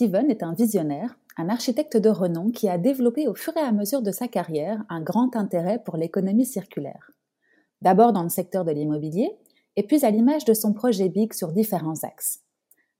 [0.00, 3.70] Steven est un visionnaire, un architecte de renom qui a développé au fur et à
[3.70, 7.10] mesure de sa carrière un grand intérêt pour l'économie circulaire.
[7.82, 9.36] D'abord dans le secteur de l'immobilier,
[9.76, 12.40] et puis à l'image de son projet Big sur différents axes.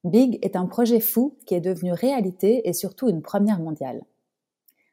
[0.04, 4.02] Big est un projet fou qui est devenu réalité et surtout une première mondiale.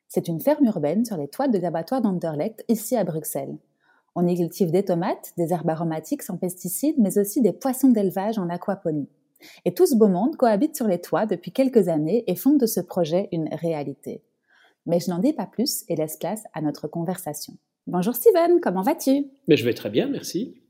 [0.08, 3.58] C'est une ferme urbaine sur les toits de l'abattoir d'Anderlecht, ici à Bruxelles.
[4.16, 8.40] On y cultive des tomates, des herbes aromatiques sans pesticides, mais aussi des poissons d'élevage
[8.40, 9.10] en aquaponie.
[9.66, 12.66] Et tout ce beau monde cohabite sur les toits depuis quelques années et font de
[12.66, 14.24] ce projet une réalité.
[14.86, 17.54] Mais je n'en dis pas plus et laisse place à notre conversation.
[17.88, 19.28] Bonjour Steven, comment vas-tu?
[19.48, 20.62] Mais je vais très bien, merci.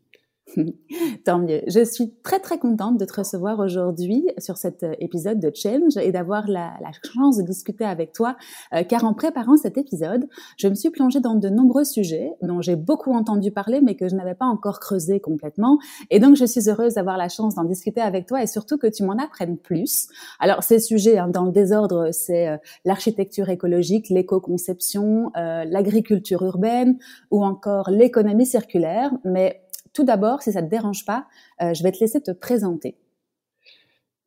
[1.25, 1.61] Tant mieux.
[1.67, 5.97] Je suis très très contente de te recevoir aujourd'hui sur cet euh, épisode de Change
[5.97, 6.73] et d'avoir la,
[7.13, 8.37] chance de discuter avec toi,
[8.73, 12.61] euh, car en préparant cet épisode, je me suis plongée dans de nombreux sujets dont
[12.61, 15.79] j'ai beaucoup entendu parler mais que je n'avais pas encore creusé complètement.
[16.09, 18.87] Et donc je suis heureuse d'avoir la chance d'en discuter avec toi et surtout que
[18.87, 20.07] tu m'en apprennes plus.
[20.39, 26.97] Alors ces sujets, hein, dans le désordre, c'est euh, l'architecture écologique, l'éco-conception, l'agriculture urbaine
[27.31, 29.61] ou encore l'économie circulaire, mais
[29.97, 31.25] tout d'abord, si ça ne te dérange pas,
[31.59, 32.97] euh, je vais te laisser te présenter.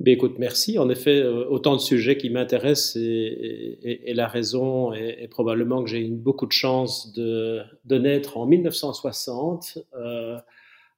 [0.01, 0.81] Ben écoute, merci.
[0.81, 6.01] En effet, euh, autant de sujets qui m'intéressent et, la raison est, probablement que j'ai
[6.01, 10.39] eu beaucoup de chance de, naître en 1960, euh,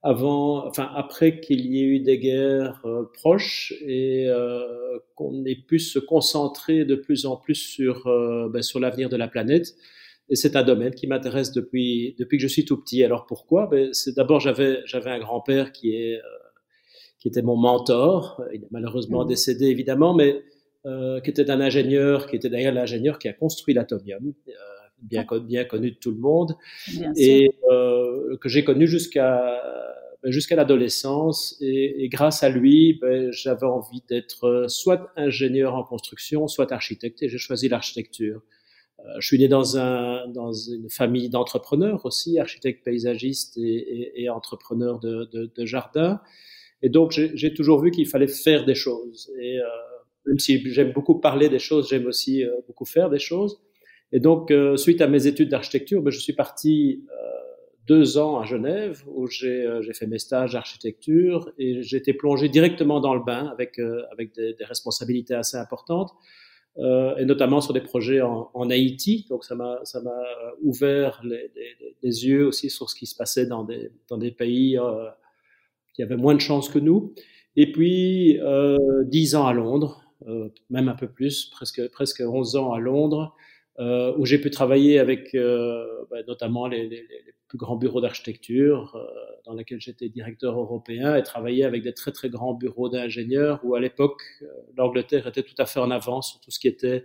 [0.03, 4.27] avant, enfin après qu'il y ait eu des guerres proches et
[5.17, 8.05] qu'on ait pu se concentrer de plus en plus sur
[8.51, 9.75] ben, sur l'avenir de la planète.
[10.33, 13.05] Et c'est un domaine qui m'intéresse depuis, depuis que je suis tout petit.
[13.05, 13.67] Alors pourquoi?
[13.67, 16.39] Ben, c'est D'abord, j'avais, j'avais un grand-père qui, est, euh,
[17.19, 18.43] qui était mon mentor.
[18.55, 19.29] Il est malheureusement mmh.
[19.29, 20.43] décédé, évidemment, mais
[20.87, 24.53] euh, qui était un ingénieur, qui était d'ailleurs l'ingénieur qui a construit l'atomium, euh,
[25.03, 26.57] bien, bien connu de tout le monde,
[27.15, 27.51] et
[28.41, 29.61] que j'ai connu jusqu'à
[30.23, 31.59] ben, jusqu'à l'adolescence.
[31.61, 37.23] Et, et, grâce à lui, ben, j'avais envie d'être soit ingénieur en construction, soit architecte,
[37.23, 38.41] et j'ai choisi l'architecture.
[39.05, 44.23] Euh, je suis né dans, un, dans une famille d'entrepreneurs aussi, architectes paysagistes et, et,
[44.23, 46.21] et entrepreneurs de, de, de, jardin.
[46.83, 49.33] Et donc, j'ai toujours vu qu'il fallait faire des choses.
[49.41, 49.65] Et euh,
[50.27, 53.61] même si j'aime beaucoup parler des choses, j'aime aussi euh, beaucoup faire des choses.
[54.13, 57.15] Et donc, euh, suite à mes études d'architecture, ben, je suis parti euh,
[57.87, 63.15] deux ans à Genève où j'ai fait mes stages d'architecture et été plongé directement dans
[63.15, 63.81] le bain avec,
[64.13, 66.13] avec des, des responsabilités assez importantes
[66.79, 69.27] euh, et notamment sur des projets en, en Haïti.
[69.29, 70.19] Donc ça m'a ça m'a
[70.63, 74.31] ouvert les, les, les, yeux aussi sur ce qui se passait dans des dans des
[74.31, 75.09] pays euh,
[75.95, 77.15] qui avaient moins de chance que nous.
[77.57, 82.57] Et puis euh, dix ans à Londres, euh, même un peu plus, presque presque onze
[82.57, 83.35] ans à Londres,
[83.79, 87.07] euh, où j'ai pu travailler avec euh, bah, notamment les, les,
[87.53, 89.05] plus grands bureaux d'architecture, euh,
[89.45, 93.75] dans lesquels j'étais directeur européen, et travailler avec des très très grands bureaux d'ingénieurs, où
[93.75, 94.23] à l'époque
[94.75, 97.05] l'Angleterre était tout à fait en avance sur tout ce qui était,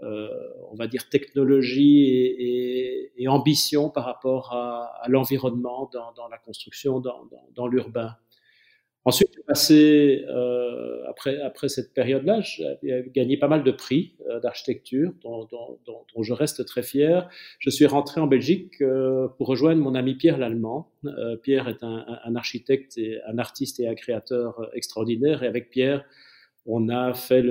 [0.00, 2.02] on va dire, technologie
[3.16, 8.16] et, ambition par rapport à, l'environnement dans, la construction, dans l'urbain.
[9.08, 15.14] Ensuite, passé, euh, après, après cette période-là, j'ai gagné pas mal de prix euh, d'architecture
[15.22, 17.26] dont, je reste très fier.
[17.58, 20.90] Je suis rentré en Belgique euh, pour rejoindre mon ami Pierre Lallemand.
[21.42, 25.42] Pierre est un, architecte, un artiste et un créateur extraordinaire.
[25.42, 26.04] Et avec Pierre,
[26.66, 27.42] on a fait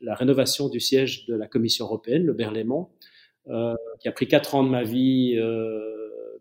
[0.00, 2.88] la rénovation du siège de la Commission européenne, le Berlaymont,
[3.44, 5.38] qui a pris quatre ans de ma vie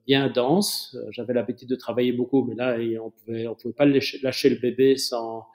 [0.06, 0.96] bien dense.
[0.96, 4.57] Euh, j'avais l'habitude de travailler beaucoup, mais là, on pouvait, on pouvait pas lâcher le
[4.57, 5.46] bébé sans,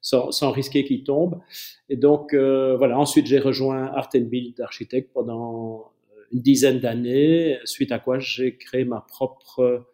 [0.00, 1.40] sans, sans risquer qu'il tombe.
[1.88, 2.98] Et donc, euh, voilà.
[2.98, 8.56] Ensuite, j'ai rejoint Art Build Architect pendant euh, une dizaine d'années, suite à quoi j'ai
[8.56, 9.86] créé ma propre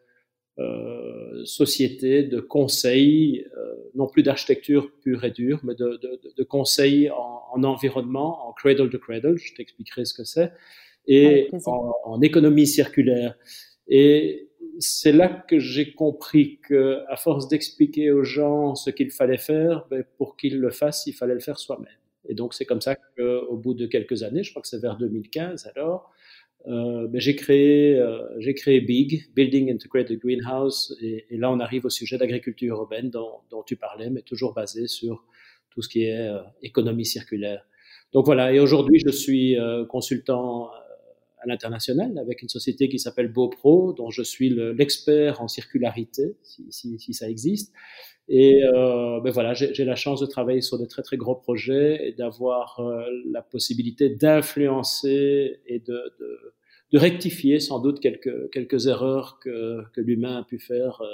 [0.59, 6.43] euh, société de conseil, euh, non plus d'architecture pure et dure, mais de, de, de
[6.43, 10.53] conseil en, en, environnement, en cradle to cradle, je t'expliquerai ce que c'est,
[11.07, 13.35] et en, en, économie circulaire.
[13.89, 19.39] Et c'est là que j'ai compris que, à force d'expliquer aux gens ce qu'il fallait
[19.39, 21.93] faire, ben, pour qu'ils le fassent, il fallait le faire soi-même.
[22.29, 24.97] Et donc c'est comme ça qu'au bout de quelques années, je crois que c'est vers
[24.97, 26.13] 2015 alors,
[26.69, 31.85] euh, ben, j'ai créé euh, j'ai créé Big, Building Integrated Greenhouse, et, là on arrive
[31.85, 35.25] au sujet d'agriculture urbaine dont, dont, tu parlais, mais toujours basé sur
[35.71, 36.31] tout ce qui est
[36.63, 37.67] économie circulaire.
[38.13, 39.57] Donc voilà, et aujourd'hui, je suis
[39.89, 40.71] consultant
[41.43, 46.67] à l'international avec une société qui s'appelle BoPro, dont je suis l'expert en circularité, si,
[46.71, 47.73] si, si, ça existe.
[48.29, 52.09] Et euh, ben voilà, j'ai la chance de travailler sur de très très gros projets
[52.09, 56.55] et d'avoir euh, la possibilité d'influencer et de, de,
[56.93, 61.07] de, rectifier sans doute quelques, quelques erreurs que, que l'humain a pu faire euh,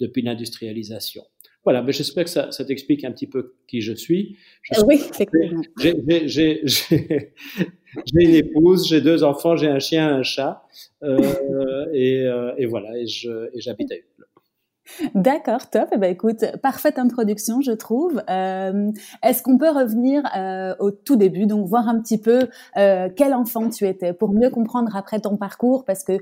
[0.00, 1.24] depuis l'industrialisation.
[1.64, 4.38] Voilà, mais j'espère que ça, ça t'explique un petit peu qui je suis.
[4.62, 5.26] Je oui, c'est
[7.94, 10.62] J'ai une épouse, j'ai deux enfants, j'ai un chien, un chat,
[11.02, 14.24] euh, et, euh, et, voilà, et j'habite à Uccle.
[15.14, 15.90] D'accord, top.
[15.92, 18.22] Eh ben, écoute, parfaite introduction, je trouve.
[18.30, 18.90] Euh,
[19.22, 20.22] Est-ce qu'on peut revenir
[20.80, 24.96] au tout début, donc voir un petit peu quel enfant tu étais, pour mieux comprendre
[24.96, 26.18] après ton parcours, parce que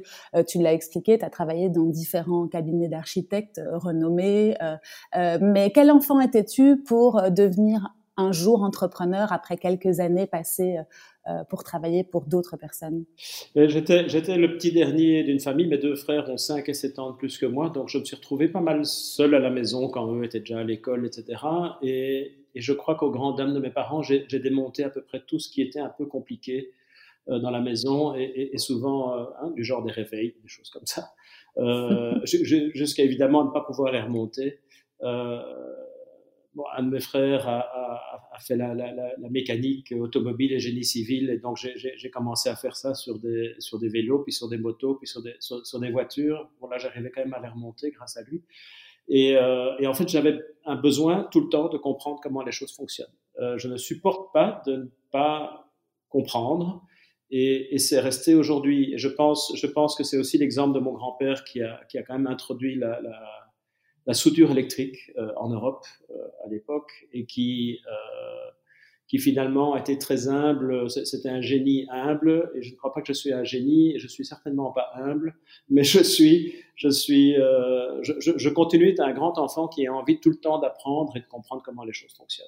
[0.48, 4.56] tu l'as expliqué, tu as travaillé dans différents cabinets d'architectes renommés,
[5.14, 10.78] mais quel enfant étais-tu pour devenir un jour entrepreneur après quelques années passées
[11.28, 13.04] euh, pour travailler pour d'autres personnes
[13.54, 15.66] J'étais, j'étais le petit dernier d'une famille.
[15.66, 18.04] Mes deux frères ont 5 et 7 ans de plus que moi, donc je me
[18.04, 21.42] suis retrouvé pas mal seul à la maison quand eux étaient déjà à l'école, etc.
[21.82, 25.22] Et, et je crois qu'au grand dam de mes parents, j'ai, démonté à peu près
[25.26, 26.72] tout ce qui était un peu compliqué
[27.28, 30.70] euh, dans la maison et, et, souvent euh, hein, du genre des réveils, des choses
[30.70, 31.10] comme ça,
[31.58, 34.60] euh, jusqu'à évidemment ne pas pouvoir les remonter.
[35.02, 35.42] Euh,
[36.76, 38.74] un de mes frères a, fait la,
[39.30, 43.54] mécanique automobile et génie civil, et donc j'ai commencé à faire ça sur des,
[43.88, 46.48] vélos, puis sur des motos, puis sur des, voitures.
[46.60, 48.42] Bon, là, j'arrivais quand même à les remonter grâce à lui.
[49.08, 52.72] Et, euh, en fait, j'avais un besoin tout le temps de comprendre comment les choses
[52.74, 53.06] fonctionnent.
[53.40, 55.70] Euh, je ne supporte pas de ne pas
[56.08, 56.82] comprendre.
[57.30, 58.94] Et, c'est resté aujourd'hui.
[58.96, 59.52] Je pense,
[59.96, 63.00] que c'est aussi l'exemple de mon grand-père qui a, quand même introduit la
[64.06, 66.14] la soudure électrique euh, en Europe euh,
[66.44, 68.50] à l'époque et qui euh,
[69.06, 70.90] qui finalement était très humble.
[70.90, 73.98] C'était un génie humble, et je ne crois pas que je suis un génie, et
[73.98, 75.36] je suis certainement pas humble,
[75.68, 79.86] mais je suis, je suis, euh, je, je, je, continue d'être un grand enfant qui
[79.86, 82.46] a envie tout le temps d'apprendre et de comprendre comment les choses fonctionnent.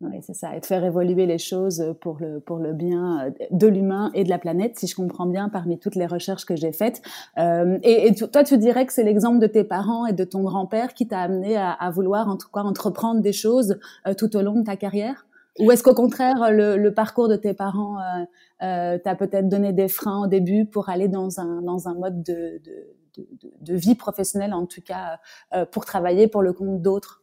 [0.00, 3.30] Oui, c'est ça, et de faire évoluer les choses pour le, pour le bien euh,
[3.50, 6.54] de l'humain et de la planète, si je comprends bien, parmi toutes les recherches que
[6.54, 7.02] j'ai faites.
[7.36, 10.42] Euh, et, et, toi, tu dirais que c'est l'exemple de tes parents et de ton
[10.44, 14.36] grand-père qui t'a amené à, à, vouloir, en tout cas, entreprendre des choses euh, tout
[14.36, 15.26] au long de ta carrière?
[15.58, 18.24] Ou est-ce qu'au contraire, le, le, parcours de tes parents euh,
[18.62, 22.22] euh, t'a peut-être donné des freins au début pour aller dans un, dans un mode
[22.22, 25.18] de, de, de, de vie professionnelle, en tout cas,
[25.54, 27.17] euh, pour travailler pour le compte d'autres?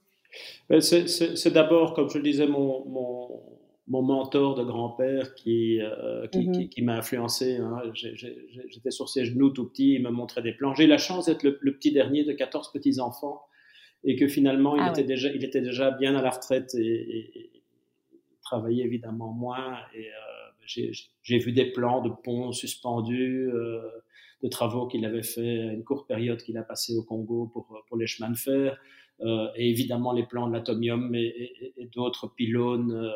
[0.79, 3.41] C'est d'abord, comme je le disais, mon, mon,
[3.87, 6.51] mon mentor de grand-père qui, euh, qui, mm-hmm.
[6.51, 7.57] qui, qui m'a influencé.
[7.57, 7.81] Hein.
[7.93, 10.73] J'étais sur ses genoux tout petit, il me montrait des plans.
[10.73, 13.43] J'ai eu la chance d'être le, le, petit dernier de 14 petits-enfants
[14.03, 16.85] et que finalement, il, ah était déjà, il était déjà bien à la retraite et,
[16.85, 17.63] et, et
[18.41, 19.77] travaillait évidemment moins.
[19.95, 20.91] Et euh,
[21.21, 23.49] j'ai vu des plans de ponts suspendus.
[23.53, 23.81] Euh,
[24.43, 27.97] de travaux qu'il avait fait, une courte période qu'il a passé au Congo pour, pour
[27.97, 28.77] les chemins de fer
[29.19, 33.12] et évidemment les plans de l'atomium et, et, et d'autres pylônes euh,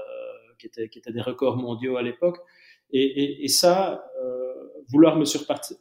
[0.59, 2.37] qui, étaient, qui étaient des records mondiaux à l'époque.
[2.91, 4.53] Et, et, ça, euh,
[4.89, 5.75] vouloir me surpasser,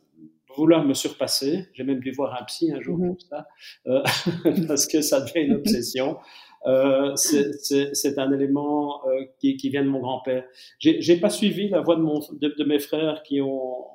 [0.56, 1.68] vouloir me surpasser.
[1.72, 3.46] J'ai même dû voir un psy un jour pour ça,
[3.86, 4.02] euh,
[4.68, 6.18] parce que ça devient une obsession.
[6.66, 10.44] Euh, c'est un élément euh, qui, qui, vient de mon grand-père.
[10.78, 13.86] J'ai pas suivi la voie de, mon, de, de, mes frères qui ont,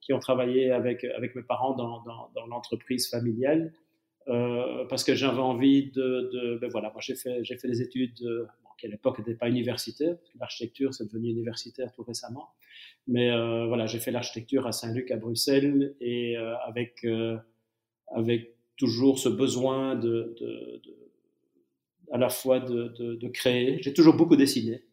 [0.00, 3.72] qui ont travaillé avec, avec mes parents dans, dans, dans l'entreprise familiale.
[4.28, 7.82] Euh, parce que j'avais envie de, de, ben voilà, moi j'ai fait j'ai fait des
[7.82, 12.48] études euh, bon, qui à l'époque n'étaient pas universitaires, l'architecture c'est devenu universitaire tout récemment,
[13.06, 17.06] mais euh, voilà j'ai fait l'architecture à Saint-Luc à Bruxelles et euh, avec
[18.08, 20.96] avec toujours ce besoin de, de, de
[22.10, 23.82] à la fois de, de créer.
[23.82, 24.84] J'ai toujours beaucoup dessiné.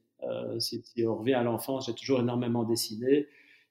[0.59, 3.27] Si, si, on revient à l'enfance, j'ai toujours énormément dessiné.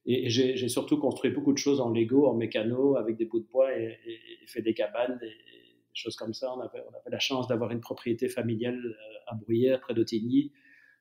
[0.06, 3.46] Et, j'ai surtout construit beaucoup de choses en Lego, en mécano, avec des bouts de
[3.46, 3.98] bois et,
[4.46, 6.54] fait des cabanes et, des choses comme ça.
[6.54, 10.52] On avait, la chance d'avoir une propriété familiale euh, à Bruyères, près d'Otigny,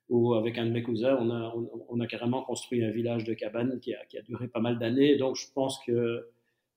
[0.08, 3.94] où avec un de mes cousins, on a, carrément construit un village de cabanes qui
[3.94, 5.16] a, duré pas mal d'années.
[5.16, 6.28] Donc je pense que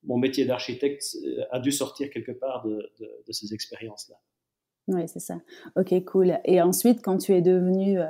[0.03, 4.18] mon métier d'architecte euh, a dû sortir quelque part de ces expériences-là.
[4.88, 5.39] Oui, c'est ça.
[5.77, 6.39] Ok, cool.
[6.44, 8.06] Et ensuite, quand tu es devenu, euh,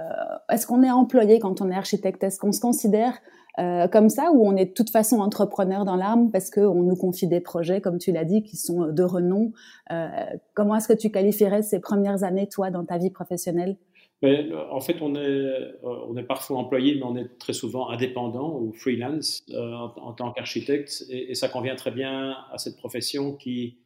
[0.49, 2.23] est-ce qu'on est employé quand on est architecte?
[2.23, 3.19] Est-ce qu'on se considère
[3.59, 6.95] euh, comme ça ou on est de toute façon entrepreneur dans l'âme parce qu'on nous
[6.95, 9.51] confie des projets, comme tu l'as dit, qui sont de renom
[9.91, 10.07] euh,
[10.53, 13.77] Comment est-ce que tu qualifierais ces premières années, toi, dans ta vie professionnelle?
[14.23, 18.71] Ben, en fait, on est, euh, parfois employé, mais on est très souvent indépendant ou
[18.71, 23.79] freelance euh, en, tant qu'architecte, et, ça convient très bien à cette profession qui,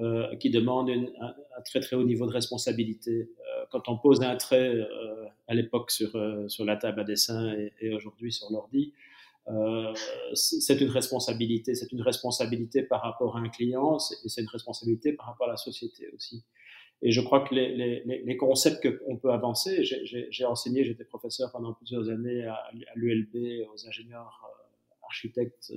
[0.00, 3.28] euh, qui demande un, très très haut niveau de responsabilité.
[3.72, 4.72] Quand on pose un trait
[5.48, 6.10] à l'époque sur,
[6.48, 8.92] sur la table à dessin et, aujourd'hui sur l'ordi,
[10.34, 11.74] c'est une responsabilité.
[11.74, 15.52] C'est une responsabilité par rapport à un client et c'est une responsabilité par rapport à
[15.52, 16.44] la société aussi.
[17.04, 21.50] Et je crois que les, les, les concepts qu'on peut avancer, j'ai enseigné, j'étais professeur
[21.50, 24.40] pendant plusieurs années à, l'ULB, aux ingénieurs
[25.02, 25.72] architectes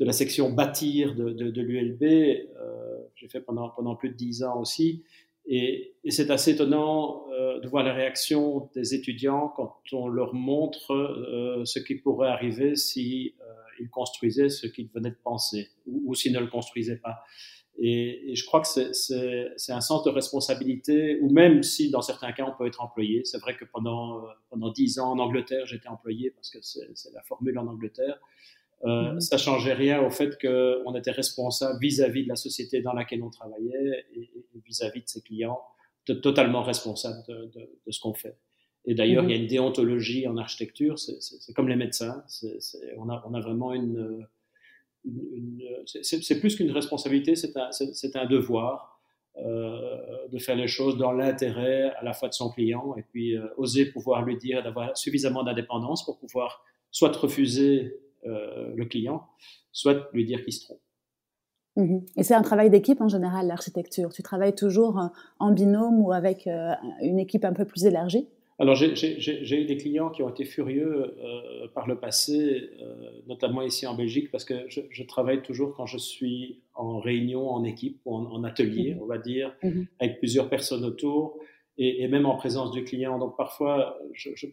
[0.00, 2.02] de la section bâtir de, l'ULB.
[2.02, 5.04] Euh, j'ai fait pendant, pendant plus de dix ans aussi.
[5.52, 10.92] Et, c'est assez étonnant euh, de voir la réaction des étudiants quand on leur montre
[10.92, 13.34] euh, ce qui pourrait arriver si
[13.80, 17.24] ils construisaient ce qu'ils venaient de penser ou, ou s'ils ne le construisaient pas.
[17.78, 22.44] Et, je crois que c'est un sens de responsabilité, ou même si dans certains cas
[22.44, 23.24] on peut être employé.
[23.24, 27.22] C'est vrai que pendant pendant dix ans en Angleterre, j'étais employé parce que c'est la
[27.22, 28.20] formule en Angleterre.
[28.84, 29.20] Euh, mhm.
[29.20, 33.30] Ça changeait rien au fait qu'on était responsable vis-à-vis de la société dans laquelle on
[33.30, 34.30] travaillait et
[34.66, 35.60] vis-à-vis de ses clients,
[36.22, 37.50] totalement responsable de,
[37.90, 38.36] ce qu'on fait.
[38.86, 39.42] Et d'ailleurs, il y a mhm.
[39.42, 42.24] une déontologie en architecture, c'est comme les médecins,
[42.96, 44.26] on, a, on, a, vraiment une...
[45.84, 47.70] c'est plus qu'une responsabilité, c'est un,
[48.14, 49.00] un, devoir.
[49.36, 53.36] Euh, de faire les choses dans l'intérêt à la fois de son client et puis
[53.36, 57.96] euh, oser pouvoir lui dire d'avoir suffisamment d'indépendance pour pouvoir soit refuser
[58.26, 59.26] euh, le client,
[59.72, 60.80] soit lui dire qu'il se trompe.
[61.76, 62.04] Mhm.
[62.16, 64.12] Et c'est un travail d'équipe en général, l'architecture.
[64.12, 65.06] Tu travailles toujours euh,
[65.38, 68.28] en binôme ou avec euh, une équipe un peu plus élargie?
[68.58, 71.16] Alors, j'ai eu des clients qui ont été furieux
[71.74, 72.68] par le passé,
[73.26, 77.64] notamment ici en Belgique, parce que je, travaille toujours quand je suis en réunion, en
[77.64, 79.02] équipe ou en, atelier, mhm.
[79.02, 79.86] on va dire, mhm.
[79.98, 81.38] avec plusieurs personnes autour,
[81.78, 83.18] et, même en présence du client.
[83.18, 84.46] Donc, parfois, je, je,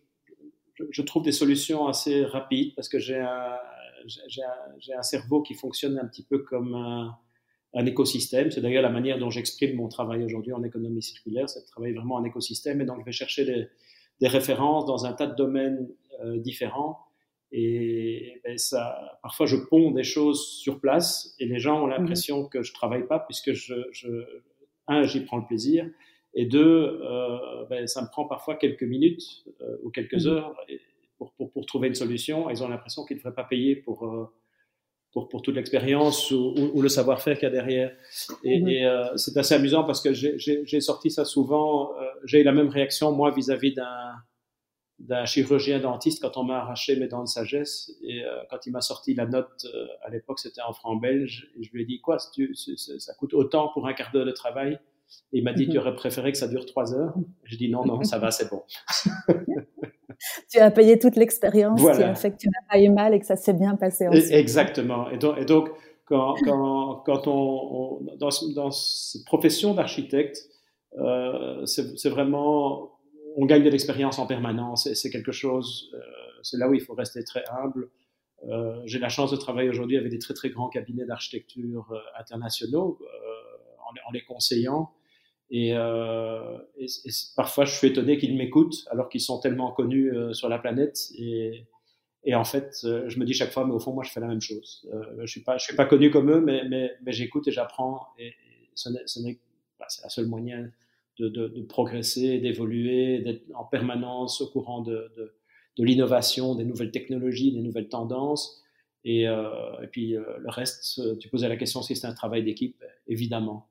[1.02, 3.58] trouve des solutions assez rapides parce que j'ai un,
[4.06, 8.50] j'ai un, cerveau qui fonctionne un petit peu comme un, écosystème.
[8.52, 11.94] C'est d'ailleurs la manière dont j'exprime mon travail aujourd'hui en économie circulaire, c'est de travailler
[11.94, 12.82] vraiment en écosystème.
[12.82, 13.68] Et donc, je vais chercher des,
[14.20, 15.88] des références dans un tas de domaines
[16.24, 17.00] euh, différents.
[17.52, 22.44] Et ben, ça, parfois, je ponds des choses sur place et les gens ont l'impression
[22.44, 24.26] mmh que je travaille pas puisque je, je
[24.88, 25.90] un, j'y prends le plaisir
[26.38, 30.28] et deux, euh, ben, ça me prend parfois quelques minutes euh, ou quelques mmh.
[30.28, 30.56] heures
[31.18, 32.52] pour, pour, pour, trouver une solution.
[32.52, 34.32] Ils ont l'impression qu'ils ne devraient pas payer pour, euh,
[35.12, 37.92] pour, pour toute l'expérience ou, ou, le savoir-faire qu'il y a derrière.
[38.44, 38.68] Et, mmh.
[38.68, 41.92] et c'est assez amusant parce que j'ai sorti ça souvent.
[42.24, 44.14] j'ai eu la même réaction, moi, vis-à-vis d'un
[45.00, 48.82] d'un chirurgien dentiste quand on m'a arraché mes dents de sagesse et quand il m'a
[48.82, 49.68] sorti la note
[50.02, 53.68] à l'époque c'était en franc belge et je lui ai dit quoi ça coûte autant
[53.68, 54.80] pour un quart d'heure de travail
[55.32, 55.80] il m'a dit, tu mhm.
[55.80, 58.64] aurais préféré que ça dure trois heures J'ai dit, non, non, ça va, c'est bon.
[60.52, 63.20] tu as payé toute l'expérience qui a fait que tu n'as pas eu mal et
[63.20, 64.32] que ça s'est bien passé ensuite.
[64.32, 65.10] Exactement.
[65.10, 65.70] Et donc, et donc
[66.06, 70.38] quand, quand, quand on, dans, dans, cette profession d'architecte,
[70.98, 72.98] euh, c'est vraiment,
[73.36, 76.00] on gagne de l'expérience en permanence et c'est quelque chose, euh,
[76.44, 77.90] c'est là où il faut rester très humble.
[78.48, 83.00] Euh, J'ai la chance de travailler aujourd'hui avec des très très grands cabinets d'architecture internationaux
[84.08, 84.92] en, les conseillant.
[85.54, 86.88] Euh, et,
[87.36, 91.10] parfois, je suis étonné qu'ils m'écoutent alors qu'ils sont tellement connus euh, sur la planète.
[91.18, 91.66] Et,
[92.24, 94.20] et, en fait, euh, je me dis chaque fois, mais au fond, moi, je fais
[94.20, 94.88] la même chose.
[95.20, 98.08] je suis pas, je suis pas connu comme eux, mais, mais, mais j'écoute et j'apprends.
[98.20, 98.34] Et,
[98.76, 99.40] ce n'est,
[99.80, 100.70] bah, c'est la seule moyen
[101.18, 105.34] de, de, de progresser, d'évoluer, d'être en permanence au courant de, de,
[105.78, 108.62] de l'innovation, des nouvelles technologies, des nouvelles tendances.
[109.04, 113.68] Et, et puis le reste, tu posais la question si c'est un travail d'équipe, évidemment.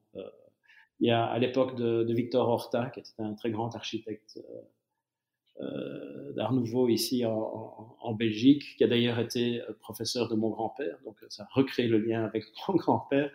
[0.96, 4.38] Euh, il y a à l'époque de, Victor Horta, qui était un très grand architecte
[4.38, 10.96] euh, euh, d'Art Nouveau ici en, Belgique, qui a d'ailleurs été professeur de mon grand-père,
[11.04, 13.30] donc ça recrée le lien avec mon grand-père,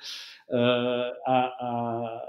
[0.49, 2.25] a, a,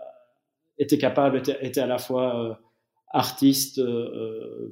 [0.79, 2.61] été capable, était, était à la fois
[3.09, 3.81] artiste,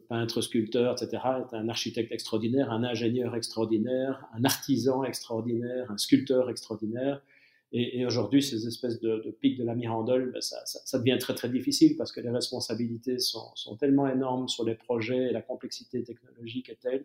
[0.08, 6.50] peintre, sculpteur, etc., est un architecte extraordinaire, un ingénieur extraordinaire, un artisan extraordinaire, un sculpteur
[6.50, 7.22] extraordinaire.
[7.72, 10.98] Et, et aujourd'hui, ces espèces de, de pics de la mirandole, ben ça, ça, ça,
[10.98, 15.28] devient très très difficile parce que les responsabilités sont, sont, tellement énormes sur les projets
[15.28, 17.04] et la complexité technologique est telle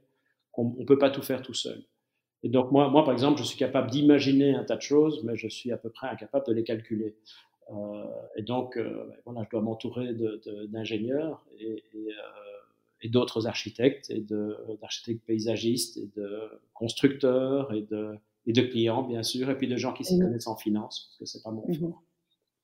[0.52, 1.84] qu'on ne peut pas tout faire tout seul.
[2.42, 5.36] Et donc moi, moi, par exemple, je suis capable d'imaginer un tas de choses, mais
[5.36, 7.16] je suis à peu près incapable de les calculer.
[7.72, 8.06] Euh,
[8.36, 10.14] et donc, euh, ben voilà, je dois m'entourer
[10.68, 12.10] d'ingénieurs et, euh,
[13.02, 14.26] et d'autres architectes, et
[14.82, 18.16] d'architectes paysagistes, et de constructeurs, et de
[18.48, 21.18] et de clients, bien sûr, et puis de gens qui s'y connaissent en finance, parce
[21.20, 21.94] que c'est pas mon mhm.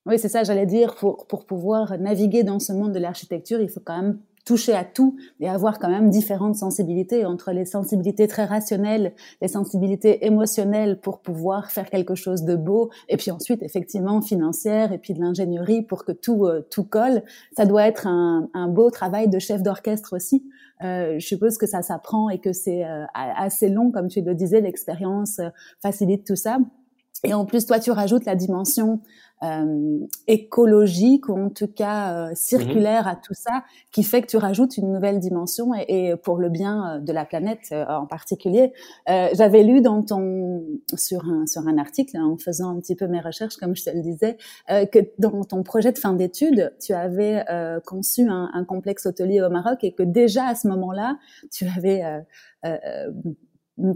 [0.07, 3.69] Oui, c'est ça, j'allais dire, pour, pour pouvoir naviguer dans ce monde de l'architecture, il
[3.69, 8.27] faut quand même toucher à tout et avoir quand même différentes sensibilités entre les sensibilités
[8.27, 13.61] très rationnelles, les sensibilités émotionnelles pour pouvoir faire quelque chose de beau et puis ensuite
[13.63, 17.23] effectivement financière et puis de l'ingénierie pour que tout euh, tout colle.
[17.55, 20.43] Ça doit être un, un beau travail de chef d'orchestre aussi.
[20.83, 24.33] Euh, je suppose que ça s'apprend et que c'est euh, assez long, comme tu le
[24.33, 25.49] disais, l'expérience euh,
[25.81, 26.57] facilite tout ça.
[27.23, 29.01] Et en plus, toi, tu rajoutes la dimension
[29.43, 34.37] euh, écologique ou en tout cas euh, circulaire à tout ça, qui fait que tu
[34.37, 38.73] rajoutes une nouvelle dimension et, pour le bien euh, de la planète euh, en particulier.
[39.07, 40.63] J'avais lu dans ton
[40.95, 43.85] sur un sur un article hein, en faisant un petit peu mes recherches, comme je
[43.85, 44.37] te le disais,
[44.67, 47.43] que dans ton projet de fin d'études, tu avais
[47.85, 51.17] conçu un, un, complexe hôtelier au Maroc et que déjà à ce moment-là,
[51.51, 52.03] tu avais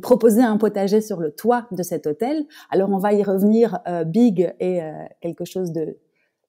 [0.01, 2.45] proposer un potager sur le toit de cet hôtel.
[2.69, 3.79] Alors on va y revenir.
[3.87, 4.91] Euh, big et euh,
[5.21, 5.97] quelque chose de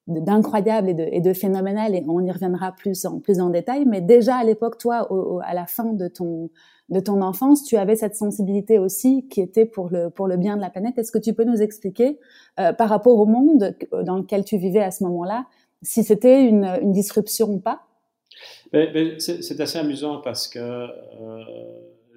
[0.07, 3.87] d'incroyable et de, et de, phénoménal et on y reviendra plus en plus en détail.
[3.87, 5.09] Mais déjà à l'époque, toi,
[5.43, 6.51] à la fin de ton
[6.91, 10.57] de ton enfance, tu avais cette sensibilité aussi qui était pour le pour le bien
[10.57, 10.97] de la planète.
[10.97, 12.21] Est-ce que tu peux nous expliquer
[12.61, 15.47] euh, par rapport au monde dans lequel tu vivais à ce moment-là,
[15.83, 17.81] si c'était une, une disruption ou pas?
[19.19, 20.87] C'est assez amusant parce que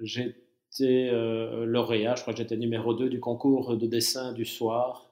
[0.02, 0.36] j'ai
[0.80, 5.10] euh, lauréat, je crois que j'étais numéro 2 du concours de dessin du soir,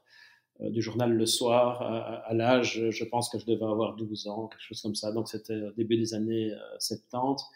[0.60, 4.48] euh, du journal Le Soir, à, l'âge, je pense que je devais avoir 12 ans,
[4.48, 5.12] quelque chose comme ça.
[5.12, 7.42] Donc c'était au début des années 70.
[7.42, 7.46] Euh,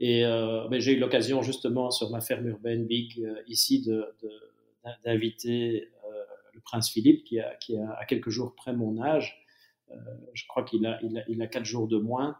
[0.00, 0.22] Et
[0.70, 3.86] ben, j'ai eu l'occasion justement sur ma ferme urbaine Big ici
[5.04, 5.88] d'inviter
[6.52, 9.46] le prince Philippe qui a, qui a à quelques jours près mon âge.
[10.34, 12.36] je crois qu'il a, il a, il a quatre jours de moins.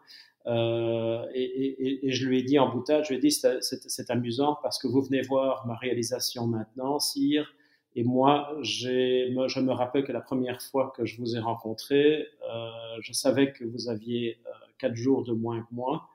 [0.46, 4.10] Euh, et, et, et, je lui ai dit en boutade, je lui ai dit c'est
[4.10, 7.52] amusant parce que vous venez voir ma réalisation maintenant, sire.
[7.96, 12.68] Et moi, je me rappelle que la première fois que je vous ai rencontré, euh,
[13.00, 16.06] je savais que vous aviez euh, quatre jours de moins que moi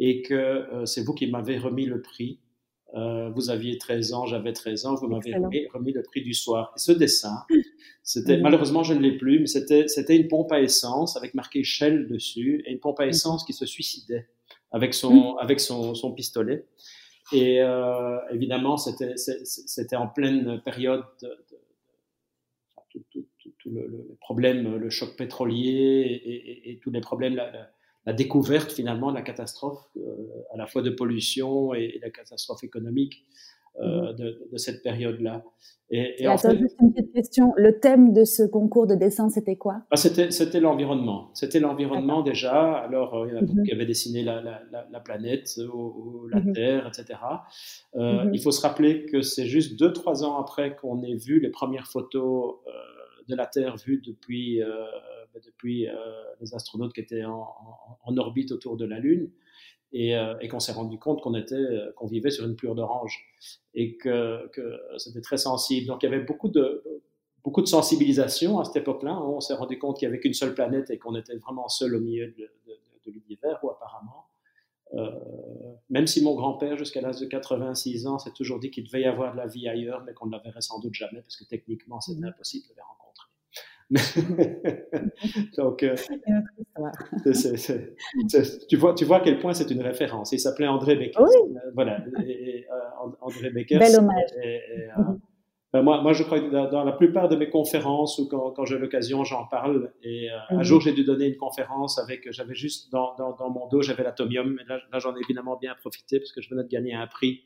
[0.00, 2.40] et que euh, c'est vous qui m'avez remis le prix.
[2.94, 6.34] Euh, vous aviez 13 ans, j'avais 13 ans, vous m'avez remis, remis, le prix du
[6.34, 6.72] soir.
[6.76, 7.44] Et ce dessin,
[8.02, 8.42] c'était, mm.
[8.42, 12.08] malheureusement, je ne l'ai plus, mais c'était, c'était une pompe à essence avec marqué Shell
[12.08, 13.10] dessus et une pompe à mm.
[13.10, 14.28] essence qui se suicidait
[14.72, 15.38] avec son, mm.
[15.38, 16.66] avec son, son pistolet.
[17.32, 21.58] Et euh, évidemment, c'était, c'était en pleine période de, de,
[22.90, 27.36] tout, tout, tout, le, le, problème, le choc pétrolier et, et, et tous les problèmes,
[27.36, 27.70] la, la,
[28.06, 30.00] découverte finalement de la catastrophe, euh,
[30.54, 33.26] à la fois de pollution et, la catastrophe économique
[33.80, 35.44] euh, de, de, cette période-là.
[35.92, 37.52] Et, et, attends, juste une petite question.
[37.56, 39.82] Le thème de ce concours de dessin, c'était quoi?
[39.90, 41.30] Ah, C'était l'environnement.
[41.34, 42.74] C'était l'environnement déjà.
[42.74, 43.66] Alors, euh, il y en a beaucoup mm -hmm.
[43.66, 46.54] qui avaient dessiné la, la, la, planète, ou, la mm -hmm.
[46.54, 47.02] Terre, etc.
[47.04, 48.34] Euh, mm -hmm.
[48.34, 51.50] Il faut se rappeler que c'est juste deux, trois ans après qu'on ait vu les
[51.50, 52.36] premières photos
[52.66, 52.70] euh,
[53.30, 54.68] de la Terre vues depuis, euh,
[55.44, 55.94] depuis euh,
[56.40, 59.30] les astronautes qui étaient en, en, en, orbite autour de la Lune
[59.92, 62.72] et, euh, et qu'on s'est rendu compte qu'on était, euh, qu'on vivait sur une pluie
[62.74, 63.24] d'orange
[63.74, 65.86] et que, que c'était très sensible.
[65.86, 66.82] Donc il y avait beaucoup de
[67.42, 69.18] beaucoup de sensibilisation à cette époque-là.
[69.22, 71.96] On s'est rendu compte qu'il n'y avait qu'une seule planète et qu'on était vraiment seul
[71.96, 74.26] au milieu de, de, de l'univers, ou apparemment.
[74.94, 75.10] Euh,
[75.88, 79.04] même si mon grand-père, jusqu'à l'âge de 86 ans, s'est toujours dit qu'il devait y
[79.04, 81.44] avoir de la vie ailleurs, mais qu'on ne la verrait sans doute jamais, parce que
[81.44, 82.24] techniquement, c'était mmh.
[82.24, 83.09] impossible de les rencontrer.
[85.56, 86.12] Donc, euh, c
[87.26, 87.96] est, c
[88.34, 90.30] est, tu, vois, tu vois à quel point c'est une référence.
[90.32, 91.20] Il s'appelait André Becker.
[91.20, 91.56] Oui.
[91.56, 93.78] Euh, voilà, et, et, euh, André Becker.
[93.78, 94.30] Bel hommage.
[94.44, 94.60] Et,
[95.72, 98.50] ben moi, moi, je crois que dans, dans, la plupart de mes conférences ou quand,
[98.52, 99.92] quand j'ai l'occasion, j'en parle.
[100.02, 100.62] Et un mhm.
[100.62, 104.02] jour, j'ai dû donner une conférence avec, j'avais juste dans, dans, dans, mon dos, j'avais
[104.02, 104.58] l'atomium.
[104.68, 107.44] Là, là j'en ai évidemment bien profité parce que je venais de gagner un prix,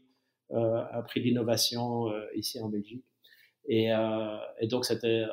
[0.50, 3.04] un prix d'innovation ici en Belgique.
[3.66, 3.90] Et,
[4.61, 5.24] et donc, c'était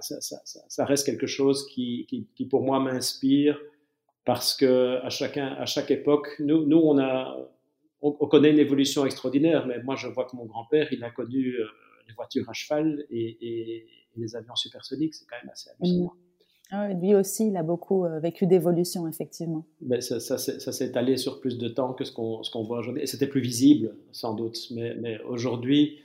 [0.00, 3.58] ça, ça, ça, reste quelque chose qui, qui, qui pour moi m'inspire
[4.24, 7.36] parce que à chacun, à chaque époque, nous, nous on a,
[8.00, 11.10] on, on, connaît une évolution extraordinaire, mais moi je vois que mon grand-père, il a
[11.10, 11.66] connu euh,
[12.08, 16.12] les voitures à cheval et, et, et les avions supersoniques, c'est quand même assez hallucinant.
[16.74, 19.66] Ah, lui aussi, il a beaucoup euh, vécu d'évolution, effectivement.
[19.82, 22.78] Ben, ça, ça, ça s'est allé sur plus de temps que ce qu'on qu'on voit
[22.78, 23.02] aujourd'hui.
[23.02, 24.56] Et c'était plus visible, sans doute.
[24.70, 25.98] Mais, mais aujourd'hui,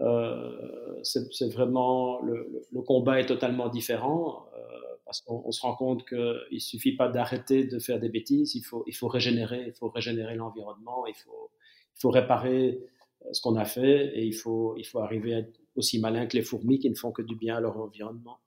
[0.00, 4.58] euh, c'est vraiment le, combat est totalement différent euh,
[5.04, 8.84] parce qu'on se rend compte qu'il suffit pas d'arrêter de faire des bêtises, il faut,
[8.86, 11.50] il faut régénérer, il faut régénérer l'environnement, il faut,
[11.96, 12.80] il faut réparer
[13.24, 16.26] euh, ce qu'on a fait et il faut, il faut arriver à être aussi malin
[16.26, 18.38] que les fourmis qui ne font que du bien à leur environnement.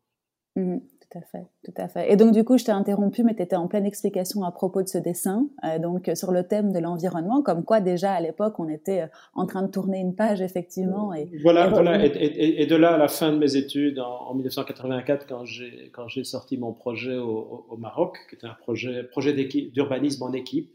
[0.55, 0.77] Mmh
[1.11, 2.11] tout à fait, tout à fait.
[2.11, 4.81] Et donc du coup, je t'ai interrompu, mais tu étais en pleine explication à propos
[4.81, 8.59] de ce dessin, euh, donc sur le thème de l'environnement, comme quoi déjà à l'époque,
[8.59, 11.13] on était euh, en train de tourner une page effectivement.
[11.13, 12.05] Et, voilà, voilà.
[12.05, 16.23] Et, de là à la fin de mes études, en, 1984, quand j'ai quand j'ai
[16.23, 20.71] sorti mon projet au, Maroc, qui était un projet projet d'urbanisme en équipe,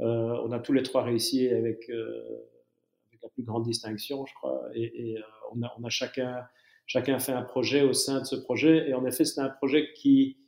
[0.00, 4.60] euh, on a tous les trois réussi avec, avec la plus grande distinction, je crois,
[4.74, 5.16] et,
[5.54, 6.42] on a on a chacun
[6.88, 8.88] chacun fait un projet au sein de ce projet.
[8.88, 10.38] Et en effet, c'est un projet qui,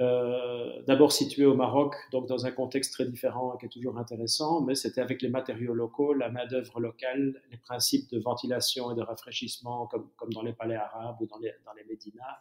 [0.00, 4.60] euh, d'abord situé au Maroc, donc dans un contexte très différent qui est toujours intéressant,
[4.60, 9.02] mais c'était avec les matériaux locaux, la main-d'œuvre locale, les principes de ventilation et de
[9.02, 12.38] rafraîchissement, comme, dans les palais arabes ou dans les, dans les médinas.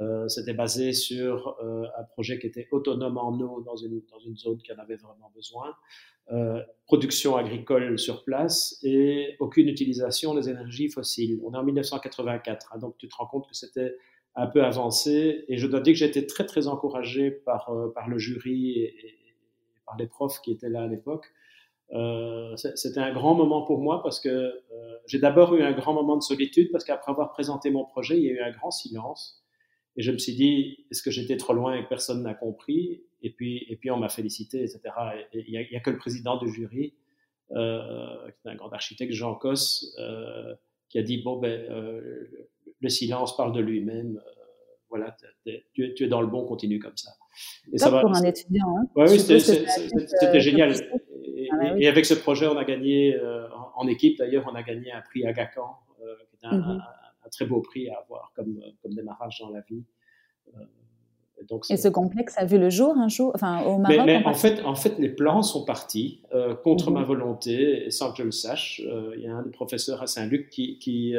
[0.00, 4.18] Euh, c'était basé sur euh, un projet qui était autonome en eau dans une, dans
[4.18, 5.74] une zone qui en avait vraiment besoin.
[6.32, 11.38] Euh, production agricole sur place et aucune utilisation des énergies fossiles.
[11.44, 13.94] On est en 1984, hein, donc tu te rends compte que c'était
[14.34, 17.92] un peu avancé et je dois dire que j'ai été très très encouragé par, euh,
[17.92, 18.94] par le jury et,
[19.86, 21.26] par les profs qui étaient là à l'époque.
[21.92, 24.62] Euh, c'était un grand moment pour moi parce que euh,
[25.06, 28.24] j'ai d'abord eu un grand moment de solitude parce qu'après avoir présenté mon projet, il
[28.24, 29.43] y a eu un grand silence.
[29.96, 33.02] Et je me suis dit, est-ce que j'étais trop loin et que personne n'a compris?
[33.22, 34.80] Et puis, et puis on m'a félicité, etc.
[35.32, 36.94] Et il n'y a, que le président du jury,
[37.52, 40.54] euh, qui est un grand architecte, Jean Cos, euh,
[40.88, 42.46] qui a dit, bon, ben, euh,
[42.80, 44.16] le silence parle de lui-même.
[44.16, 44.30] Euh,
[44.88, 45.16] voilà,
[45.74, 47.10] tu, es dans le bon, continue comme ça.
[47.72, 48.76] Et ça va, pour un étudiant.
[48.78, 48.86] Hein.
[48.94, 50.72] Ouais, oui, c'était euh, génial.
[51.36, 53.18] Et, ah et, avec ce projet, on a gagné,
[53.74, 57.03] en, équipe d'ailleurs, on a gagné un prix à Gacan, qui est un, mm-hmm un
[57.28, 59.84] très beau prix à avoir comme, comme démarrage dans la vie.
[60.48, 60.60] Euh,
[61.48, 64.06] donc, et ce complexe a vu le jour un jour, enfin au Maroc.
[64.06, 66.94] Mais, en, fait, en fait, les plans sont partis euh, contre mhm.
[66.94, 68.80] ma volonté, sans que je le sache.
[68.86, 71.14] Euh, il y a un des professeurs à Saint-Luc qui qui,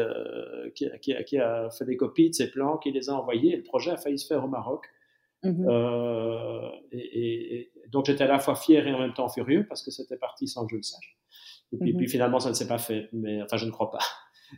[0.73, 3.53] qui, qui, a fait des copies de ces plans, qui les a envoyés.
[3.53, 4.85] Et le projet a failli se faire au Maroc.
[5.43, 5.67] Mhm.
[6.91, 9.91] Et, et, donc j'étais à la fois fier et en même temps furieux parce que
[9.91, 11.17] c'était parti sans que je le sache.
[11.71, 12.11] Et puis, puis mhm.
[12.11, 13.09] finalement, ça ne s'est pas fait.
[13.11, 13.99] Mais enfin, je ne crois pas.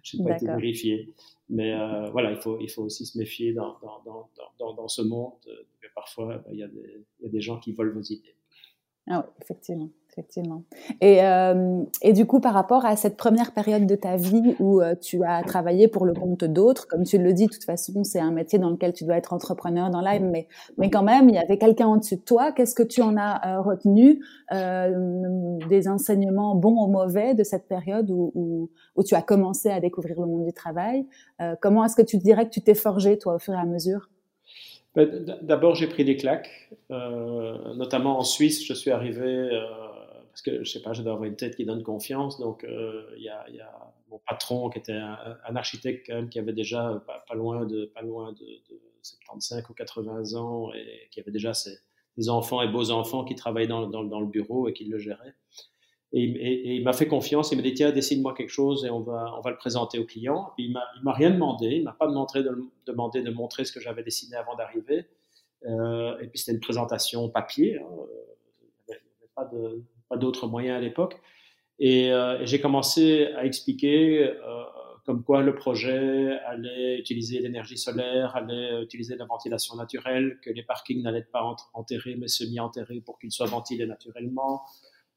[0.03, 1.13] Je n'ai pas été vérifié.
[1.49, 5.01] Mais euh, voilà, il faut, il faut aussi se méfier dans, dans, dans, dans ce
[5.01, 5.33] monde.
[5.47, 5.63] Euh,
[5.95, 8.35] parfois, bah, il y, a des, y a des gens qui volent vos idées.
[9.07, 10.63] Ah oui, effectivement effectivement.
[10.99, 14.81] Et, euh, et, du coup, par rapport à cette première période de ta vie où
[14.81, 18.03] euh, tu as travaillé pour le compte d'autres, comme tu le dis, de toute façon,
[18.03, 21.29] c'est un métier dans lequel tu dois être entrepreneur dans l'âme, mais, mais quand même,
[21.29, 22.51] il y avait quelqu'un en dessus de toi.
[22.51, 24.19] Qu'est-ce que tu en as euh, retenu
[25.69, 29.79] des enseignements bons ou mauvais de cette période où, où, où, tu as commencé à
[29.79, 31.05] découvrir le monde du travail?
[31.61, 34.09] Comment est-ce que tu dirais que tu t'es forgé, toi, au fur et à mesure?
[35.41, 38.65] D'abord, j'ai pris des claques, notamment en Suisse.
[38.65, 39.49] Je suis arrivé
[40.37, 42.39] parce que je sais pas, je dois avoir une tête qui donne confiance.
[42.39, 43.43] Donc, euh, il y, a,
[44.11, 48.45] mon patron qui était un, architecte qui avait déjà pas, loin de pas loin de,
[48.45, 51.79] de, 75 ou 80 ans et qui avait déjà ses,
[52.27, 55.33] enfants et beaux enfants qui travaillaient dans le bureau et qui le géraient.
[56.19, 57.51] Et, et, il m'a fait confiance.
[57.51, 60.05] Il m'a dit tiens, dessine-moi quelque chose et on va on va le présenter au
[60.05, 60.51] client.
[60.57, 61.67] il m'a il m'a rien demandé.
[61.67, 62.51] Il m'a pas demandé de,
[62.87, 65.05] demandé de montrer ce que j'avais dessiné avant d'arriver.
[65.65, 67.77] Euh, et puis c'était une présentation papier.
[67.77, 67.85] Hein.
[68.87, 71.21] Il n'y avait pas d'autres moyens à l'époque.
[71.79, 74.63] Et, euh, j'ai commencé à expliquer euh,
[75.05, 80.63] comme quoi le projet allait utiliser l'énergie solaire, allait utiliser la ventilation naturelle, que les
[80.63, 84.63] parkings n'allaient pas enterrés mais semi-enterrés pour qu'ils soient ventilés naturellement,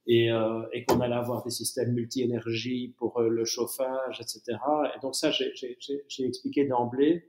[0.06, 4.58] et, euh, et qu'on allait avoir des systèmes multi-énergie pour le chauffage, etc.
[4.96, 7.28] Et donc ça, j'ai expliqué d'emblée.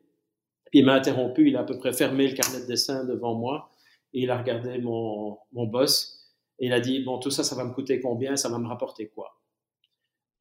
[0.72, 3.36] Puis il m'a interrompu, il a à peu près fermé le carnet de dessin devant
[3.36, 3.70] moi,
[4.14, 6.22] et il a regardé mon, mon boss,
[6.60, 8.68] et il a dit, bon, tout ça, ça va me coûter combien, ça va me
[8.68, 9.42] rapporter quoi?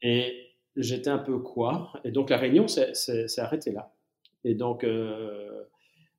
[0.03, 1.93] Et j'étais un peu quoi?
[2.05, 3.93] Et donc la réunion s'est arrêtée là.
[4.45, 5.64] Et donc euh,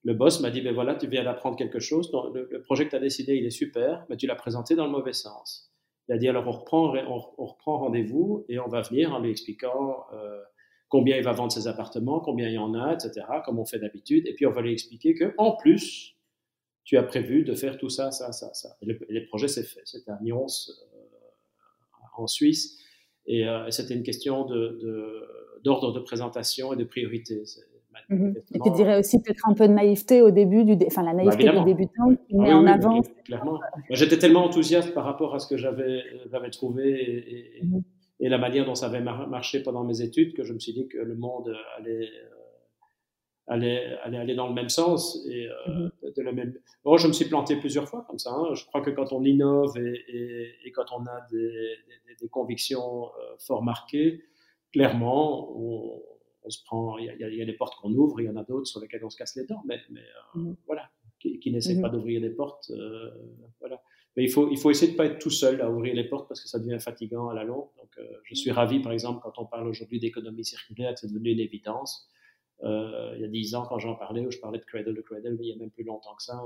[0.04, 2.12] le boss m'a dit, ben voilà, tu viens d'apprendre quelque chose.
[2.34, 4.92] le, projet que tu as décidé, il est super, mais tu l'as présenté dans le
[4.92, 5.71] mauvais sens.
[6.12, 6.94] Il a dit, alors on reprend,
[7.38, 10.42] on, reprend rendez-vous et on va venir en lui expliquant euh,
[10.90, 13.80] combien il va vendre ses appartements, combien il y en a, etc., comme on fait
[13.80, 14.28] d'habitude.
[14.28, 16.18] Et puis on va lui expliquer que en plus,
[16.84, 18.76] tu as prévu de faire tout ça, ça, ça, ça.
[18.82, 19.80] Et le, projet s'est fait.
[19.86, 20.48] C'était à Nyons,
[22.18, 22.78] en Suisse.
[23.26, 24.44] Et euh, c'était une question
[25.64, 27.42] d'ordre de, de, présentation et de priorité.
[28.10, 28.36] Mhm.
[28.54, 31.46] Et tu dirais aussi peut-être un peu de naïveté au début, du enfin la naïveté
[31.46, 33.02] bah, du débutant qui met en avant.
[33.26, 33.60] clairement.
[33.90, 36.04] J'étais tellement enthousiaste par rapport à ce que j'avais
[36.52, 37.84] trouvé et, mhm.
[38.20, 40.88] et, la manière dont ça avait marché pendant mes études que je me suis dit
[40.88, 42.10] que le monde allait
[43.48, 46.14] allait, aller dans le même sens et euh, mhm.
[46.16, 46.54] de la même.
[46.84, 48.32] Bon, je me suis planté plusieurs fois comme ça.
[48.32, 48.54] Hein.
[48.54, 53.06] Je crois que quand on innove et, et, quand on a des, des, des convictions
[53.06, 54.24] euh, fort marquées,
[54.72, 56.02] clairement, on,
[56.50, 58.80] se prend, il y, a, des portes qu'on ouvre, il y en a d'autres sur
[58.80, 60.02] lesquelles on se casse les dents, mais, mais
[60.36, 60.54] mmh.
[60.66, 61.82] voilà, qui, qui n'essaient mmh.
[61.82, 62.72] pas d'ouvrir des portes,
[63.60, 63.82] voilà.
[64.18, 66.28] Mais il faut, il faut essayer de pas être tout seul à ouvrir les portes
[66.28, 67.70] parce que ça devient fatigant à la longue.
[67.78, 71.32] Donc, je suis ravi, par exemple, quand on parle aujourd'hui d'économie circulaire, que c'est devenu
[71.32, 72.10] une évidence.
[72.62, 75.38] il y a dix ans, quand j'en parlais, où je parlais de cradle to cradle,
[75.40, 76.44] mais il y a même plus longtemps que ça,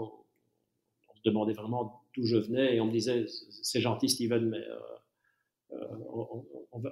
[1.26, 4.80] demandais vraiment d'où je venais et on me disait c'est gentil Steven, mais euh,
[5.74, 5.88] euh,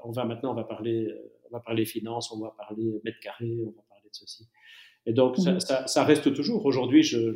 [0.03, 3.59] on, va, maintenant on va parler on va parler finances, on va parler mètre carré,
[3.63, 4.47] on va parler de ceci.
[5.05, 6.07] Et donc ça, mhm.
[6.07, 6.65] reste toujours.
[6.65, 7.35] Aujourd'hui, je,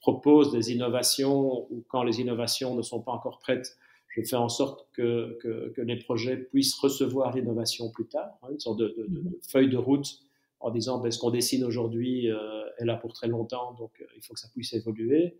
[0.00, 3.76] propose des innovations ou quand les innovations ne sont pas encore prêtes,
[4.08, 8.58] je fais en sorte que, que, les projets puissent recevoir l'innovation plus tard, hein, une
[8.58, 9.32] sorte de, mhm.
[9.46, 10.20] feuille de route
[10.60, 14.22] en disant ben, ce qu'on dessine aujourd'hui euh, est là pour très longtemps, donc il
[14.22, 15.38] faut que ça puisse évoluer.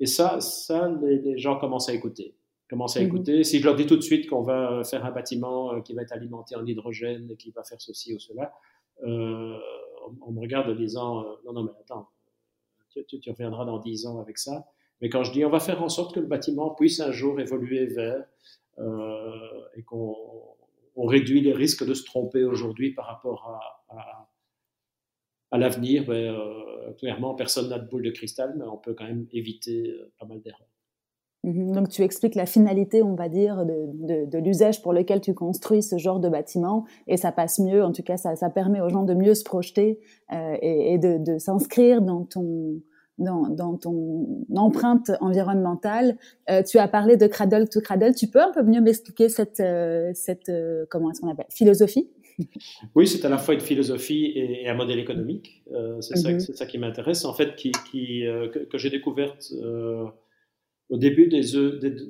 [0.00, 2.34] Et ça, ça les, gens commencent à écouter.
[2.68, 3.06] Commencent à mhm.
[3.06, 3.44] écouter.
[3.44, 6.02] Si je leur dis tout de suite qu'on va faire un bâtiment euh, qui va
[6.02, 8.52] être alimenté en hydrogène, et qui va faire ceci ou cela,
[9.04, 9.58] euh,
[10.22, 12.08] on, me regarde en disant euh, non, non, mais attends,
[12.90, 14.66] tu, tu, reviendras dans dix ans avec ça.
[15.00, 17.40] Mais quand je dis on va faire en sorte que le bâtiment puisse un jour
[17.40, 18.24] évoluer vers
[18.78, 20.16] euh, et qu'on
[20.96, 24.28] on réduit les risques de se tromper aujourd'hui par rapport à, à,
[25.52, 29.04] à l'avenir, ben, euh, clairement, personne n'a de boule de cristal, mais on peut quand
[29.04, 30.66] même éviter pas mal d'erreurs.
[31.44, 31.72] Mhm.
[31.72, 35.82] Donc tu expliques la finalité, on va dire, de, de, l'usage pour lequel tu construis
[35.82, 38.88] ce genre de bâtiment, et ça passe mieux, en tout cas ça, ça permet aux
[38.88, 40.00] gens de mieux se projeter
[40.32, 42.80] euh, et, et, de, de s'inscrire dans ton,
[43.18, 46.16] dans, dans, ton empreinte environnementale.
[46.50, 48.14] Euh, tu as parlé de cradle to cradle.
[48.14, 50.50] Tu peux un peu mieux m'expliquer cette, euh, cette
[50.90, 52.08] comment est-ce qu'on appelle philosophie?
[52.94, 55.64] Oui, c'est à la fois une philosophie et, un modèle économique.
[55.72, 56.40] Euh, c'est ça, mhm.
[56.40, 59.52] ça, qui m'intéresse, en fait, qui, qui euh, que, j'ai découverte
[60.88, 61.42] au début des,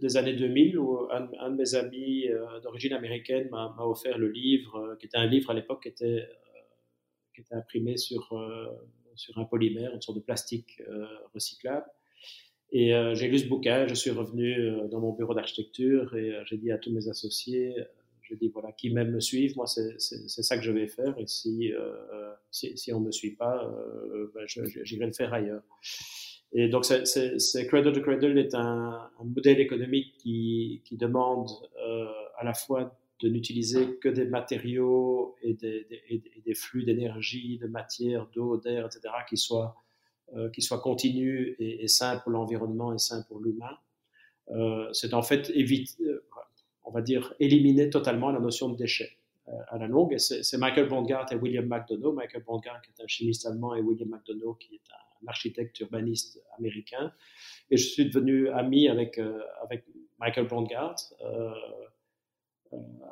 [0.00, 2.26] des, années 2000, où un, de mes amis
[2.62, 6.28] d'origine américaine m'a offert le livre, qui était un livre à l'époque qui était,
[7.50, 8.32] imprimé sur,
[9.36, 10.80] un polymère, une sorte de plastique
[11.34, 11.86] recyclable.
[12.70, 16.70] Et j'ai lu ce bouquin, je suis revenu dans mon bureau d'architecture et j'ai dit
[16.70, 17.74] à tous mes associés,
[18.28, 21.26] je dis voilà, qui m'aime me suivre, moi c'est ça que je vais faire, et
[21.26, 22.34] si, euh,
[22.92, 25.62] on ne me suit pas, euh, ben, j'irai le faire ailleurs.
[26.52, 31.50] Et donc, c'est Cradle to Cradle est un, modèle économique qui, demande
[31.86, 32.06] euh,
[32.38, 38.56] à la fois de n'utiliser que des matériaux et des, flux d'énergie, de matière, d'eau,
[38.56, 39.76] d'air, etc., qui soient,
[40.36, 43.76] euh, qui soient continus et, et sains pour l'environnement et sains pour l'humain.
[44.50, 46.02] Euh, c'est en fait éviter,
[46.84, 49.10] on va dire, éliminer totalement la notion de déchet
[49.68, 50.14] à la longue.
[50.14, 52.14] Et c'est Michael Bondgart et William McDonough.
[52.14, 56.42] Michael Bondgart qui est un chimiste allemand et William McDonough qui est un architecte urbaniste
[56.58, 57.12] américain.
[57.70, 59.84] Et je suis devenu ami avec, euh, avec
[60.18, 61.52] Michael Bondgart, euh,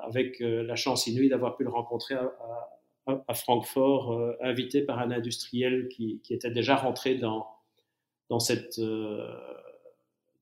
[0.03, 2.35] avec la chance inouïe d'avoir pu le rencontrer à,
[3.07, 7.47] à, Francfort, invité par un industriel qui, qui, était déjà rentré dans,
[8.29, 8.79] dans cette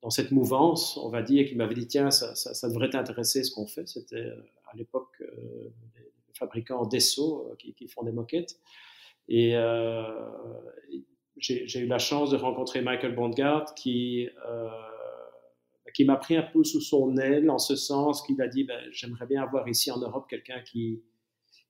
[0.05, 3.51] dans cette mouvance, on va dire, qui m'avait dit tiens, ça, ça, devrait t'intéresser ce
[3.51, 3.89] qu'on fait.
[3.89, 4.37] C'était euh,
[4.71, 8.61] à l'époque euh, les fabricants d'Esso euh, qui, font des moquettes.
[9.29, 9.55] Et
[11.37, 14.29] j'ai eu la chance de rencontrer Michael Bondgard qui,
[15.95, 18.81] qui m'a pris un peu sous son aile en ce sens qu'il a dit ben,
[18.91, 21.03] j'aimerais bien avoir ici en Europe quelqu'un qui,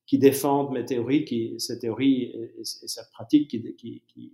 [0.07, 4.33] qui défende mes théories, qui, ces théories et, cette pratique qui, qui, qui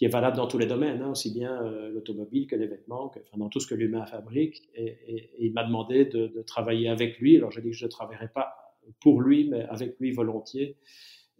[0.00, 3.12] qui est valable dans tous les domaines, hein, aussi bien euh, l'automobile que les vêtements,
[3.14, 4.62] enfin, dans tout ce que l'humain fabrique.
[4.74, 7.36] Et, il m'a demandé de, de, travailler avec lui.
[7.36, 10.78] Alors j'ai dit que je ne travaillerai pas pour lui, mais avec lui volontiers.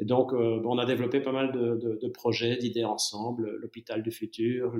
[0.00, 4.74] Et donc, euh, on a développé pas mal de, projets, d'idées ensemble, l'hôpital du futur,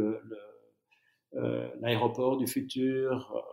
[1.35, 3.45] euh, l'aéroport euh, du futur,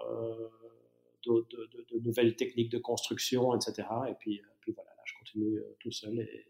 [1.26, 3.88] de, nouvelles techniques de construction, etc.
[4.10, 4.42] Et puis,
[4.74, 6.46] voilà, là, je continue tout seul et,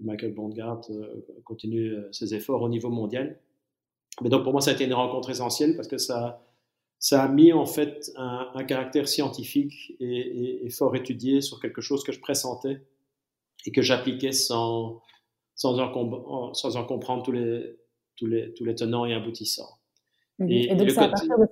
[0.00, 3.38] Michael Bondgart euh, continue euh, ses efforts au niveau mondial.
[4.22, 6.44] Mais donc pour moi, ça a été une rencontre essentielle parce que ça,
[6.98, 12.12] ça a mis en fait un, caractère scientifique et, fort étudié sur quelque chose que
[12.12, 12.82] je pressentais
[13.66, 15.00] et que j'appliquais sans,
[15.54, 17.76] sans, en, sans en comprendre tous les,
[18.16, 19.78] tous, les, tous les tenants et aboutissants.
[20.38, 20.50] Mhm.
[20.50, 21.46] Et, donc, c'est à partir de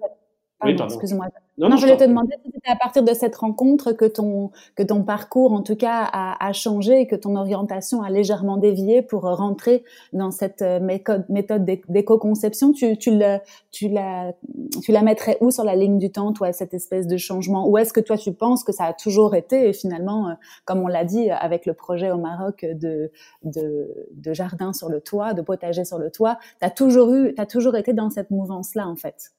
[0.84, 1.26] Excuse-moi.
[1.58, 4.84] Non, je voulais te demander si c'était à partir de cette rencontre que ton, que
[4.84, 9.02] ton parcours, en tout cas, a, a changé et que ton orientation a légèrement dévié
[9.02, 12.72] pour rentrer dans cette euh, méthode, d'éco-conception.
[12.72, 14.34] Tu, tu, la, tu, la,
[14.82, 17.68] tu la mettrais où sur la ligne du temps, toi, cette espèce de changement?
[17.68, 20.80] Ou est-ce que toi, tu penses que ça a toujours été, et finalement, euh, comme
[20.80, 23.10] on l'a dit avec le projet au Maroc de,
[23.42, 27.34] de, de jardin sur le toit, de potager sur le toit, tu as toujours eu,
[27.34, 29.32] tu as toujours été dans cette mouvance-là, en fait?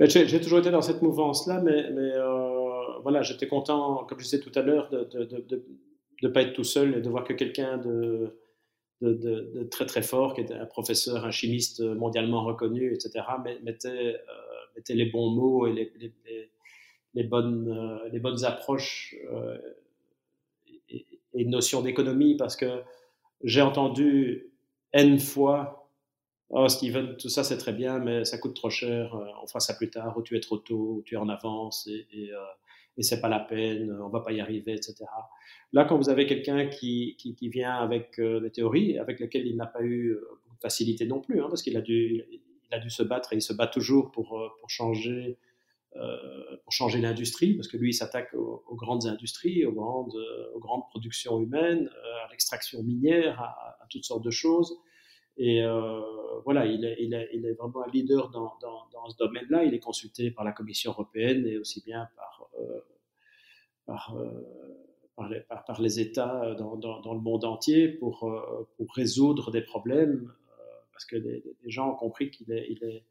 [0.00, 4.52] J'ai toujours été dans cette mouvance-là, mais, euh, voilà, j'étais content, comme je disais tout
[4.54, 5.64] à l'heure, de,
[6.22, 8.36] ne pas être tout seul et de voir que quelqu'un de,
[9.70, 13.24] très très fort, qui était un professeur, un chimiste mondialement reconnu, etc.,
[13.62, 14.18] mettait, euh,
[14.76, 16.12] mettait les bons mots et les,
[17.16, 19.14] euh, bonnes approches
[20.88, 20.96] et,
[21.34, 22.82] et, une notion d'économie, parce que
[23.44, 24.50] j'ai entendu
[24.92, 25.87] N fois,
[26.50, 29.74] oh Steven, tout ça c'est très bien, mais ça coûte trop cher, on fera ça
[29.74, 32.30] plus tard, ou tu es trop tôt, ou tu es en avance, et, et,
[32.98, 35.04] et c'est pas la peine, on va pas y arriver, etc.
[35.72, 39.56] Là, quand vous avez quelqu'un qui, qui, vient avec euh, des théories avec lesquelles il
[39.56, 40.20] n'a pas eu euh,
[40.52, 43.36] de facilité non plus, hein, parce qu'il a dû, il a dû se battre et
[43.36, 45.38] il se bat toujours pour, euh, pour changer,
[45.96, 50.16] euh, pour changer l'industrie, parce que lui, il s'attaque aux, grandes industries, aux grandes,
[50.54, 51.88] aux grandes productions humaines,
[52.24, 54.76] à l'extraction minière, à, toutes sortes de choses.
[55.38, 56.00] Et euh,
[56.44, 58.58] voilà, il est, vraiment un leader dans,
[59.08, 59.64] ce domaine-là.
[59.64, 62.80] Il est consulté par la Commission européenne et aussi bien par, euh,
[63.86, 64.16] par,
[65.66, 68.30] par, les, États dans, le monde entier pour,
[68.94, 70.32] résoudre des problèmes,
[70.92, 73.04] parce que les, gens ont compris qu'il est, il est,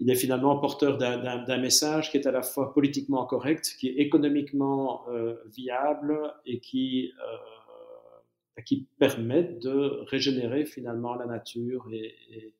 [0.00, 3.96] il est finalement porteur d'un message qui est à la fois politiquement correct, qui est
[3.96, 7.36] économiquement euh, viable et qui euh,
[8.64, 12.54] qui permettent de régénérer finalement la nature et,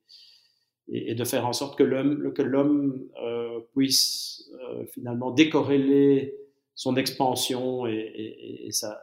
[1.15, 6.35] de faire en sorte que l'homme euh, puisse euh, finalement décorréler
[6.75, 9.03] son expansion et, sa,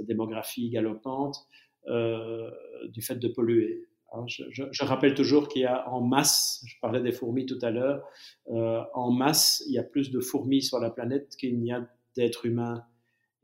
[0.00, 1.46] démographie galopante
[1.88, 2.50] euh,
[2.88, 3.86] du fait de polluer.
[4.12, 7.70] Hein, je, rappelle toujours qu'il y a en masse, je parlais des fourmis tout à
[7.70, 8.06] l'heure,
[8.46, 12.44] en masse, il y a plus de fourmis sur la planète qu'il n'y a d'êtres
[12.44, 12.84] humains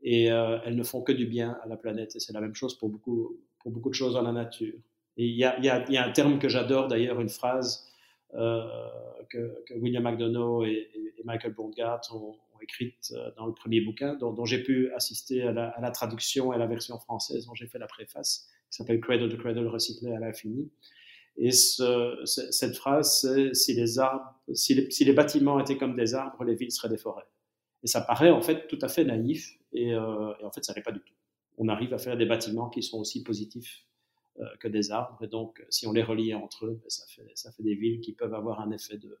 [0.01, 2.15] et euh, elles ne font que du bien à la planète.
[2.15, 4.75] Et c'est la même chose pour beaucoup, pour beaucoup de choses dans la nature.
[5.17, 7.91] Et il y a, un terme que j'adore d'ailleurs, une phrase
[8.35, 8.63] euh,
[9.29, 10.89] que, William McDonough et,
[11.25, 15.91] Michael Bondgart ont, écrite euh, dans le premier bouquin, dont, j'ai pu assister à la,
[15.91, 19.37] traduction et à la version française dont j'ai fait la préface, qui s'appelle Cradle to
[19.37, 20.69] Cradle recyclé à l'infini.
[21.37, 26.55] Et ce, cette phrase, c'est si les, si les bâtiments étaient comme des arbres, les
[26.55, 27.27] villes seraient des forêts.
[27.83, 30.73] Et ça paraît en fait tout à fait naïf, et, euh, et en fait ça
[30.73, 31.13] n'est pas du tout.
[31.57, 33.85] On arrive à faire des bâtiments qui sont aussi positifs
[34.39, 37.29] euh, que des arbres, et donc si on les relie entre eux, ben, ça, fait,
[37.35, 39.19] ça fait des villes qui peuvent avoir un effet de,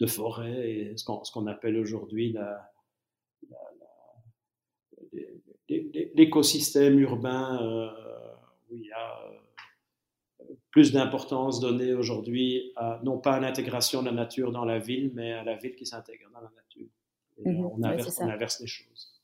[0.00, 2.72] de forêt, et ce qu'on qu appelle aujourd'hui la,
[5.68, 7.90] l'écosystème urbain euh,
[8.70, 9.18] où il y a
[10.70, 15.10] plus d'importance donnée aujourd'hui à, non pas à l'intégration de la nature dans la ville,
[15.14, 16.88] mais à la ville qui s'intègre dans la nature.
[17.44, 19.17] Mmh on, inverse, ouais, on, inverse, les choses.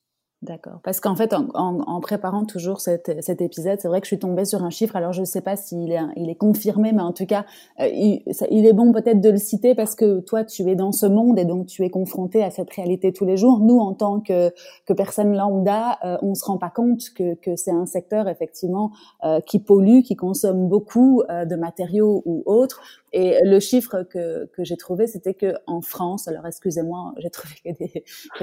[0.44, 0.80] D'accord.
[0.82, 3.08] Parce qu'en fait, en, en, en, préparant toujours cet,
[3.40, 4.94] épisode, c'est vrai que je suis tombée sur un chiffre.
[4.94, 7.46] Alors, je ne sais pas s'il est, il est confirmé, mais en tout cas,
[7.80, 11.06] euh, il, est bon peut-être de le citer parce que toi, tu es dans ce
[11.06, 13.60] monde et donc tu es confronté à cette réalité tous les jours.
[13.60, 14.52] Nous, en tant que,
[14.84, 18.90] que personne lambda, euh, on se rend pas compte que, que c'est un secteur effectivement
[19.24, 22.82] euh, qui pollue, qui consomme beaucoup euh, de matériaux ou autres.
[23.16, 27.54] Et le chiffre que, que j'ai trouvé, c'était que en France, alors excusez-moi, j'ai trouvé
[27.64, 27.70] que,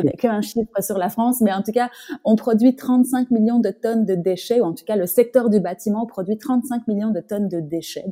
[0.01, 1.89] des, que un chiffre sur la France, mais en tout cas,
[2.23, 5.59] on produit 35 millions de tonnes de déchets, ou en tout cas, le secteur du
[5.59, 8.05] bâtiment produit 35 millions de tonnes de déchets.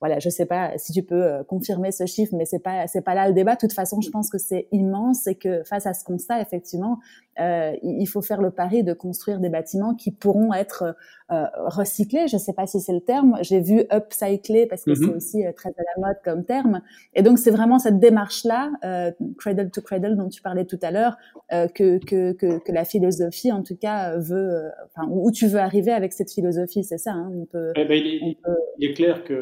[0.00, 3.02] Voilà, je sais pas si tu peux euh, confirmer ce chiffre, mais c'est pas c'est
[3.02, 3.54] pas là le débat.
[3.54, 6.98] De toute façon, je pense que c'est immense et que face à ce constat, effectivement,
[7.38, 10.96] euh, il faut faire le pari de construire des bâtiments qui pourront être
[11.30, 12.28] euh, recyclés.
[12.28, 13.36] Je sais pas si c'est le terme.
[13.42, 15.06] J'ai vu upcycler parce que mm -hmm.
[15.06, 16.80] c'est aussi euh, très à la mode comme terme.
[17.14, 20.78] Et donc c'est vraiment cette démarche là, euh, cradle to cradle dont tu parlais tout
[20.82, 21.16] à l'heure,
[21.52, 25.60] euh, que, que, que que la philosophie en tout cas veut, enfin où tu veux
[25.68, 27.12] arriver avec cette philosophie, c'est ça.
[27.12, 28.60] Hein, on peut, eh ben, il, est, on peut...
[28.78, 29.38] il, est, clair que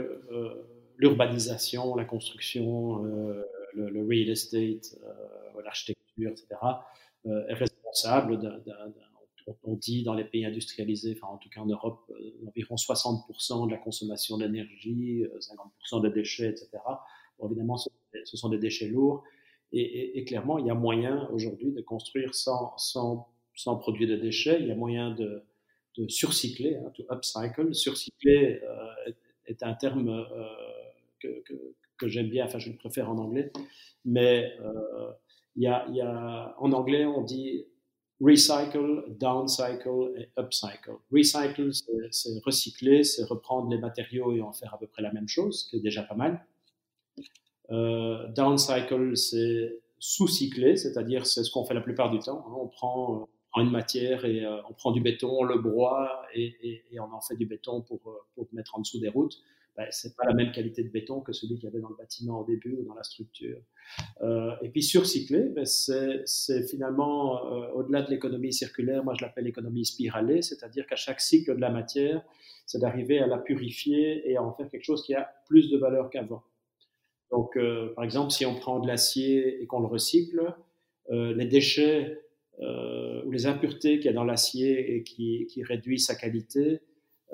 [1.05, 4.99] l'urbanisation, la construction, le, le, real estate,
[5.63, 6.47] l'architecture, etc.
[7.27, 8.61] est responsable d'un,
[9.65, 13.67] on dit dans les pays industrialisés, enfin en tout cas en Europe, euh, environ 60%
[13.67, 15.25] de la consommation d'énergie,
[15.93, 16.71] 50% des déchets, etc.
[17.39, 17.91] Bon, évidemment, ce,
[18.37, 19.25] sont des déchets lourds.
[19.77, 24.59] Et, clairement, il y a moyen aujourd'hui de construire sans, sans, produit de déchets.
[24.61, 25.43] Il y a moyen de,
[26.07, 27.75] surcycler, hein, to upcycle.
[27.75, 29.13] Surcycler euh,
[29.47, 30.45] est, un terme euh,
[31.99, 33.51] que, j'aime bien, enfin je le préfère en anglais.
[34.05, 35.11] Mais euh,
[35.57, 37.67] il y a, en anglais, on dit
[38.21, 40.93] recycle, downcycle et upcycle.
[41.13, 41.71] Recycle,
[42.11, 45.67] c'est recycler, c'est reprendre les matériaux et en faire à peu près la même chose,
[45.69, 46.45] qui est déjà pas mal.
[47.71, 52.45] Euh, downcycle, c'est sous-cycler, c'est-à-dire c'est ce qu'on fait la plupart du temps.
[52.47, 52.55] Hein.
[52.59, 56.83] On, prend, prend, une matière et euh, on prend du béton, on le broie et,
[56.99, 59.37] on en fait du béton pour, euh, pour mettre en dessous des routes.
[59.77, 61.97] Ben, c'est pas la même qualité de béton que celui qu'il y avait dans le
[61.97, 63.59] bâtiment au début ou dans la structure.
[64.23, 69.45] Euh, et puis surcycler, ben, c'est finalement, euh, au-delà de l'économie circulaire, moi je l'appelle
[69.45, 72.23] l'économie spiralée, c'est-à-dire qu'à chaque cycle de la matière,
[72.67, 75.77] c'est d'arriver à la purifier et à en faire quelque chose qui a plus de
[75.77, 76.43] valeur qu'avant.
[77.31, 80.55] Donc, euh, par exemple, si on prend de l'acier et qu'on le recycle,
[81.11, 82.21] euh, les déchets
[82.61, 86.81] euh, ou les impuretés qu'il y a dans l'acier et qui, qui réduisent sa qualité,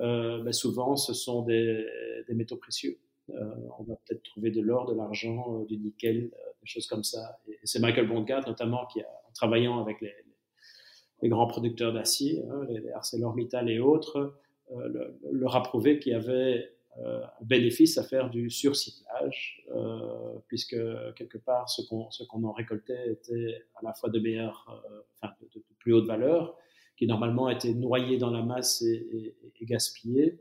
[0.01, 1.86] euh, ben souvent ce sont des,
[2.30, 2.98] métaux précieux.
[3.30, 3.44] Euh,
[3.78, 7.38] on va peut-être trouver de l'or, de l'argent, du nickel, des choses comme ça.
[7.48, 12.66] Et c'est Michael Bondgard notamment qui, a, en travaillant avec les, grands producteurs d'acier, hein,
[12.68, 14.34] les, ArcelorMittal et autres,
[14.72, 20.38] euh, leur a prouvé qu'il y avait euh, un bénéfice à faire du surcyclage, euh,
[20.48, 20.76] puisque
[21.14, 25.32] quelque part, ce qu'on qu'on en récoltait était à la fois de meilleure, euh, enfin,
[25.40, 26.59] de, de, plus haute valeur,
[27.01, 30.38] qui normalement était noyé dans la masse et, et, et gaspillé,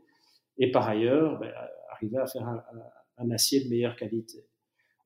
[0.58, 1.50] et par ailleurs, ben,
[1.90, 2.46] arriver à faire
[3.16, 4.44] un, acier de meilleure qualité.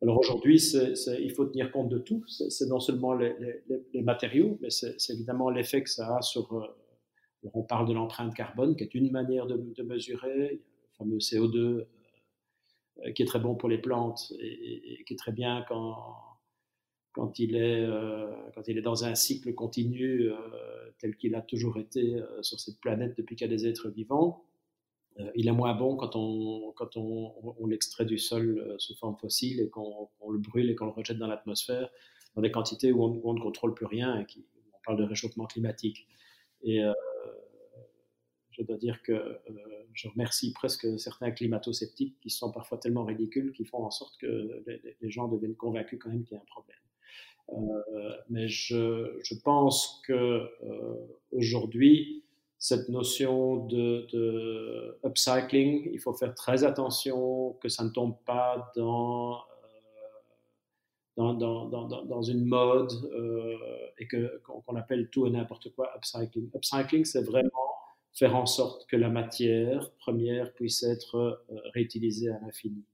[0.02, 2.24] Alors aujourd'hui, il faut tenir compte de tout.
[2.26, 6.76] C'est non seulement les, matériaux, mais c'est évidemment l'effet que ça a sur.
[7.54, 10.60] on parle de l'empreinte carbone, qui est une manière de, de mesurer
[10.98, 11.86] fameux CO2
[13.04, 16.16] euh, qui est très bon pour les plantes et, qui est très bien quand,
[17.14, 20.36] quand, il est, euh, quand il est dans un cycle continu euh,
[20.98, 23.88] tel qu'il a toujours été euh, sur cette planète depuis qu'il y a des êtres
[23.88, 24.44] vivants.
[25.20, 28.96] Euh, il est moins bon quand on, quand on, on l'extrait du sol euh, sous
[28.96, 31.88] forme fossile et qu'on le brûle et qu'on le rejette dans l'atmosphère
[32.34, 34.98] dans des quantités où on, où on, ne contrôle plus rien et qui, on parle
[34.98, 36.06] de réchauffement climatique.
[36.64, 36.82] Et
[38.56, 39.40] je dois dire que euh,
[39.92, 44.64] je remercie presque certains climato-sceptiques qui sont parfois tellement ridicules qu'ils font en sorte que
[44.66, 46.78] les, gens deviennent convaincus quand même qu'il y a un problème.
[47.50, 50.96] Euh, mais je, pense que euh,
[51.32, 52.24] aujourd'hui,
[52.58, 59.38] cette notion de, upcycling, il faut faire très attention que ça ne tombe pas dans
[61.16, 63.56] dans, dans, dans, dans, une mode euh,
[63.98, 66.50] et que qu'on appelle tout et n'importe quoi upcycling.
[66.56, 67.50] Upcycling, c'est vraiment
[68.14, 72.84] faire en sorte que la matière première puisse être euh, réutilisée à l'infini.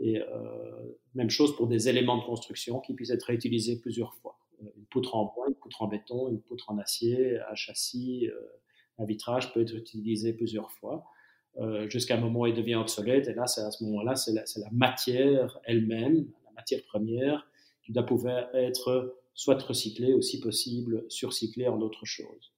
[0.00, 4.38] Et euh, même chose pour des éléments de construction qui puissent être réutilisés plusieurs fois.
[4.62, 8.28] Euh, une poutre en bois, une poutre en béton, une poutre en acier, un châssis,
[8.98, 11.04] un vitrage peut être utilisé plusieurs fois
[11.58, 13.28] euh, jusqu'à un moment où il devient obsolète.
[13.28, 17.46] Et là, c'est à ce moment-là, c'est la, la, matière elle-même, la matière première,
[17.84, 22.52] qui doit pouvoir être soit recyclée ou si possible surcyclée en autre chose.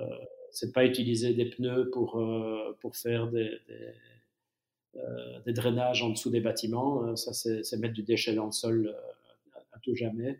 [0.00, 0.06] Euh,
[0.50, 3.92] c'est pas utiliser des pneus pour, euh, pour faire des, des, euh,
[5.46, 7.04] des, drainages en dessous des bâtiments.
[7.04, 8.94] Euh, ça, c'est mettre du déchet dans le sol
[9.54, 10.38] à, à tout jamais.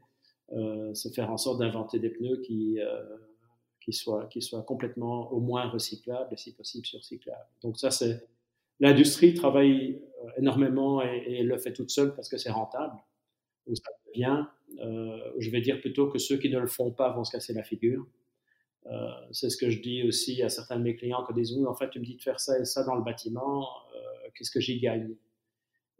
[0.95, 2.79] c'est faire en sorte d'inventer des pneus qui,
[3.81, 7.49] qui, soient, qui soient complètement au moins recyclables et si possible surcyclables.
[7.63, 8.27] Donc ça, c'est
[8.81, 10.03] l'industrie travaille
[10.37, 12.97] énormément et, et, le fait toute seule parce que c'est rentable
[13.75, 14.45] ça devient.
[14.81, 17.53] Euh, je vais dire plutôt que ceux qui ne le font pas vont se casser
[17.53, 18.07] la figure.
[18.87, 21.65] Euh, c'est ce que je dis aussi à certains de mes clients quand ils disent,
[21.67, 24.51] en fait, tu me dis de faire ça et ça dans le bâtiment, euh, qu'est-ce
[24.51, 25.15] que j'y gagne?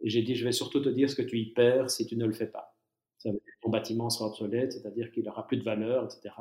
[0.01, 2.17] Et j'ai dit, je vais surtout te dire ce que tu y perds si tu
[2.17, 2.75] ne le fais pas.
[3.19, 6.35] Ça veut dire que ton bâtiment sera obsolète, c'est-à-dire qu'il n'aura plus de valeur, etc.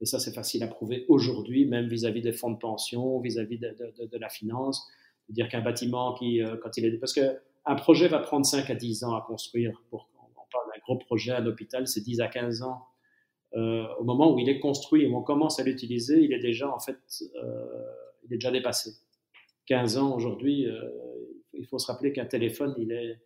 [0.00, 3.56] Et ça, c'est facile à prouver aujourd'hui, même vis-à-vis -vis des fonds de pension, vis-à-vis
[3.56, 4.88] -vis de, de, de, la finance.
[5.28, 6.98] dire qu'un bâtiment qui, euh, quand il est...
[6.98, 9.82] Parce qu'un projet va prendre 5 à 10 ans à construire.
[9.90, 12.89] Pour, on parle d'un gros projet à l'hôpital, c'est 10 à 15 ans
[13.54, 16.40] euh, au moment où il est construit et où on commence à l'utiliser, il est
[16.40, 16.96] déjà en fait,
[17.42, 17.66] euh,
[18.24, 18.92] il est déjà dépassé.
[19.66, 20.80] 15 ans aujourd'hui, euh,
[21.54, 23.20] il faut se rappeler qu'un téléphone, il est,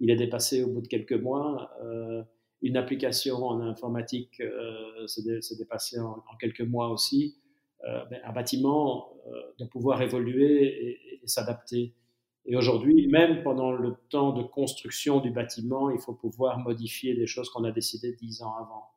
[0.00, 1.70] il est dépassé au bout de quelques mois.
[1.82, 2.22] Euh,
[2.62, 7.36] une application en informatique euh, s'est dépassé en, en, quelques mois aussi.
[7.86, 9.12] Euh, ben, un bâtiment
[9.58, 11.94] doit pouvoir évoluer et, et s'adapter.
[12.46, 17.26] Et aujourd'hui, même pendant le temps de construction du bâtiment, il faut pouvoir modifier des
[17.26, 18.88] choses qu'on a décidées dix ans avant.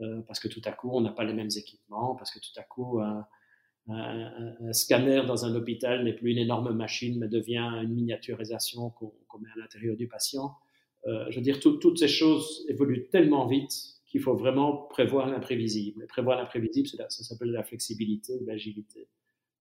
[0.00, 2.58] Euh, parce que tout à coup, on n'a pas les mêmes équipements, parce que tout
[2.58, 3.26] à coup, un,
[4.72, 9.42] scanner dans un hôpital n'est plus une énorme machine, mais devient une miniaturisation qu'on qu
[9.42, 10.54] met à l'intérieur du patient.
[11.06, 13.72] Euh, je veux dire, tout, toutes ces choses évoluent tellement vite
[14.06, 16.06] qu'il faut vraiment prévoir l'imprévisible.
[16.06, 19.08] Prévoir l'imprévisible, ça s'appelle la flexibilité ou l'agilité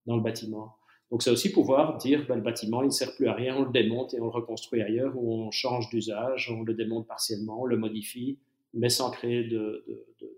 [0.06, 0.76] dans le bâtiment.
[1.10, 3.64] Donc, c'est aussi pouvoir dire, ben, le bâtiment, il ne sert plus à rien, on
[3.64, 7.62] le démonte et on le reconstruit ailleurs, ou on change d'usage, on le démonte partiellement,
[7.62, 8.40] on le modifie,
[8.74, 9.86] mais sans créer de,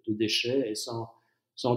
[0.07, 1.09] déchets et sans,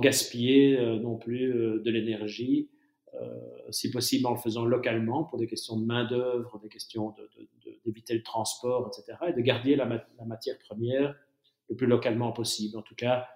[0.01, 2.71] gaspiller euh, non plus euh, de l'énergie,
[3.15, 3.29] euh,
[3.71, 7.15] si possible en le faisant localement pour des questions de main-d'œuvre, des questions
[7.85, 9.87] d'éviter le transport, etc., et de garder la,
[10.27, 11.15] matière première
[11.69, 12.77] le plus localement possible.
[12.77, 13.27] En tout cas,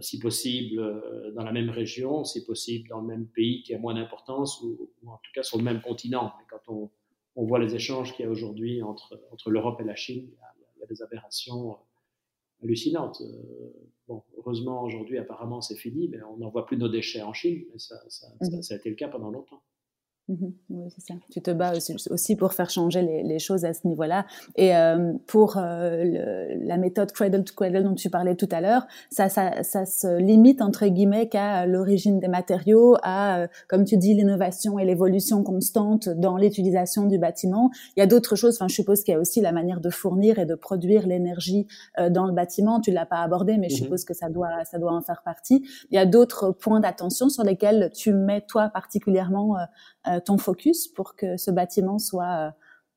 [0.00, 3.94] si possible dans la même région, si possible dans le même pays qui a moins
[3.94, 6.32] d'importance, ou, en tout cas sur le même continent.
[6.40, 6.90] Et quand on,
[7.44, 10.26] voit les échanges qu'il y a aujourd'hui entre l'Europe et la Chine.
[10.76, 11.76] Il y, a, des aberrations
[12.62, 13.22] hallucinantes.
[14.06, 17.64] Bon, heureusement, aujourd'hui, apparemment, c'est fini, mais on n'envoie plus nos déchets en Chine.
[17.72, 17.96] Mais ça,
[18.40, 18.62] mhm.
[18.62, 19.62] ça a été le cas pendant longtemps.
[20.28, 20.52] Mhm.
[20.70, 21.14] oui, c'est ça.
[21.30, 21.72] Tu te bats
[22.10, 24.26] aussi, pour faire changer les, choses à ce niveau-là.
[24.56, 26.04] Et euh, pour euh,
[26.60, 30.18] la méthode cradle to cradle dont tu parlais tout à l'heure, ça, ça, ça, se
[30.18, 35.42] limite entre guillemets qu'à l'origine des matériaux, à, euh, comme tu dis, l'innovation et l'évolution
[35.42, 37.70] constante dans l'utilisation du bâtiment.
[37.96, 38.56] Il y a d'autres choses.
[38.56, 41.66] Enfin, je suppose qu'il y a aussi la manière de fournir et de produire l'énergie
[42.10, 42.80] dans le bâtiment.
[42.80, 43.84] Tu l'as pas abordé, mais je mhm.
[43.84, 45.64] suppose que ça doit, ça doit en faire partie.
[45.90, 49.64] Il y a d'autres points d'attention sur lesquels tu mets toi particulièrement euh,
[50.24, 52.52] ton focus pour que ce bâtiment soit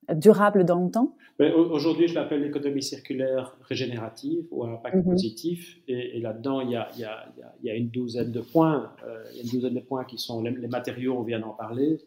[0.09, 1.15] euh, durable dans le temps?
[1.39, 5.05] Aujourd'hui, je l'appelle l'économie circulaire régénérative ou impact mhm.
[5.05, 5.79] positif.
[5.87, 7.09] Et, là-dedans, il, il,
[7.63, 8.93] il y, a, une douzaine de points.
[9.05, 11.53] Euh, il y a une douzaine de points qui sont les, matériaux, on vient d'en
[11.53, 11.97] parler.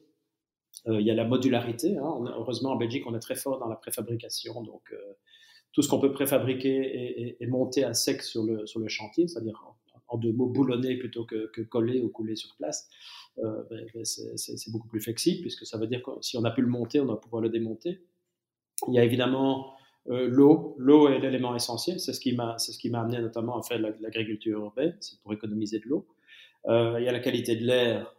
[0.86, 1.96] il y a la modularité.
[1.96, 2.24] Hein.
[2.36, 4.62] heureusement, en Belgique, on est très fort dans la préfabrication.
[4.62, 4.92] Donc,
[5.74, 9.60] tout ce qu'on peut préfabriquer est, monté à sec sur le, sur le chantier, c'est-à-dire
[10.08, 12.88] en, deux mots, boulonner plutôt que, que coller ou couler sur place.
[13.38, 16.50] Euh, ben, ben, c'est beaucoup plus flexible, puisque ça veut dire que si on a
[16.50, 18.00] pu le monter, on doit pouvoir le démonter.
[18.88, 19.74] Il y a évidemment
[20.08, 20.76] euh, l'eau.
[20.78, 21.98] L'eau est l'élément essentiel.
[21.98, 24.96] C'est ce qui m'a, c'est ce qui m'a amené notamment à faire l'agriculture urbaine.
[25.00, 26.06] C'est pour économiser de l'eau.
[26.66, 28.14] Euh, il y a la qualité de l'air.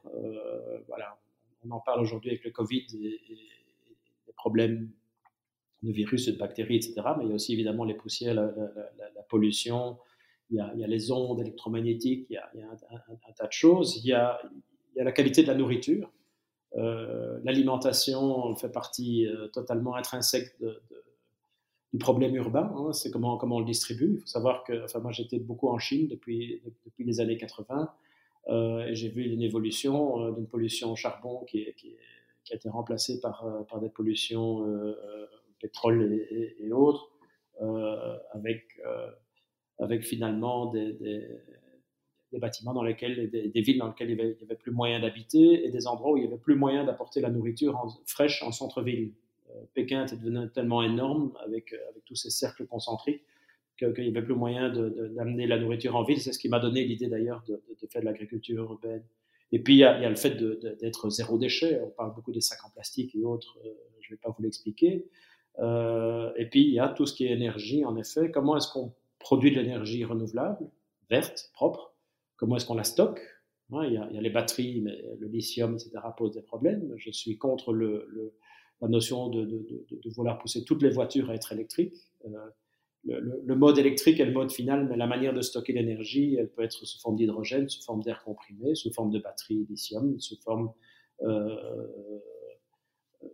[0.88, 1.18] voilà,
[1.66, 3.22] on en parle aujourd'hui avec le Covid et,
[4.28, 4.92] les problèmes
[5.82, 6.96] de virus et de bactéries, etc.
[7.18, 9.98] Mais il y a aussi évidemment les poussières, la, pollution.
[10.52, 12.28] Il y, a, il y, a, les ondes électromagnétiques.
[12.30, 14.02] Il y a, il y a un, un, tas de choses.
[14.04, 14.40] Il y a,
[14.96, 16.10] il y a la qualité de la nourriture.
[16.78, 20.56] Euh, l'alimentation fait partie euh, totalement intrinsèque
[21.94, 22.74] du problème urbain.
[22.76, 22.92] Hein.
[22.94, 24.16] c'est comment, comment on le distribue.
[24.16, 27.90] Il faut savoir que, enfin, moi j'étais beaucoup en Chine depuis, depuis les années 80
[28.48, 31.68] euh, et j'ai vu une évolution d'une pollution charbon qui,
[32.52, 34.66] a été remplacée par, par des pollutions
[35.60, 36.14] pétrole
[36.60, 37.10] et, autres,
[38.34, 38.80] avec,
[39.80, 41.28] avec finalement des
[42.40, 45.88] bâtiments dans lesquels, des, villes dans lesquelles il n'y avait, plus moyen d'habiter et des
[45.88, 49.12] endroits où il n'y avait plus moyen d'apporter la nourriture fraîche en centre-ville.
[49.56, 53.24] Euh, Pékin était devenu tellement énorme avec, euh, tous ces cercles concentriques
[53.78, 56.22] qu'il n'y avait plus moyen d'amener la nourriture en ville.
[56.22, 59.04] C'est ce qui m'a donné l'idée d'ailleurs de, faire de l'agriculture urbaine.
[59.52, 60.32] Et puis il y, a, le fait
[60.80, 61.82] d'être zéro déchet.
[61.84, 63.70] On parle beaucoup des sacs en plastique et autres, euh,
[64.00, 65.06] je ne vais pas vous l'expliquer.
[65.58, 68.32] et puis il y a tout ce qui est énergie, en effet.
[68.32, 70.70] Comment est-ce qu'on produit de l'énergie renouvelable,
[71.10, 71.95] verte, propre?
[72.38, 73.22] Comment est-ce qu'on la stocke
[73.72, 76.94] il, y a, les batteries, mais le lithium, etc., pose des problèmes.
[76.98, 81.96] Je suis contre la notion de, de, vouloir pousser toutes les voitures à être électriques.
[82.26, 82.30] Euh,
[83.06, 86.64] le, mode électrique est le mode final, mais la manière de stocker l'énergie, elle peut
[86.64, 90.72] être sous forme d'hydrogène, sous forme d'air comprimé, sous forme de batterie lithium, sous forme
[91.22, 91.56] euh,
[93.24, 93.28] euh,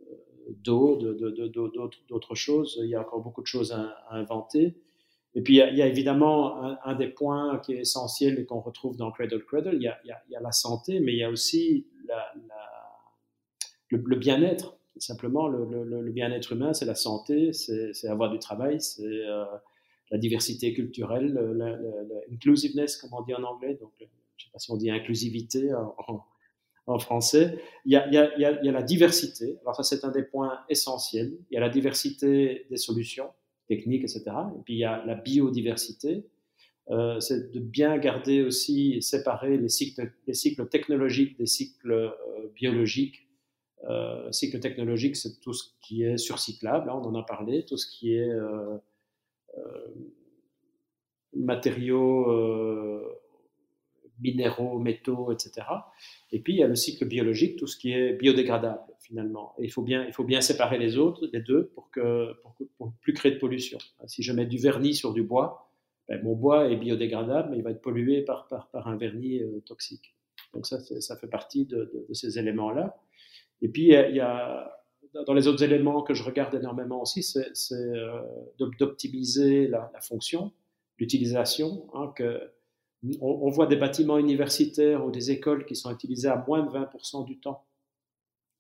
[0.50, 2.80] d'eau, d'autres choses.
[2.84, 4.76] Il y a encore beaucoup de choses à inventer.
[5.34, 8.98] Et puis, il y a, évidemment un, des points qui est essentiel et qu'on retrouve
[8.98, 11.30] dans Cradle Cradle, il y, a, il y, a, la santé, mais il y a
[11.30, 12.34] aussi la,
[13.90, 14.78] le, bien-être.
[14.98, 19.46] Simplement, le, le bien-être humain, c'est la santé, c'est avoir du travail, c'est euh,
[20.12, 21.34] la diversité culturelle,
[22.30, 23.76] l'inclusiveness, comme on dit en anglais.
[23.76, 24.08] Donc, je ne
[24.38, 26.26] sais pas si on dit inclusivité en,
[26.88, 27.58] en français.
[27.86, 29.58] Il y, a, il, y a, il y a la diversité.
[29.62, 31.38] Alors, ça, c'est un des points essentiels.
[31.50, 33.30] Il y a la diversité des solutions
[33.74, 34.24] techniques, etc.
[34.58, 36.26] Et puis il y a la biodiversité.
[36.90, 42.12] Euh, c'est de bien garder aussi, séparer les cycles, les cycles technologiques des cycles euh,
[42.56, 43.28] biologiques.
[43.90, 47.78] Euh, cycle technologique, c'est tout ce qui est surcyclable, hein, on en a parlé, tout
[47.78, 48.78] ce qui est euh,
[51.34, 52.28] matériaux
[54.22, 55.68] minéraux, métaux, etc.
[56.32, 59.54] Et puis il y a le cycle biologique, tout ce qui est biodégradable finalement.
[59.58, 60.92] Et il faut bien, il faut bien séparer les
[61.42, 62.34] deux, pour que
[62.78, 63.78] pour, plus créer de pollution.
[64.08, 65.70] Si je mets du vernis sur du bois,
[66.08, 69.60] ben, mon bois est biodégradable, mais il va être pollué par, par, un vernis euh,
[69.66, 70.16] toxique.
[70.54, 72.98] Donc ça, ça fait partie de, ces éléments-là.
[73.62, 74.72] Et puis il y, a,
[75.26, 78.22] dans les autres éléments que je regarde énormément aussi, c'est euh,
[78.80, 80.52] d'optimiser la, la, fonction,
[80.98, 82.52] l'utilisation, hein, que
[83.20, 87.26] on, voit des bâtiments universitaires ou des écoles qui sont utilisés à moins de 20%
[87.26, 87.66] du temps.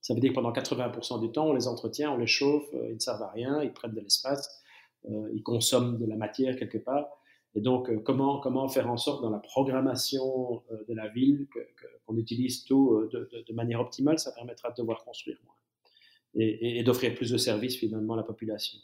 [0.01, 2.89] Ça veut dire que pendant 80% du temps, on les entretient, on les chauffe, euh,
[2.89, 4.61] ils ne servent à rien, ils prennent de l'espace,
[5.05, 7.07] euh, ils consomment de la matière quelque part.
[7.53, 11.47] Et donc, euh, comment, comment faire en sorte dans la programmation de la ville
[12.07, 15.55] qu'on utilise tout de, manière optimale, ça permettra de devoir construire moins
[16.33, 18.79] et d'offrir plus de services finalement à la population.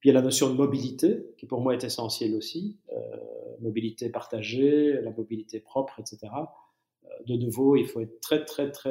[0.00, 2.78] Puis il y a la notion de mobilité, qui pour moi est essentielle aussi
[3.60, 6.32] mobilité partagée, la mobilité propre, etc.
[7.04, 8.90] Euh, de nouveau, il faut être très, très, très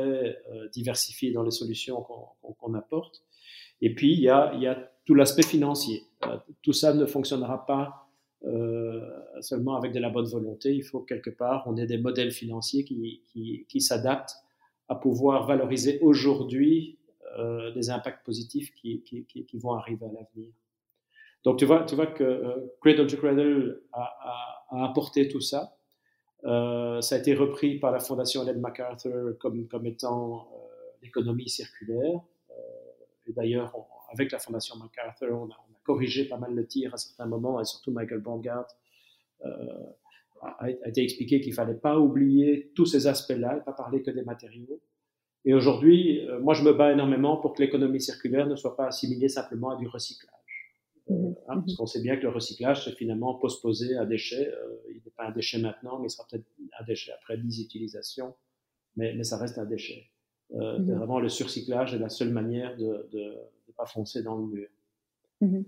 [0.51, 3.23] euh, diversifié dans les solutions qu'on qu'on apporte.
[3.81, 6.03] Et puis, il y a, il y a tout l'aspect financier.
[6.61, 8.05] tout ça ne fonctionnera pas
[9.41, 10.73] seulement avec de la bonne volonté.
[10.73, 14.35] Il faut quelque part, on ait des modèles financiers qui, qui, qui s'adaptent
[14.87, 16.99] à pouvoir valoriser aujourd'hui
[17.37, 20.51] euh, des impacts positifs qui, qui, vont arriver à l'avenir.
[21.43, 25.41] Donc tu vois, tu vois que euh, Cradle to Cradle a, a, a apporté tout
[25.41, 25.75] ça.
[26.45, 30.57] Euh, ça a été repris par la Fondation Ellen MacArthur comme, comme étant euh,
[31.01, 32.21] l'économie circulaire.
[32.49, 32.53] Euh,
[33.27, 33.73] et d'ailleurs,
[34.11, 37.25] avec la Fondation MacArthur, on a, on a, corrigé pas mal le tir à certains
[37.25, 38.67] moments, et surtout Michael Bongard
[39.43, 44.21] a, a, été expliqué qu'il fallait pas oublier tous ces aspects-là pas parler que des
[44.21, 44.79] matériaux.
[45.45, 48.87] Et aujourd'hui, euh, moi, je me bats énormément pour que l'économie circulaire ne soit pas
[48.87, 50.33] assimilée simplement à du recyclage.
[51.09, 54.05] Euh, mmh hein, parce mmh qu'on sait bien que le recyclage, c'est finalement postposé à
[54.05, 54.47] déchet.
[54.47, 56.45] Euh, il n'est pas un déchet maintenant, mais il sera peut-être
[56.79, 58.35] un déchet après 10 utilisations,
[58.95, 60.05] mais, mais ça reste un déchet.
[60.53, 64.45] Euh, mmh Vraiment, le surcyclage est la seule manière de ne pas foncer dans le
[64.45, 64.67] mur.
[65.41, 65.61] Mmh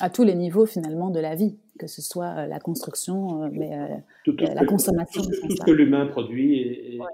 [0.00, 3.76] à tous les niveaux finalement de la vie, que ce soit la construction, mais
[4.24, 5.22] tout, tout la consommation.
[5.22, 7.06] Tout, tout ce que l'humain produit et, et, ouais,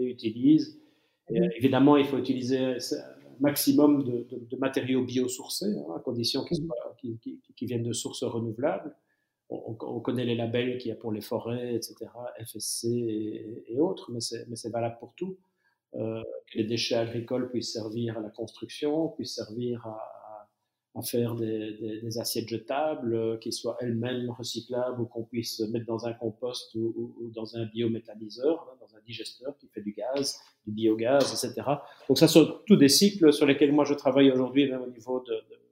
[0.00, 0.82] et utilise
[1.30, 2.78] euh, évidemment, il faut utiliser
[3.40, 6.66] maximum de, de, de matériaux biosourcés, hein, à condition qu'ils
[7.18, 8.94] qu qu viennent de sources renouvelables.
[9.50, 12.10] On, on, connaît les labels qu'il y a pour les forêts, etc.,
[12.42, 15.36] FSC et, et autres, mais c'est valable pour tout.
[15.94, 19.98] Euh, que les déchets agricoles puissent servir à la construction, puissent servir à,
[20.94, 25.60] à faire des, des, des, assiettes jetables euh, qui soient elles-mêmes recyclables ou qu'on puisse
[25.60, 29.68] mettre dans un compost ou, ou, ou dans un biométhaniseur, hein, dans un digesteur qui
[29.68, 31.66] fait du gaz, du biogaz, etc.
[32.08, 35.20] Donc ça sont tous des cycles sur lesquels moi je travaille aujourd'hui, même au niveau
[35.20, 35.62] de, de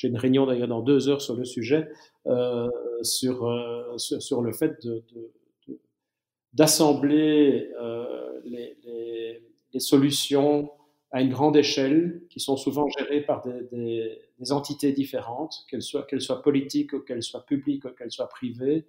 [0.00, 1.86] j'ai une réunion d'ailleurs dans deux heures sur le sujet,
[2.26, 2.70] euh,
[3.02, 5.04] sur, euh, sur, le fait de,
[6.54, 9.42] d'assembler euh, les, les,
[9.74, 10.70] les solutions
[11.12, 17.04] à une grande échelle, qui sont souvent gérées par des, entités différentes, qu'elles soient, politiques
[17.04, 18.86] qu'elles soient publiques qu'elles soient privées,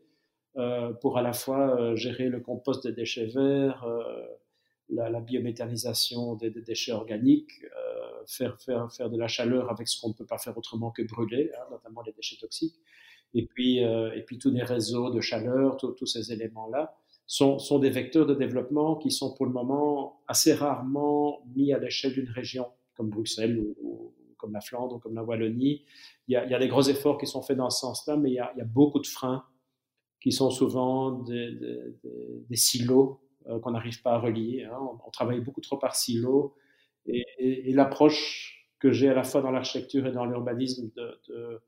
[0.58, 4.26] euh, pour à la fois euh, gérer le compost des déchets verts, euh,
[4.90, 7.66] la, biométhanisation des, déchets organiques,
[8.28, 11.02] faire, faire, faire de la chaleur avec ce qu'on ne peut pas faire autrement que
[11.02, 12.76] brûler, hein, notamment les déchets toxiques,
[13.34, 16.94] et puis, et puis tous les réseaux de chaleur, tous ces éléments-là
[17.32, 22.12] sont, des vecteurs de développement qui sont pour le moment assez rarement mis à l'échelle
[22.12, 25.86] d'une région comme Bruxelles ou, comme la Flandre ou comme la Wallonie.
[26.28, 28.40] Il y, a, des gros efforts qui sont faits dans ce sens-là, mais il y,
[28.40, 29.46] a, beaucoup de freins
[30.20, 31.96] qui sont souvent des,
[32.52, 34.66] silos euh, qu'on n'arrive pas à relier.
[34.66, 34.78] Hein.
[35.06, 36.54] On, travaille beaucoup trop par silos
[37.06, 41.62] et, l'approche que j'ai à la fois dans l'architecture et dans l'urbanisme de,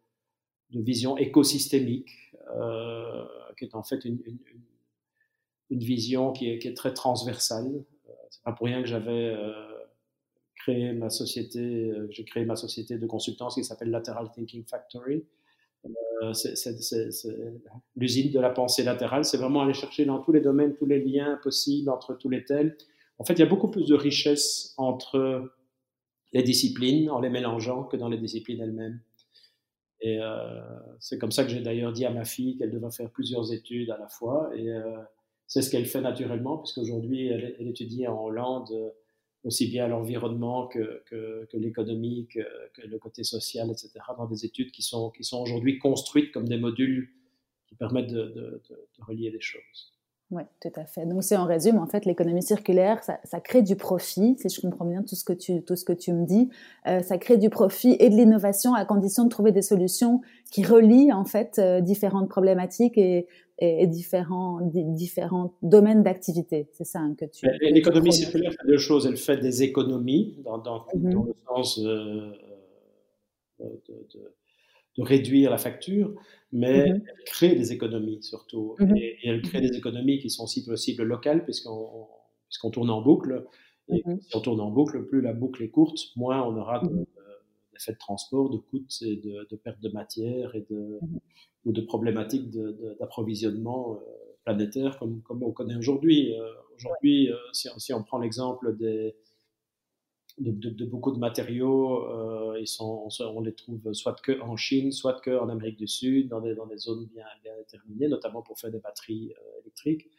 [0.71, 2.09] vision écosystémique,
[2.53, 3.23] euh,
[3.57, 4.19] qui est en fait une
[5.69, 7.83] vision qui est, très transversale.
[8.09, 9.51] Euh, c'est pas pour rien que j'avais euh,
[10.55, 15.25] créé ma société, euh, j'ai créé ma société de consultance qui s'appelle Lateral Thinking Factory.
[17.95, 19.25] L'usine de la pensée latérale.
[19.25, 22.45] C'est vraiment aller chercher dans tous les domaines tous les liens possibles entre tous les
[22.45, 22.77] tels.
[23.17, 25.51] En fait, il y a beaucoup plus de richesse entre
[26.31, 29.01] les disciplines en les mélangeant que dans les disciplines elles-mêmes.
[29.99, 30.19] Et
[30.99, 33.91] c'est comme ça que j'ai d'ailleurs dit à ma fille qu'elle devait faire plusieurs études
[33.91, 34.49] à la fois.
[35.47, 38.89] C'est ce qu'elle fait naturellement, puisqu'aujourd'hui, elle, elle étudie en Hollande euh,
[39.43, 42.41] aussi bien l'environnement que, que, l'économie, que,
[42.81, 46.57] le côté social, etc., dans des études qui sont, qui sont aujourd'hui construites comme des
[46.57, 47.09] modules
[47.67, 49.92] qui permettent de, de relier des choses.
[50.33, 51.05] Oui, tout à fait.
[51.05, 54.61] Donc, c'est en résumé, en fait, l'économie circulaire, ça, ça, crée du profit, si je
[54.61, 56.49] comprends bien tout ce que tu, tout ce que tu me dis.
[56.87, 60.21] Euh, ça crée du profit et de l'innovation à condition de trouver des solutions
[60.51, 63.27] qui relient, en fait, euh, différentes problématiques et,
[63.59, 66.67] et, et, différents, différents domaines d'activité.
[66.73, 67.45] C'est ça hein, que tu.
[67.61, 69.05] L'économie circulaire fait deux choses.
[69.05, 71.13] Elle fait des économies dans, dans, mm -hmm.
[71.13, 72.31] dans le sens euh,
[73.59, 74.33] de, de
[74.97, 76.13] de réduire la facture,
[76.51, 77.01] mais mmh.
[77.07, 78.75] elle crée des économies surtout.
[78.79, 78.95] Mmh.
[78.97, 82.07] Et, et, elle crée des économies qui sont si possible locales, puisqu'on
[82.53, 83.45] puisqu'on tourne en boucle.
[83.89, 84.21] Et mmh.
[84.21, 87.95] si on tourne en boucle, plus la boucle est courte, moins on aura d'effets de,
[87.95, 90.99] de, transport, de coûts et de, de perte de matière et de,
[91.65, 92.49] ou de problématiques
[92.99, 93.99] d'approvisionnement euh,
[94.45, 96.37] planétaire comme, comme on connaît aujourd'hui.
[96.37, 96.45] Euh,
[96.77, 99.15] aujourd'hui, euh, si, si, on prend l'exemple des
[100.39, 104.55] de, de, de, beaucoup de matériaux, euh, ils sont, on, les trouve soit que en
[104.55, 108.07] Chine, soit que en Amérique du Sud, dans des, dans des zones bien, bien déterminées,
[108.07, 110.09] notamment pour faire des batteries euh, électriques.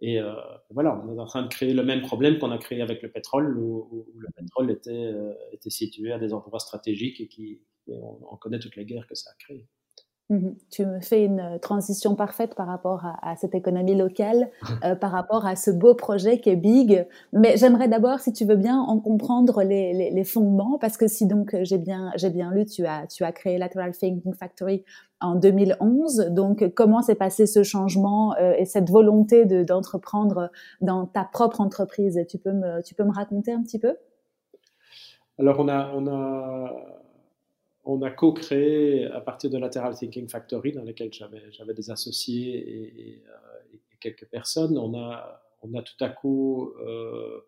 [0.00, 0.32] Et euh,
[0.70, 3.10] voilà, on est en train de créer le même problème qu'on a créé avec le
[3.10, 7.60] pétrole, où, où le pétrole était, euh, était situé à des endroits stratégiques et qui
[7.86, 9.66] et on, on, connaît toutes les guerres que ça a créé.
[10.30, 10.54] Mhm.
[10.70, 14.48] Tu me fais une transition parfaite par rapport à, cette économie locale,
[14.84, 17.04] euh, par rapport à ce beau projet qui est Big.
[17.32, 21.56] Mais j'aimerais d'abord, si tu veux bien, en comprendre les, fondements, parce que si donc
[21.62, 24.84] j'ai bien, j'ai bien lu, tu as, tu as créé Lateral Thinking Factory
[25.20, 26.28] en 2011.
[26.30, 30.50] Donc, comment s'est passé ce changement euh, et cette volonté de, d'entreprendre
[30.80, 32.24] dans ta propre entreprise?
[32.28, 33.96] Tu peux me, tu peux me raconter un petit peu?
[35.40, 37.00] Alors, on a, on a
[37.90, 43.74] on a co-créé à partir de Lateral Thinking Factory, dans lequel j'avais des associés euh,
[43.74, 44.78] et, quelques personnes.
[44.78, 47.40] On a, tout à coup euh,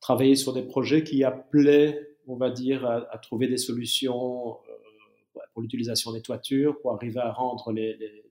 [0.00, 5.62] travaillé sur des projets qui appelaient, on va dire, à, trouver des solutions euh, pour
[5.62, 8.22] l'utilisation des toitures, pour arriver à rendre les,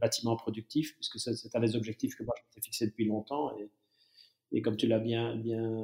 [0.00, 3.56] bâtiments productifs, puisque c'est un des objectifs que moi je fixé depuis longtemps.
[3.58, 3.68] Et,
[4.50, 5.82] et comme tu l'as bien, bien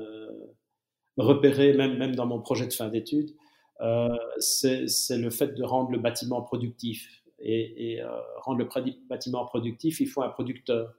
[1.18, 3.34] repéré, même, même dans mon projet de fin d'études,
[3.80, 7.22] euh, c'est le fait de rendre le bâtiment productif.
[7.40, 8.08] Et, euh,
[8.38, 8.68] rendre le
[9.08, 10.92] bâtiment productif, il faut un producteur.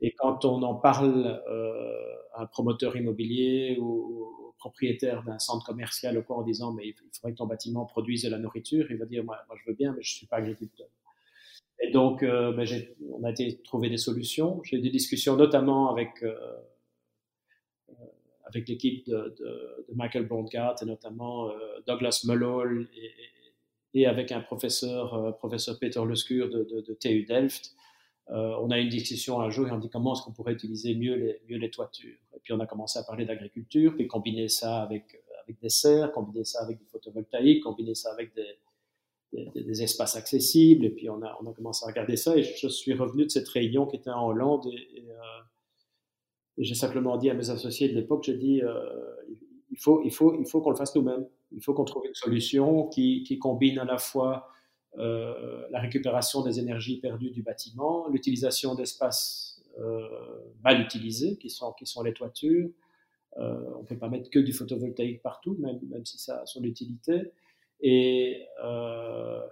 [0.00, 5.66] Et quand on en parle euh, à un promoteur immobilier ou, au propriétaire d'un centre
[5.66, 8.86] commercial ou quoi en disant mais il faudrait que ton bâtiment produise de la nourriture,
[8.90, 10.88] il va dire moi, moi je veux bien mais je suis pas agriculteur.
[11.80, 12.66] Et donc ben,
[13.12, 14.60] on a été trouver des solutions.
[14.64, 16.24] J'ai eu des discussions notamment avec
[18.48, 21.54] avec l'équipe de, Michael Blondgart et notamment euh,
[21.86, 22.88] Douglas Mullall
[23.94, 27.74] et, avec un professeur, euh, professeur Peter Luskur de, de, TU Delft.
[28.30, 30.52] Euh, on a eu une discussion un jour et on dit comment est-ce qu'on pourrait
[30.52, 32.16] utiliser mieux les, mieux les toitures.
[32.36, 36.12] Et puis on a commencé à parler d'agriculture, puis combiner ça avec, avec des serres,
[36.12, 38.56] combiner ça avec du photovoltaïque, combiner ça avec des,
[39.82, 40.86] espaces accessibles.
[40.86, 42.36] Et puis on a, on a commencé à regarder ça.
[42.36, 45.04] Et je suis revenu de cette réunion qui était en Hollande et
[46.58, 48.74] j'ai simplement dit à mes associés de l'époque, j'ai dit, euh,
[49.70, 50.02] il faut,
[50.60, 51.26] qu'on le fasse nous-mêmes.
[51.52, 54.48] Il faut qu'on trouve une solution qui, combine à la fois
[54.98, 60.00] euh, la récupération des énergies perdues du bâtiment, l'utilisation d'espaces euh,
[60.64, 62.68] mal utilisés, qui sont, les toitures.
[63.36, 67.32] On ne peut pas mettre que du photovoltaïque partout, même, si ça a son utilité.
[67.80, 68.42] Et,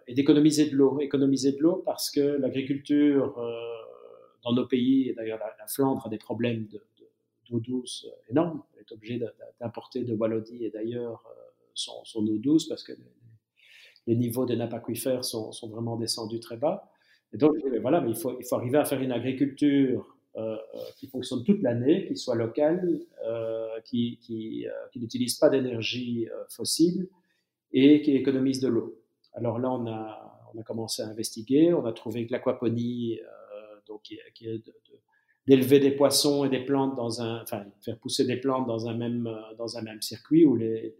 [0.09, 0.99] d'économiser de l'eau.
[1.01, 3.39] Économiser de l'eau parce que l'agriculture
[4.47, 6.81] dans nos pays, et d'ailleurs la, Flandre a des problèmes de,
[7.51, 8.63] d'eau douce énorme.
[8.75, 9.21] Elle est obligée
[9.61, 11.43] d'importer de Wallonie et d'ailleurs euh,
[11.75, 12.93] son, eau douce parce que
[14.07, 16.91] les, niveaux des nappes aquifères sont, vraiment descendus très bas.
[17.33, 21.09] Donc, voilà, mais il faut, il faut arriver à faire une agriculture euh, euh, qui
[21.09, 23.01] fonctionne toute l'année, qui soit locale,
[23.85, 27.09] qui, qui, qui n'utilise pas d'énergie fossile
[27.73, 28.99] et qui économise de l'eau.
[29.35, 33.19] Alors là, on a, on a commencé à investiguer, on a trouvé que l'aquaponie,
[33.87, 34.73] donc qui est de,
[35.47, 38.95] d'élever des poissons et des plantes dans un, enfin, faire pousser des plantes dans un
[38.95, 40.95] même, euh, dans un même circuit où les,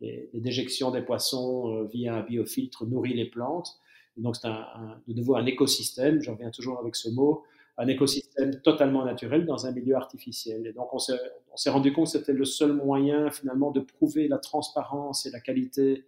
[0.00, 3.78] les, les déjections des poissons euh, via un biofiltre nourrit les plantes.
[4.16, 4.66] donc, c'est un,
[5.06, 7.44] de nouveau un écosystème, j'en reviens toujours avec ce mot,
[7.76, 10.66] un écosystème totalement naturel dans un milieu artificiel.
[10.66, 14.38] Et donc, on s'est, rendu compte que c'était le seul moyen, finalement, de prouver la
[14.38, 16.04] transparence et la qualité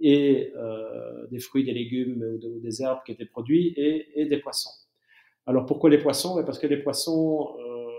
[0.00, 4.38] et euh, des fruits, des légumes ou, des herbes qui étaient produits et, et des
[4.38, 4.72] poissons.
[5.46, 6.42] Alors pourquoi les poissons?
[6.44, 7.90] Parce que les poissons, euh,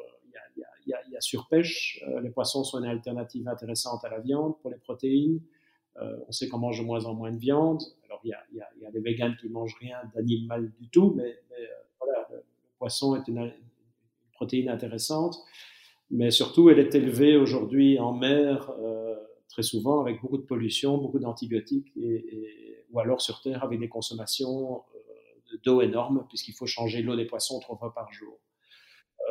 [0.86, 2.04] il y, a, surpêche.
[2.08, 5.40] Euh, les poissons sont une alternative intéressante à la viande pour les protéines.
[5.98, 7.82] Euh, on sait qu'on mange de moins en moins de viande.
[8.06, 11.40] Alors il y a, des véganes qui mangent rien d'animal du tout, mais,
[12.00, 12.44] voilà, le,
[12.78, 13.52] poisson est une,
[14.34, 15.38] protéine intéressante.
[16.12, 18.70] Mais surtout, elle est élevée aujourd'hui en mer
[19.48, 23.88] très souvent avec beaucoup de pollution, beaucoup d'antibiotiques, et, ou alors sur terre avec des
[23.88, 24.84] consommations
[25.64, 28.40] d'eau énorme, puisqu'il faut changer l'eau des poissons trois fois par jour.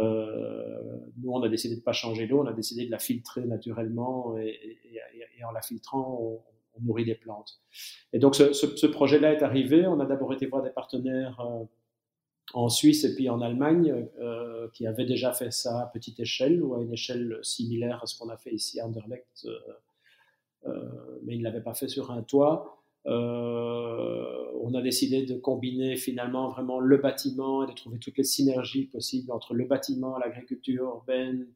[0.00, 2.98] Euh, nous, on a décidé de ne pas changer l'eau, on a décidé de la
[2.98, 4.78] filtrer naturellement et,
[5.46, 6.40] en la filtrant, on,
[6.82, 7.60] nourrit des plantes.
[8.12, 9.86] Et donc, ce, projet-là est arrivé.
[9.86, 11.64] On a d'abord été voir des partenaires euh,
[12.52, 16.60] en Suisse et puis en Allemagne euh, qui avaient déjà fait ça à petite échelle
[16.60, 19.46] ou à une échelle similaire à ce qu'on a fait ici à Anderlecht,
[21.22, 22.84] mais ils ne l'avaient pas fait sur un toit.
[23.07, 28.24] Euh, on a décidé de combiner finalement vraiment le bâtiment et de trouver toutes les
[28.24, 31.46] synergies possibles entre le bâtiment, l'agriculture urbaine,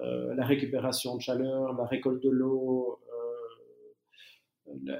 [0.00, 2.98] euh, la récupération de chaleur, la récolte de l'eau,
[4.66, 4.96] euh,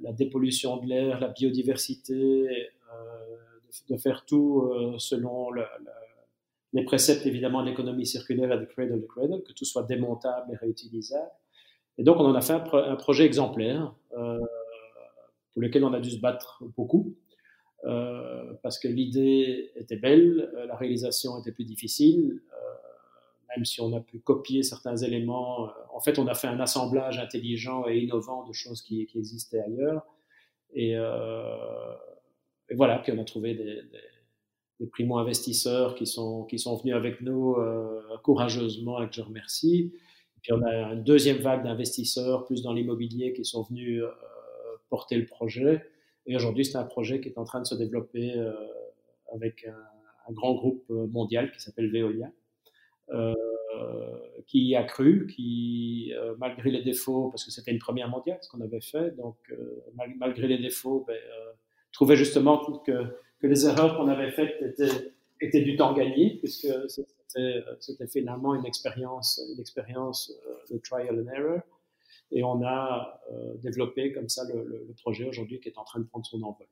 [0.00, 2.70] la, dépollution de l'air, la biodiversité,
[3.88, 5.50] de, faire tout selon
[6.72, 10.52] les préceptes évidemment de l'économie circulaire et de cradle to cradle, que tout soit démontable
[10.52, 11.30] et réutilisable.
[11.98, 13.94] Et donc on en a fait un, projet exemplaire
[15.54, 17.16] pour lequel on a dû se battre beaucoup,
[17.86, 22.56] euh, parce que l'idée était belle, euh, la réalisation était plus difficile, euh,
[23.54, 25.70] même si on a pu copier certains éléments.
[25.92, 29.60] en fait, on a fait un assemblage intelligent et innovant de choses qui, qui existaient
[29.60, 30.06] ailleurs.
[30.72, 33.82] Et, et voilà, puis on a trouvé des,
[34.80, 37.56] des, primo-investisseurs qui sont, qui sont venus avec nous
[38.24, 39.92] courageusement et que je remercie.
[40.42, 44.02] puis on a une deuxième vague d'investisseurs, plus dans l'immobilier, qui sont venus
[44.90, 45.84] porter le projet.
[46.26, 48.34] Et aujourd'hui, c'est un projet qui est en train de se développer
[49.32, 52.30] avec un, grand groupe mondial qui s'appelle Veolia.
[53.74, 54.16] Euh,
[54.46, 58.48] qui a cru, qui, euh, malgré les défauts, parce que c'était une première mondiale, ce
[58.48, 59.82] qu'on avait fait, donc euh,
[60.18, 61.16] malgré les défauts, ben,
[61.92, 62.92] trouvait justement que,
[63.40, 68.66] que les erreurs qu'on avait faites étaient, étaient, du temps gagné, puisque c'était finalement une
[68.66, 70.32] expérience, une expérience
[70.70, 71.60] de trial and error.
[72.30, 73.20] Et on a
[73.56, 76.66] développé comme ça le, le projet aujourd'hui qui est en train de prendre son envol.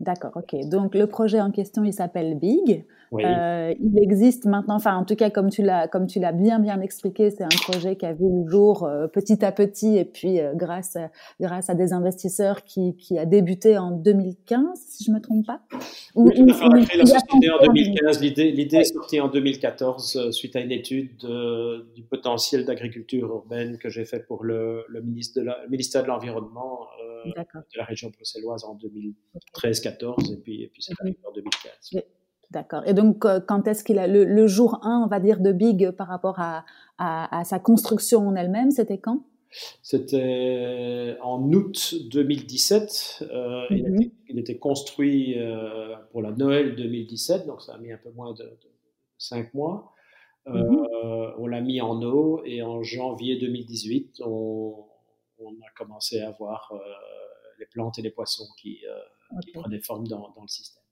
[0.00, 0.68] D'accord, ok.
[0.68, 2.84] Donc le projet en question, il s'appelle Big.
[3.20, 6.58] Euh, il existe maintenant, enfin en tout cas comme tu l'as comme tu l'as bien
[6.58, 10.04] bien expliqué, c'est un projet qui a vu le jour euh, petit à petit et
[10.04, 10.96] puis euh, grâce
[11.38, 15.60] grâce à des investisseurs qui, qui a débuté en 2015 si je me trompe pas.
[16.14, 18.22] Ou, oui, a créé la société en 2015.
[18.22, 21.16] L'idée l'idée est sortie en 2014 suite à une étude
[21.94, 26.02] du potentiel d'agriculture urbaine que j'ai fait pour le, le, ministre de la, le ministère
[26.02, 26.86] de l'environnement
[27.24, 28.74] de la région bruxelloise en
[29.62, 32.02] 2013-14 et puis, et puis c'est arrivé en 2015.
[32.52, 32.82] D'accord.
[32.86, 35.90] Et donc, euh, quand est-ce qu'il a le, jour 1, on va dire, de Big
[35.92, 36.66] par rapport à,
[36.98, 39.24] à, sa construction en elle-même, c'était quand?
[39.82, 43.24] C'était en août 2017.
[43.32, 44.10] Euh, mhm.
[44.28, 48.34] il, était, construit euh, pour la Noël 2017, donc ça a mis un peu moins
[48.34, 48.44] de,
[49.16, 49.94] cinq 5 mois.
[50.46, 50.86] Mhm.
[51.38, 54.84] On l'a mis en eau et en janvier 2018, on,
[55.38, 56.70] on a commencé à voir
[57.58, 58.80] les plantes et les poissons qui,
[59.40, 60.82] qui prenaient forme dans, dans le système.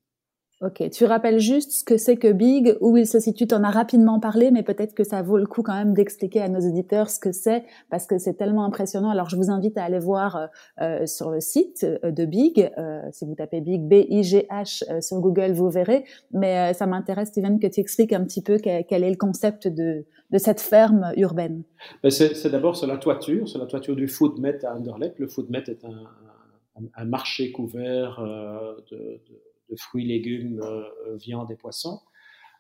[0.62, 3.64] Ok, tu rappelles juste ce que c'est que Big, où il se situe, tu en
[3.64, 6.60] as rapidement parlé, mais peut-être que ça vaut le coup quand même d'expliquer à nos
[6.60, 9.08] éditeurs ce que c'est, parce que c'est tellement impressionnant.
[9.08, 10.46] Alors je vous invite à aller voir euh,
[10.82, 15.20] euh sur le site euh, de Big, euh, si vous tapez Big, B-I-G-H euh, sur
[15.20, 16.04] Google, vous verrez.
[16.30, 19.66] Mais ça m'intéresse, Steven, que tu expliques un petit peu quel, quel est le concept
[19.66, 21.62] de, de cette ferme urbaine.
[22.02, 25.18] Ben, c'est d'abord sur la toiture, sur la toiture du Foodmet à Anderlecht.
[25.18, 26.04] Le Foodmet est un,
[26.94, 28.20] un, marché couvert
[28.90, 29.20] de,
[29.70, 32.00] de fruits, légumes, euh, euh, viande et poissons,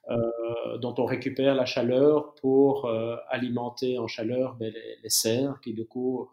[0.08, 2.90] euh, dont on récupère la chaleur pour
[3.28, 6.30] alimenter en chaleur ben, les, serres qui du coup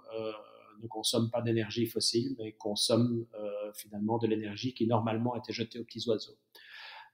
[0.81, 3.25] ne consomment pas d'énergie fossile, mais consomment
[3.73, 6.37] finalement de l'énergie qui normalement était jetée aux petits oiseaux.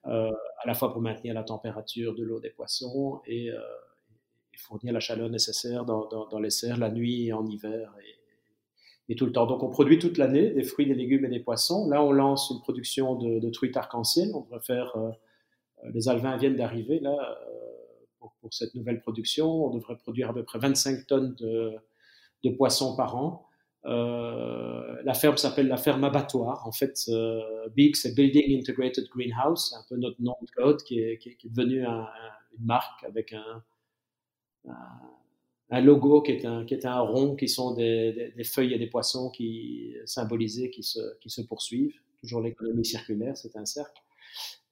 [0.04, 0.30] à
[0.66, 3.50] la fois pour maintenir la température de l'eau des poissons et,
[4.56, 7.94] fournir la chaleur nécessaire dans, les serres la nuit et en hiver
[9.10, 9.46] et tout le temps.
[9.46, 11.90] Donc on produit toute l'année des fruits, des légumes et des poissons.
[11.90, 14.32] Là, on lance une production de, de truites arc-en-ciel.
[14.34, 15.10] On devrait faire, euh,
[15.94, 19.66] les alvins viennent d'arriver là euh, pour, pour, cette nouvelle production.
[19.66, 21.74] On devrait produire à peu près 25 tonnes de,
[22.44, 23.46] de poissons par an.
[23.86, 26.66] Euh, la ferme s'appelle la ferme abattoir.
[26.66, 30.82] En fait, euh, BIG, c'est Building Integrated Greenhouse, c'est un peu notre nom de code
[30.84, 32.08] qui est, qui est, qui est devenu un,
[32.58, 33.62] une marque avec un
[35.70, 38.80] un logo qui est un, qui est un rond, qui sont des, des, feuilles et
[38.80, 41.96] des poissons qui symbolisés, qui se, qui se poursuivent.
[42.22, 44.02] Toujours l'économie circulaire, c'est un cercle.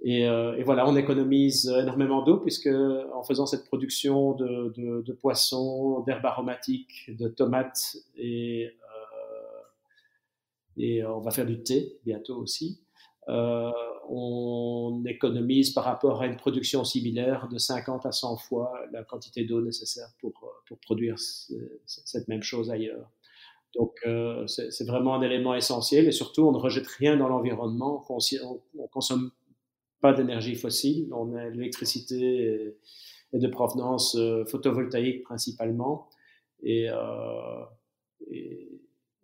[0.04, 2.70] Et, euh, et, voilà, on économise énormément d'eau puisque
[3.14, 9.62] en faisant cette production de, de, poissons, d'herbes aromatiques, de tomates et, euh,
[10.78, 12.82] et on va faire du thé bientôt aussi.
[13.30, 13.70] Euh,
[14.14, 19.46] on économise par rapport à une production similaire de 50 à 100 fois la quantité
[19.46, 23.10] d'eau nécessaire pour, euh, produire cette même chose ailleurs.
[23.74, 28.06] Donc, euh, c'est vraiment un élément essentiel et surtout, on ne rejette rien dans l'environnement,
[28.10, 29.32] on ne consomme
[30.02, 32.76] pas d'énergie fossile, on a l'électricité
[33.32, 36.10] et, de provenance photovoltaïque principalement.
[36.64, 36.90] Et,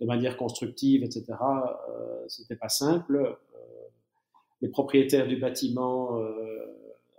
[0.00, 1.24] de manière constructive, etc.
[1.30, 3.16] Euh, C'était pas simple.
[3.16, 3.32] Euh,
[4.60, 6.18] les propriétaires du bâtiment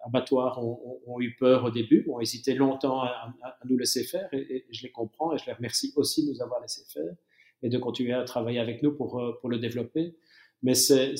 [0.03, 3.33] abattoir ont, eu peur au début, ont hésité longtemps à,
[3.65, 6.59] nous laisser faire, et, je les comprends et je les remercie aussi de nous avoir
[6.61, 7.13] laissé faire
[7.61, 10.15] et de continuer à travailler avec nous pour, le développer.
[10.63, 11.13] Mais c'est,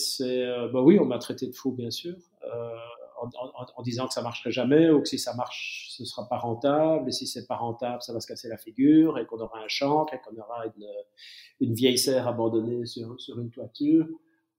[0.74, 2.16] bah oui, on m'a traité de fou, bien sûr,
[3.76, 7.10] en, disant que ça marcherait jamais ou que si ça marche, ce sera pas rentable.
[7.10, 9.68] Et si c'est pas rentable, ça va se casser la figure et qu'on aura un
[9.68, 10.88] chancre et qu'on aura une,
[11.60, 14.08] une, vieille serre abandonnée sur, sur une toiture.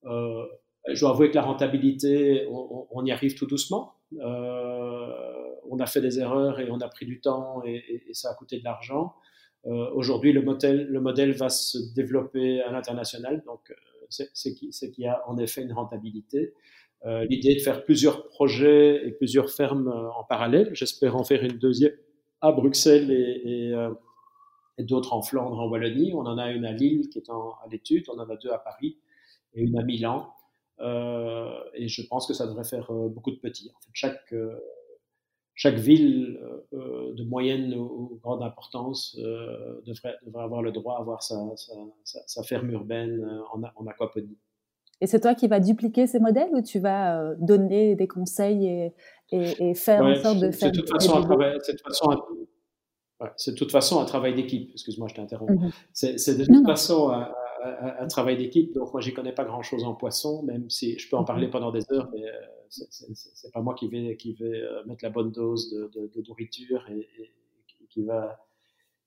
[0.04, 0.44] Euh,
[0.88, 3.94] je dois avouer que la rentabilité, on, y arrive tout doucement.
[4.20, 5.12] Euh,
[5.68, 8.58] on a fait des erreurs et on a pris du temps et ça a coûté
[8.58, 9.14] de l'argent.
[9.66, 13.42] Euh, Aujourd'hui, le modèle, le modèle va se développer à l'international.
[13.46, 13.74] Donc,
[14.08, 16.54] c'est qu'il y a en effet une rentabilité.
[17.04, 20.70] Euh, l'idée de faire plusieurs projets et plusieurs fermes euh, en parallèle.
[20.72, 21.92] J'espère en faire une deuxième
[22.40, 23.92] à Bruxelles et, euh,
[24.78, 26.12] et, d'autres en Flandre, en Wallonie.
[26.14, 28.50] On en a une à Lille qui est en, à l'étude, on en a deux
[28.50, 28.98] à Paris
[29.54, 30.32] et une à Milan.
[30.80, 33.70] Euh, et je pense que ça devrait faire beaucoup de petits.
[33.74, 34.34] En fait, chaque,
[35.56, 36.38] chaque ville
[36.74, 41.72] euh, de moyenne ou, grande importance euh, devrait, devrait, avoir le droit d'avoir sa, sa,
[42.04, 44.36] sa, sa, ferme urbaine en, en, aquaponie.
[45.00, 48.66] Et c'est toi qui vas dupliquer ces modèles ou tu vas euh, donner des conseils
[48.66, 48.94] et,
[49.30, 50.70] et, et faire ouais, en sorte de faire...
[50.70, 52.22] C'est de toute façon
[53.36, 54.70] c'est de toute façon un, travail d'équipe.
[54.72, 55.52] Excuse-moi, je t'interromps.
[55.52, 56.18] Mm -hmm.
[56.18, 57.32] C'est de toute non, façon un,
[57.64, 58.74] un, un travail d'équipe.
[58.74, 61.72] Donc moi, j'y connais pas grand-chose en poisson, même si je peux en parler pendant
[61.72, 62.24] des heures, mais
[62.68, 66.22] c'est pas moi qui vais, qui vais euh, mettre la bonne dose de, de, de
[66.28, 68.38] nourriture et, et, qui va,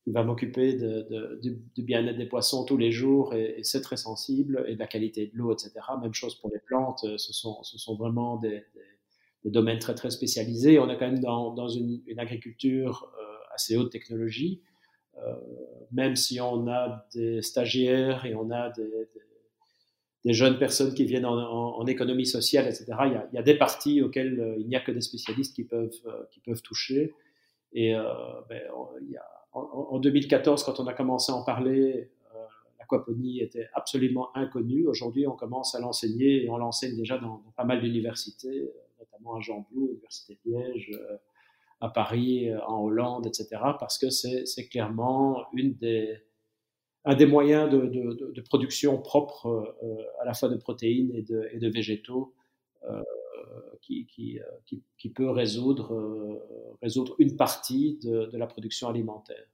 [0.03, 4.75] qui va m'occuper du, bien-être des poissons tous les jours et, c'est très sensible et
[4.75, 5.73] de la qualité de l'eau, etc.
[6.01, 8.63] Même chose pour les plantes, euh, ce sont, vraiment des,
[9.45, 10.79] domaines très très spécialisés.
[10.79, 14.61] On est quand même dans, une, agriculture euh, assez haute technologie,
[15.17, 15.35] euh,
[15.91, 21.85] même si on a des stagiaires et on a des, jeunes personnes qui viennent en,
[21.87, 22.85] économie sociale, etc.
[23.05, 25.89] Il y, a, des parties auxquelles il n'y a que des spécialistes qui peuvent,
[26.31, 27.13] qui peuvent toucher.
[27.73, 27.93] Et
[28.49, 28.61] ben,
[29.01, 32.37] il y a, en, en, 2014, quand on a commencé à en parler, euh,
[32.79, 34.87] l'aquaponie était absolument inconnue.
[34.87, 39.35] Aujourd'hui, on commence à l'enseigner et on l'enseigne déjà dans, pas mal d'universités, euh, notamment
[39.35, 41.17] à Jean Blou, Université de Liège, euh,
[41.81, 43.47] à Paris, en Hollande, etc.
[43.79, 46.17] Parce que c'est clairement une des
[47.05, 52.33] un des moyens de, production propre euh, à la fois de protéines et de, végétaux
[52.89, 53.01] euh,
[53.81, 54.39] qui, qui,
[54.97, 59.45] qui, peut résoudre, euh, résoudre une partie de la production alimentaire.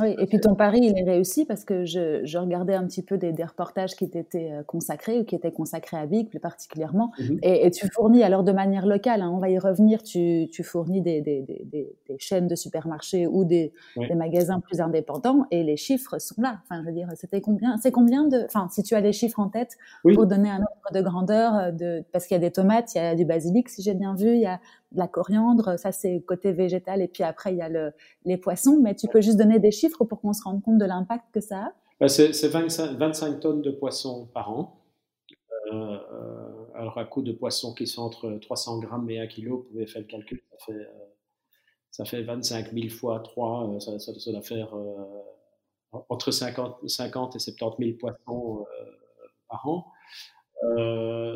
[0.00, 3.02] Oui, et puis ton pari, il est réussi parce que je, je regardais un petit
[3.02, 6.40] peu des, des, reportages qui t'étaient euh, consacrés ou qui étaient consacrés à Big plus
[6.40, 7.12] particulièrement.
[7.18, 7.38] Mm -hmm.
[7.42, 10.62] et, et, tu fournis, alors de manière locale, hein, on va y revenir, tu, tu
[10.62, 13.72] fournis des, des, des, chaînes de supermarchés ou des,
[14.14, 16.60] magasins plus indépendants et les chiffres sont là.
[16.62, 18.38] Enfin, je veux dire, c'était combien C'est combien de.
[18.44, 19.72] Enfin, si tu as les chiffres en tête
[20.04, 20.14] oui.
[20.14, 22.98] pour donner un ordre de grandeur, euh, de, parce qu'il y a des tomates, il
[22.98, 24.60] y a du basilic, si j'ai bien vu, il y a
[24.94, 27.92] la coriandre, ça c'est côté végétal, et puis après il y a le,
[28.24, 30.84] les poissons, mais tu peux juste donner des chiffres pour qu'on se rende compte de
[30.84, 34.78] l'impact que ça a ben, C'est 25, 25, tonnes de poissons par an.
[35.72, 39.48] Euh, euh, alors à coût de poissons qui sont entre 300 grammes et 1 kg,
[39.48, 40.84] vous pouvez faire le calcul, ça fait, euh,
[41.92, 46.88] ça fait 25 000 fois 3, euh, ça, ça, ça doit faire euh, entre 50,
[46.88, 49.92] 50 et 70 000 poissons euh, par an.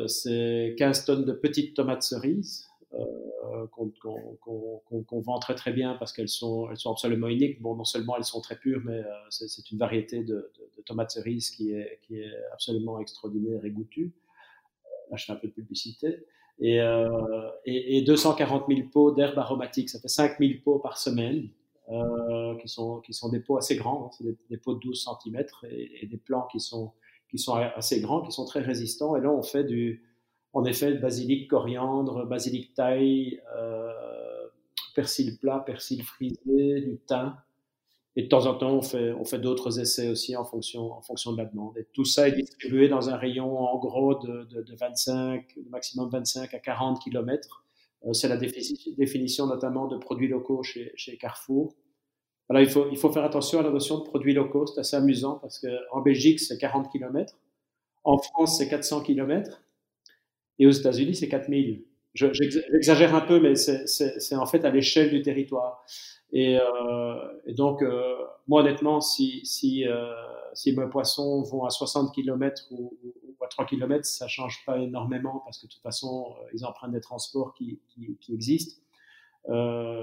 [0.07, 3.99] c'est 15 tonnes de petites tomates cerises, euh, qu'on qu
[4.87, 7.61] qu qu vend très très bien parce qu'elles sont, absolument uniques.
[7.61, 10.51] Bon, non seulement elles sont très pures, mais euh, c'est une variété de,
[10.85, 11.99] tomates cerises qui est,
[12.53, 14.13] absolument extraordinaire et goûtue.
[14.85, 16.25] Euh, là, je fais un peu de publicité.
[16.59, 20.97] Et, euh, et, et 240 000 pots d'herbes aromatiques, ça fait 5 000 pots par
[20.97, 21.49] semaine,
[22.61, 26.17] qui, sont, des pots assez grands, hein, des, pots de 12 cm et, et, des
[26.17, 26.91] plants qui sont,
[27.29, 29.15] qui sont assez grands, qui sont très résistants.
[29.15, 30.03] Et là, on fait du,
[30.57, 33.91] en effet, basilic coriandre, basilic thaï, euh,
[34.95, 37.37] persil plat, persil frisé, du thym,
[38.15, 40.99] Et de temps en temps, on fait, d'autres essais aussi en fonction,
[41.31, 41.77] de la demande.
[41.77, 46.09] Et tout ça est distribué dans un rayon en gros de, de, de 25, maximum
[46.09, 47.63] 25 à 40 km.
[48.07, 51.75] Euh, c'est la définition notamment de produits locaux chez, chez Carrefour.
[52.49, 54.65] Alors, il faut, il faut faire attention à la notion de produits locaux.
[54.65, 57.37] C'est assez amusant parce qu'en Belgique, c'est 40 km.
[58.03, 59.61] En France, c'est 400 km.
[60.59, 61.83] Et aux États-Unis, c'est 4000.
[62.13, 65.85] J'exagère un peu, mais c'est en fait à l'échelle du territoire.
[66.31, 67.15] Et, euh,
[67.49, 68.15] donc, euh,
[68.47, 72.93] moi, honnêtement, euh, si mes poissons vont à 60 km ou,
[73.41, 77.01] à 3 km, ça change pas énormément parce que de toute façon, ils empruntent des
[77.01, 77.79] transports qui,
[78.29, 78.81] existent.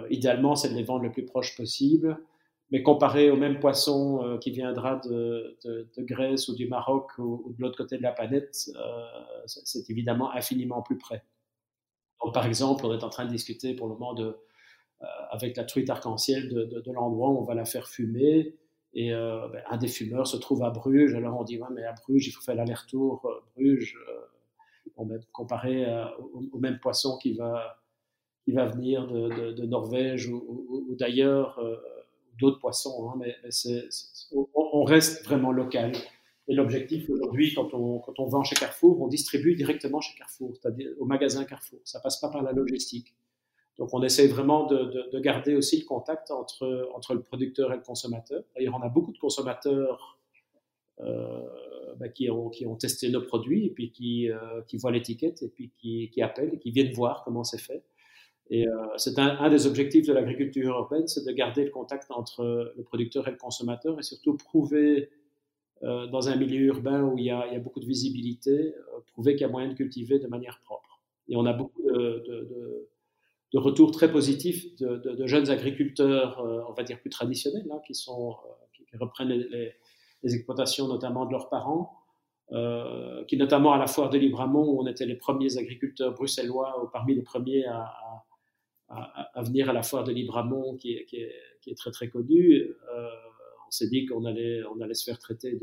[0.09, 2.19] Idéalement, c'est de les vendre le plus proche possible.
[2.71, 5.59] Mais comparé au même poisson euh, qui viendra de,
[5.99, 9.07] Grèce ou du Maroc ou, de l'autre côté de la planète, euh,
[9.47, 11.25] c'est évidemment infiniment plus près.
[12.33, 14.33] Par exemple, on est en train de discuter pour le moment euh,
[15.31, 18.57] avec la truite arc-en-ciel de, l'endroit où on va la faire fumer.
[18.95, 21.15] Et ben, un des fumeurs se trouve à Bruges.
[21.15, 23.29] Alors on dit, ouais, mais à Bruges, il faut faire l'aller-retour.
[23.57, 23.99] Bruges,
[24.97, 25.85] ben, comparé
[26.53, 27.83] au, même poisson qui va,
[28.45, 31.61] qui va venir de, Norvège ou, d'ailleurs,
[32.39, 33.11] d'autres poissons.
[33.11, 33.35] Hein, mais,
[34.55, 35.93] on, reste vraiment local.
[36.47, 40.55] Et l'objectif aujourd'hui, quand on, quand on vend chez Carrefour, on distribue directement chez Carrefour,
[40.55, 41.81] c'est-à-dire au magasin Carrefour.
[41.85, 43.15] Ça passe pas par la logistique.
[43.79, 47.73] Donc, on essaye vraiment de, de, de, garder aussi le contact entre, entre le producteur
[47.73, 48.45] et le consommateur.
[48.55, 50.19] D'ailleurs, on a beaucoup de consommateurs
[51.01, 51.43] euh,
[51.97, 55.43] bah, qui, ont, qui ont testé nos produits et puis qui, euh, qui voient l'étiquette
[55.43, 57.83] et puis qui, qui appellent et qui viennent voir comment c'est fait.
[58.51, 62.11] Et euh, c'est un, un, des objectifs de l'agriculture européenne, c'est de garder le contact
[62.11, 65.11] entre le producteur et le consommateur et surtout prouver
[65.83, 68.75] euh, dans un milieu urbain où il y a, il y a beaucoup de visibilité,
[68.75, 71.01] euh, prouver qu'il y a moyen de cultiver de manière propre.
[71.29, 72.89] Et on a beaucoup de, de, de
[73.53, 78.35] de retours très positifs de, jeunes agriculteurs, on va dire plus traditionnels, hein, qui, sont,
[78.73, 79.73] qui, reprennent les, les,
[80.25, 82.05] les, exploitations notamment de leurs parents,
[82.53, 86.85] euh, qui notamment à la foire de Libramont, où on était les premiers agriculteurs bruxellois,
[86.85, 88.24] ou parmi les premiers à, à,
[88.97, 91.17] à venir à la foire de Libramont, qui est, qui
[91.71, 93.09] est, très très connue, euh,
[93.67, 95.59] on s'est dit qu'on allait, on allait se faire traiter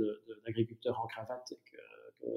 [0.46, 2.30] d'agriculteurs en cravate et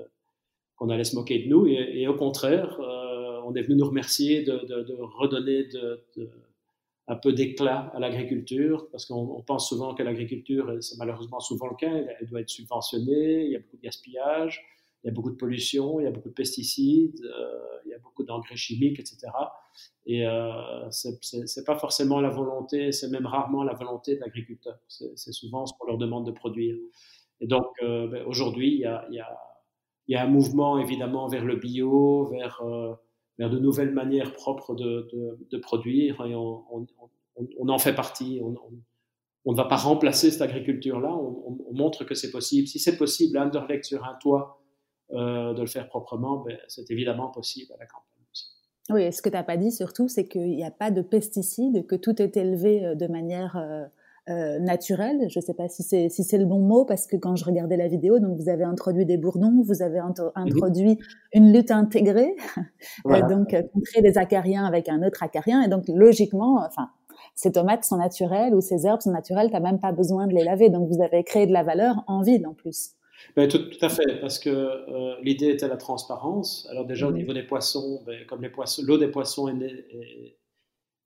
[0.76, 1.66] qu'on allait se moquer de nous.
[1.66, 5.68] Et, au contraire, euh, on est venu nous remercier de, redonner
[7.06, 11.76] un peu d'éclat à l'agriculture, parce qu'on pense souvent que l'agriculture, c'est malheureusement souvent le
[11.76, 14.64] cas, elle, elle, doit être subventionnée, il y a beaucoup de gaspillage,
[15.04, 17.94] il y a beaucoup de pollution, il y a beaucoup de pesticides, euh, il y
[17.94, 19.18] a beaucoup d'engrais chimiques, etc.
[20.06, 24.78] Et euh, c'est pas forcément la volonté, c'est même rarement la volonté de l'agriculteur.
[24.88, 26.76] C'est souvent ce qu'on leur demande de produire.
[27.42, 28.80] Et donc, euh, ben, aujourd'hui, il
[30.08, 32.62] y a, un mouvement évidemment vers le bio, vers,
[33.38, 36.64] de nouvelles manières propres de, produire et on,
[37.68, 38.40] en fait partie.
[38.42, 42.68] On, ne va pas remplacer cette agriculture-là, on, montre que c'est possible.
[42.68, 44.63] Si c'est possible Anderlecht sur un toit
[45.10, 48.24] de le faire proprement, ben, c'est évidemment possible à la campagne.
[48.32, 48.46] Aussi.
[48.90, 51.02] Oui, et ce que tu n'as pas dit surtout, c'est qu'il n'y a pas de
[51.02, 53.84] pesticides, que tout est élevé euh, de manière euh,
[54.30, 55.26] euh, naturel.
[55.28, 57.76] Je ne sais pas si c'est si le bon mot parce que quand je regardais
[57.76, 60.98] la vidéo, donc vous avez introduit des bourdons, vous avez introduit
[61.34, 62.34] une lutte intégrée,
[63.04, 63.26] voilà.
[63.26, 66.88] donc euh, contrer les acariens avec un autre acarien et donc logiquement, enfin
[67.34, 70.32] ces tomates sont naturelles ou ces herbes sont naturelles, tu n'as même pas besoin de
[70.32, 70.70] les laver.
[70.70, 72.92] Donc vous avez créé de la valeur en ville en plus.
[73.36, 76.66] Ben, tout, tout, à fait, parce que euh, l'idée était la transparence.
[76.70, 80.36] Alors déjà au niveau des poissons, ben, comme les poissons, l'eau des poissons est, est,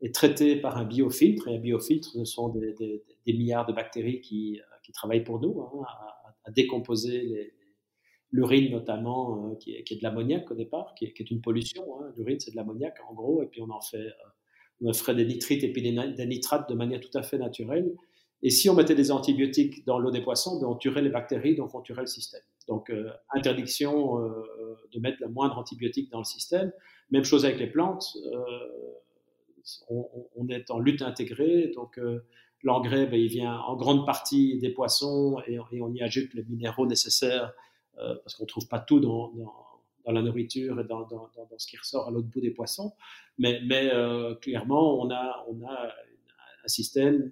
[0.03, 1.49] est traité par un biofiltre.
[1.49, 5.25] Et un biofiltre, ce sont des, des, des milliards de bactéries qui, euh, qui, travaillent
[5.25, 7.53] pour nous, hein, à, à, décomposer
[8.31, 11.31] l'urine notamment, euh, qui, est, qui, est, de l'ammoniac au départ, qui est, qui est
[11.31, 11.85] une pollution.
[12.01, 12.13] Hein.
[12.17, 14.13] L'urine, c'est de l'ammoniac en gros, et puis on en fait, euh,
[14.83, 17.95] on ferait des nitrites et puis des, des, nitrates de manière tout à fait naturelle.
[18.43, 21.57] Et si on mettait des antibiotiques dans l'eau des poissons, ben on tuerait les bactéries,
[21.57, 22.43] donc on tuerait le système.
[22.69, 24.45] Donc euh, interdiction euh,
[24.93, 26.73] de mettre le moindre antibiotique dans le système.
[27.11, 28.17] Même chose avec les plantes.
[28.33, 28.39] Euh,
[29.91, 32.25] on, est en lutte intégrée, donc euh,
[32.63, 36.87] l'engrais, ben, il vient en grande partie des poissons et, on y ajoute les minéraux
[36.87, 37.53] nécessaires
[37.99, 39.33] euh, parce qu'on ne trouve pas tout dans,
[40.07, 41.07] la nourriture et dans,
[41.59, 42.95] ce qui ressort à l'autre bout des poissons.
[43.37, 43.61] Mais,
[43.93, 45.45] euh, clairement, on a,
[46.65, 47.31] un système, euh,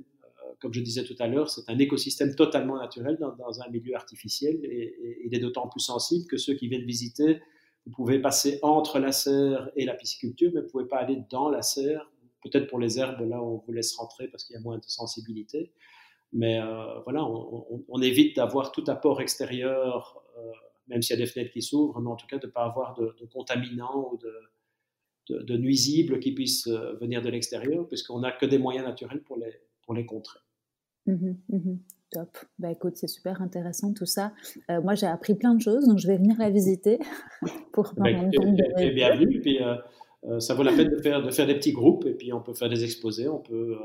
[0.60, 4.58] comme je disais tout à l'heure, c'est un écosystème totalement naturel dans, un milieu artificiel
[4.64, 7.40] et, il est d'autant plus sensible que ceux qui viennent visiter
[7.86, 11.18] vous pouvez passer entre la serre et la pisciculture, mais vous ne pouvez pas aller
[11.30, 12.10] dans la serre
[12.42, 14.84] Peut-être pour les herbes, là, on vous laisse rentrer parce qu'il y a moins de
[14.86, 15.72] sensibilité.
[16.32, 20.52] Mais euh, voilà, on, évite d'avoir tout apport extérieur, euh,
[20.86, 22.64] même s'il y a des fenêtres qui s'ouvrent, mais en tout cas de ne pas
[22.64, 28.46] avoir de, contaminants ou de, nuisibles qui puissent euh, venir de l'extérieur, puisqu'on n'a que
[28.46, 29.52] des moyens naturels pour les,
[29.82, 30.38] pour les contrer.
[31.06, 31.76] Mmh mmh
[32.12, 32.38] Top.
[32.60, 34.32] Bah écoute, c'est super intéressant tout ça.
[34.70, 37.00] Euh, moi, j'ai appris plein de choses, donc je vais venir la visiter
[37.72, 39.40] pour bah, bienvenue.
[39.40, 39.74] Puis euh,
[40.24, 42.40] euh, ça vaut la peine de faire, de faire des petits groupes et puis on
[42.40, 43.28] peut faire des exposés.
[43.28, 43.76] On peut,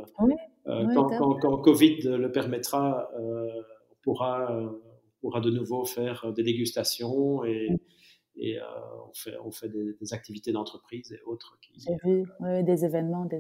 [0.65, 3.49] quand, quand, quand, Covid le permettra, on
[4.03, 4.80] pourra, on
[5.19, 7.69] pourra de nouveau faire des dégustations et,
[8.41, 8.63] et euh,
[9.07, 11.59] on fait, on fait des, activités d'entreprise et autres.
[11.77, 13.26] J'ai vu, oui, des événements.
[13.26, 13.39] Des,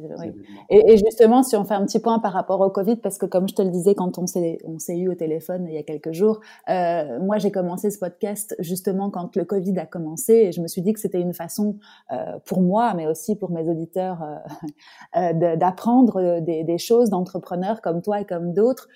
[0.69, 3.49] Et, justement, si on fait un petit point par rapport au Covid, parce que comme
[3.49, 5.83] je te le disais quand on s'est, on s'est eu au téléphone il y a
[5.83, 10.51] quelques jours, euh, moi j'ai commencé ce podcast justement quand le Covid a commencé et
[10.51, 11.79] je me suis dit que c'était une façon
[12.11, 14.19] euh, pour moi, mais aussi pour mes auditeurs,
[15.15, 18.87] d'apprendre des, des, choses d'entrepreneurs comme toi et comme d'autres.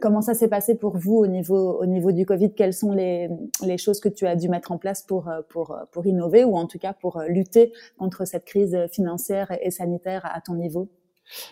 [0.00, 2.54] comment ça s'est passé pour vous au niveau, au niveau du Covid?
[2.54, 3.28] Quelles sont les,
[3.62, 6.66] les choses que tu as dû mettre en place pour pour, pour innover ou en
[6.66, 10.88] tout cas pour lutter contre cette crise financière et sanitaire à ton niveau?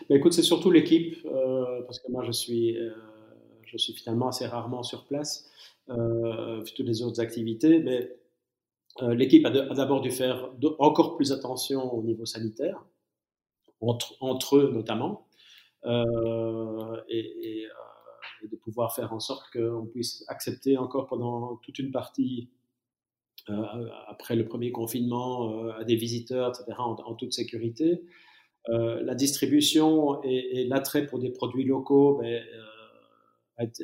[0.09, 2.91] Mais Écoute, c'est surtout l'équipe, euh, parce que moi je suis, euh,
[3.65, 5.49] je suis finalement assez rarement sur place,
[5.89, 8.17] euh, toutes les autres activités, mais
[9.03, 12.85] euh, l'équipe a d'abord dû faire encore plus attention au niveau sanitaire,
[13.81, 15.27] entre, entre eux notamment,
[17.09, 17.67] et,
[18.43, 22.60] de pouvoir faire en sorte qu'on puisse accepter encore pendant toute une partie euh,
[24.09, 28.03] après le premier confinement euh, à des visiteurs, etc., en, toute sécurité.
[28.69, 32.43] Euh, la distribution et, l'attrait pour des produits locaux ben,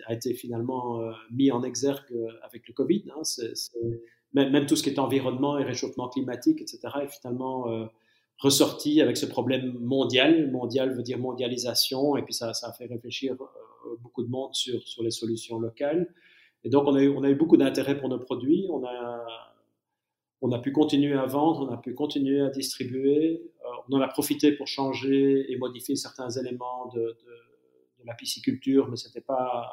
[0.07, 1.01] a, été, finalement
[1.31, 3.05] mis en exergue avec le Covid.
[3.15, 3.23] Hein.
[4.33, 7.89] même, tout ce qui est environnement et réchauffement climatique, etc., est finalement
[8.39, 10.51] ressorti avec ce problème mondial.
[10.51, 13.37] Mondial veut dire mondialisation, et puis ça, a fait réfléchir
[14.03, 16.09] beaucoup de monde sur les solutions locales.
[16.67, 18.67] Et donc, on a eu, beaucoup d'intérêt pour nos produits.
[20.41, 23.41] On a, pu continuer à vendre, on a pu continuer à distribuer.
[23.65, 27.17] Euh, on en a profité pour changer et modifier certains éléments de,
[28.05, 29.69] la pisciculture, mais ce n'était pas,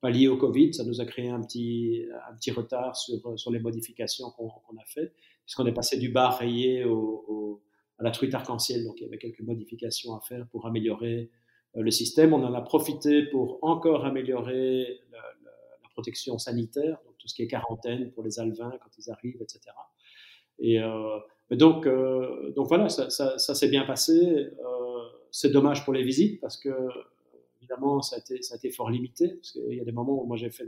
[0.00, 0.74] pas lié au Covid.
[0.74, 2.08] Ça nous a créé un petit,
[2.50, 5.12] retard sur, les modifications qu'on a fait,
[5.44, 8.84] puisqu'on est passé du bar rayé à la truite arc-en-ciel.
[8.84, 11.30] Donc, il y avait quelques modifications à faire pour améliorer
[11.76, 12.34] euh, le système.
[12.34, 15.22] On en a profité pour encore améliorer la,
[15.96, 19.60] protection sanitaire, donc tout ce qui est quarantaine pour les alvins quand ils arrivent, etc.
[20.58, 21.18] Et euh,
[21.50, 24.14] donc, euh, donc voilà, ça, s'est bien passé.
[24.14, 24.52] Euh,
[25.30, 26.70] c'est dommage pour les visites parce que
[27.58, 29.28] évidemment, ça a été, ça a été fort limité.
[29.36, 30.66] Parce qu'il y a des moments où moi j'ai fait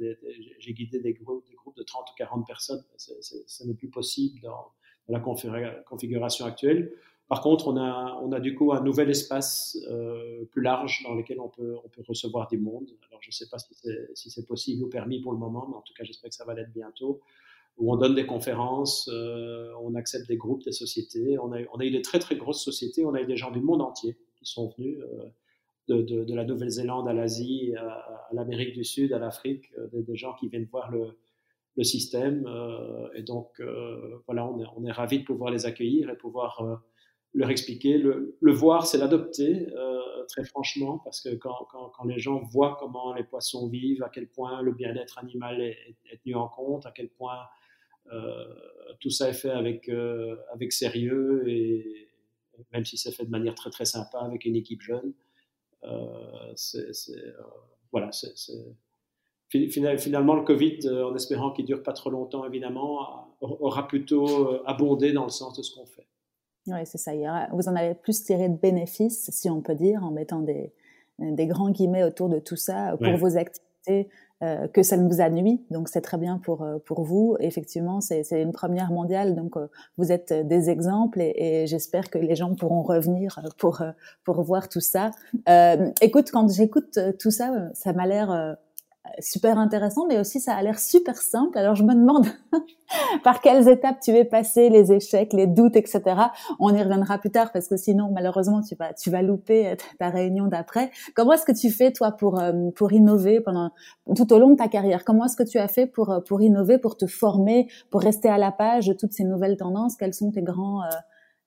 [0.58, 1.44] j'ai guidé des groupes,
[1.76, 2.82] de 30 ou 40 personnes.
[2.96, 4.72] Ce n'est plus possible dans
[5.08, 6.92] la configuration actuelle.
[7.28, 11.14] Par contre, on a, on a du coup un nouvel espace euh, plus large dans
[11.14, 12.88] lequel on peut, on peut recevoir des mondes.
[13.08, 15.82] Alors, je ne sais pas si c'est possible ou permis pour le moment, mais en
[15.82, 17.20] tout cas, j'espère que ça va l'être bientôt.
[17.76, 21.38] Où on donne des conférences, euh, on accepte des groupes, des sociétés.
[21.38, 23.04] On a, on a eu des très, très grosses sociétés.
[23.04, 25.26] On a eu des gens du monde entier qui sont venus, euh,
[25.88, 29.86] de, de, de, la Nouvelle-Zélande à l'Asie, à, à l'Amérique du Sud, à l'Afrique, euh,
[29.88, 31.16] des, des, gens qui viennent voir le,
[31.76, 32.44] le système.
[32.46, 36.16] Euh, et donc, euh, voilà, on est, on est ravis de pouvoir les accueillir et
[36.16, 36.82] pouvoir
[37.34, 37.98] leur expliquer.
[37.98, 42.40] Le, le voir, c'est l'adopter, euh, très franchement, parce que quand, quand, quand, les gens
[42.40, 46.48] voient comment les poissons vivent, à quel point le bien-être animal est, est, tenu en
[46.48, 47.38] compte, à quel point
[48.12, 48.44] euh,
[49.00, 52.08] tout ça est fait avec, euh, avec sérieux, et
[52.72, 55.12] même si c'est fait de manière très très sympa avec une équipe jeune,
[55.84, 57.32] euh, c'est, euh,
[57.92, 58.34] voilà, c'est,
[59.50, 65.24] finalement le Covid, en espérant qu'il dure pas trop longtemps évidemment, aura plutôt abondé dans
[65.24, 66.06] le sens de ce qu'on fait.
[66.68, 67.12] Oui, c'est ça.
[67.52, 70.72] vous en avez plus tiré de bénéfices, si on peut dire, en mettant des,
[71.18, 74.08] des grands guillemets autour de tout ça pour vos activités,
[74.44, 75.64] euh, que ça ne vous a nuit.
[75.72, 77.36] Donc, c'est très bien pour, euh, pour vous.
[77.40, 79.34] Effectivement, c'est une première mondiale.
[79.34, 79.66] Donc, euh,
[79.96, 83.82] vous êtes des exemples et, et j'espère que les gens pourront revenir pour,
[84.22, 85.10] pour voir tout ça.
[86.00, 88.56] écoute, quand j'écoute tout ça, ça m'a l'air
[89.18, 91.56] super intéressant, mais aussi ça a l'air super simple.
[91.58, 92.26] Alors je me demande
[93.24, 96.02] par quelles étapes tu es passé, les échecs, les doutes, etc.
[96.58, 100.08] On y reviendra plus tard parce que sinon malheureusement tu vas tu vas louper ta
[100.10, 100.90] réunion d'après.
[101.14, 103.70] Comment est-ce que tu fais toi pour euh, pour innover pendant
[104.16, 105.04] tout au long de ta carrière?
[105.04, 108.28] Comment est-ce que tu as fait pour euh, pour innover, pour te former, pour rester
[108.28, 109.96] à la page de toutes ces nouvelles tendances?
[109.96, 110.96] Quels sont tes grands euh, euh,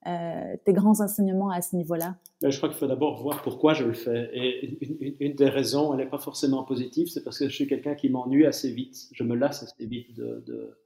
[0.04, 2.16] tes grands enseignements à ce niveau-là?
[2.40, 4.30] Ben, Je crois qu'il faut d'abord voir pourquoi je le fais.
[4.34, 7.94] Et une, des raisons, elle n'est pas forcément positive, c'est parce que je suis quelqu'un
[7.94, 9.08] qui m'ennuie assez vite.
[9.12, 10.76] Je me lasse assez vite de,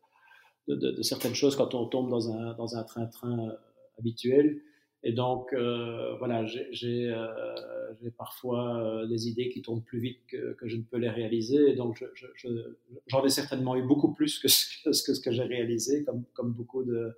[1.03, 3.53] certaines choses quand on tombe dans un train-train euh,
[3.99, 4.61] habituel.
[5.03, 10.77] Et donc, euh, voilà, j'ai euh, parfois des idées qui tournent plus vite que, je
[10.77, 11.71] ne peux les réaliser.
[11.71, 12.05] Et donc,
[13.07, 17.15] j'en je, ai certainement eu beaucoup plus que ce que, j'ai réalisé, comme beaucoup de,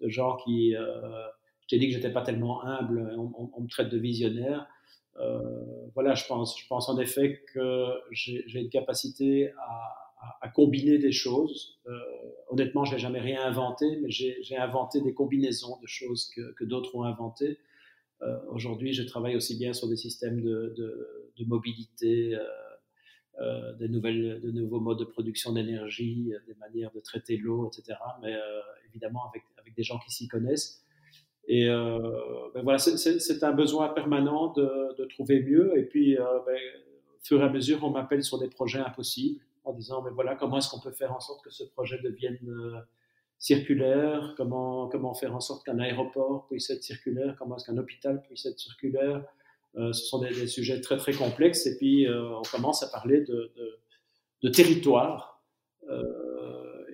[0.00, 0.74] de gens qui.
[0.74, 0.82] Euh,
[1.62, 4.66] je t'ai dit que j'étais pas tellement humble, on, me traite de visionnaire.
[5.94, 9.52] voilà, je pense, je pense en effet que j'ai une capacité
[10.40, 11.78] à, combiner des choses.
[12.48, 16.96] honnêtement, je n'ai jamais rien inventé, mais j'ai inventé des combinaisons de choses que, d'autres
[16.96, 17.58] ont inventées.
[18.48, 22.34] Aujourd'hui, je travaille aussi bien sur des systèmes de, mobilité
[23.40, 27.68] euh, de, nouvelles, de nouveaux modes de production d'énergie, euh, des manières de traiter l'eau,
[27.68, 27.96] etc.
[28.20, 29.44] Mais euh, évidemment avec,
[29.76, 30.84] des gens qui s'y connaissent.
[31.46, 35.78] Et ben voilà, c'est un besoin permanent de, trouver mieux.
[35.78, 36.56] Et puis, ben,
[37.16, 40.34] au fur et à mesure, on m'appelle sur des projets impossibles en disant, mais voilà,
[40.34, 42.38] comment est-ce qu'on peut faire en sorte que ce projet devienne
[43.38, 44.34] circulaire?
[44.36, 47.34] Comment, comment faire en sorte qu'un aéroport puisse être circulaire?
[47.38, 49.24] Comment est-ce qu'un hôpital puisse être circulaire?
[49.76, 53.20] Euh, ce sont des, sujets très très complexes et puis euh, on commence à parler
[53.22, 55.42] de, territoire.
[55.88, 56.02] Euh,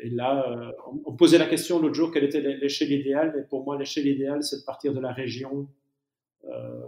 [0.04, 0.74] et là,
[1.06, 3.34] on, posait la question l'autre jour quelle était l'échelle idéale.
[3.38, 5.68] Et pour moi, l'échelle idéale, c'est de partir de la région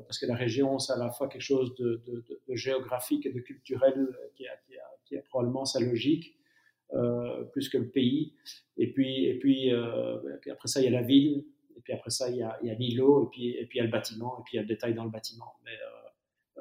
[0.06, 2.00] parce que la région, c'est à la fois quelque chose de,
[2.50, 4.52] géographique et de culturel qui a,
[5.06, 6.36] qui, a, probablement sa logique,
[7.52, 8.34] plus que le pays.
[8.76, 11.44] Et puis, et puis, après ça, il y a la ville,
[11.76, 13.84] et puis après ça, il y a, l'îlot, et puis, et puis il y a
[13.84, 15.54] le bâtiment, et puis il y a le détail dans le bâtiment.
[15.64, 15.72] Mais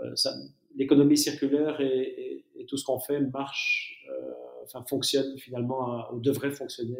[0.03, 0.30] euh, euh,
[0.76, 4.34] l'économie circulaire et, tout ce qu'on fait marche, euh,
[4.66, 6.98] enfin fonctionne finalement, ou devrait fonctionner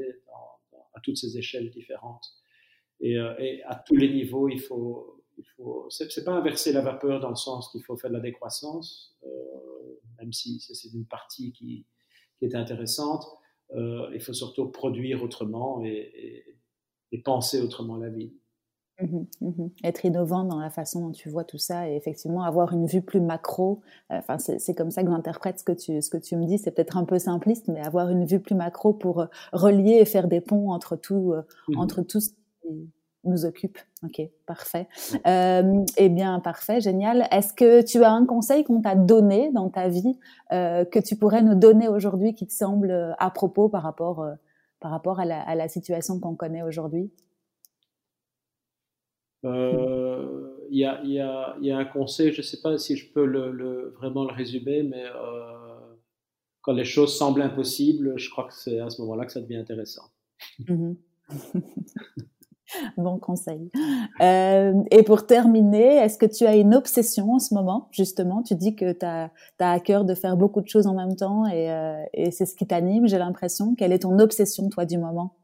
[0.94, 2.26] à toutes ces échelles différentes.
[3.02, 7.20] Et, et, à tous les niveaux, il faut, il faut c'est pas inverser la vapeur
[7.20, 9.18] dans le sens qu'il faut faire de la décroissance,
[10.18, 11.86] même si c'est une partie qui,
[12.40, 13.26] qui est intéressante.
[13.74, 16.58] il faut surtout produire autrement et
[17.24, 18.34] penser autrement la vie.
[19.02, 22.72] Mmh mmh Être innovant dans la façon dont tu vois tout ça et effectivement avoir
[22.72, 23.82] une vue plus macro.
[24.12, 26.58] Euh, enfin, c'est comme ça que j'interprète ce que tu ce que tu me dis.
[26.58, 30.06] C'est peut-être un peu simpliste, mais avoir une vue plus macro pour euh, relier et
[30.06, 32.90] faire des ponts entre tout euh, mmh entre tout ce qui
[33.26, 33.78] nous occupe.
[34.04, 34.88] Ok, parfait.
[35.26, 37.28] eh bien, parfait, génial.
[37.32, 40.18] Est-ce que tu as un conseil qu'on t'a donné dans ta vie
[40.52, 44.24] que tu pourrais nous donner aujourd'hui qui te semble à propos par rapport
[44.80, 47.12] par rapport à la, situation qu'on connaît aujourd'hui?
[49.46, 50.86] Euh, Il y,
[51.20, 53.26] a, un conseil, je ne sais pas si je peux
[53.98, 55.80] vraiment le résumer, mais euh,
[56.62, 59.58] quand les choses semblent impossibles, je crois que c'est à ce moment-là que ça devient
[59.58, 60.04] intéressant.
[60.68, 60.94] Mmh
[62.98, 63.72] bon conseil.
[64.22, 68.44] Euh, et pour terminer, est-ce que tu as une obsession en ce moment, justement?
[68.44, 71.46] Tu dis que tu as, à cœur de faire beaucoup de choses en même temps
[71.48, 73.76] et c'est ce qui t'anime, j'ai l'impression.
[73.76, 75.36] Quelle est ton obsession, toi, du moment?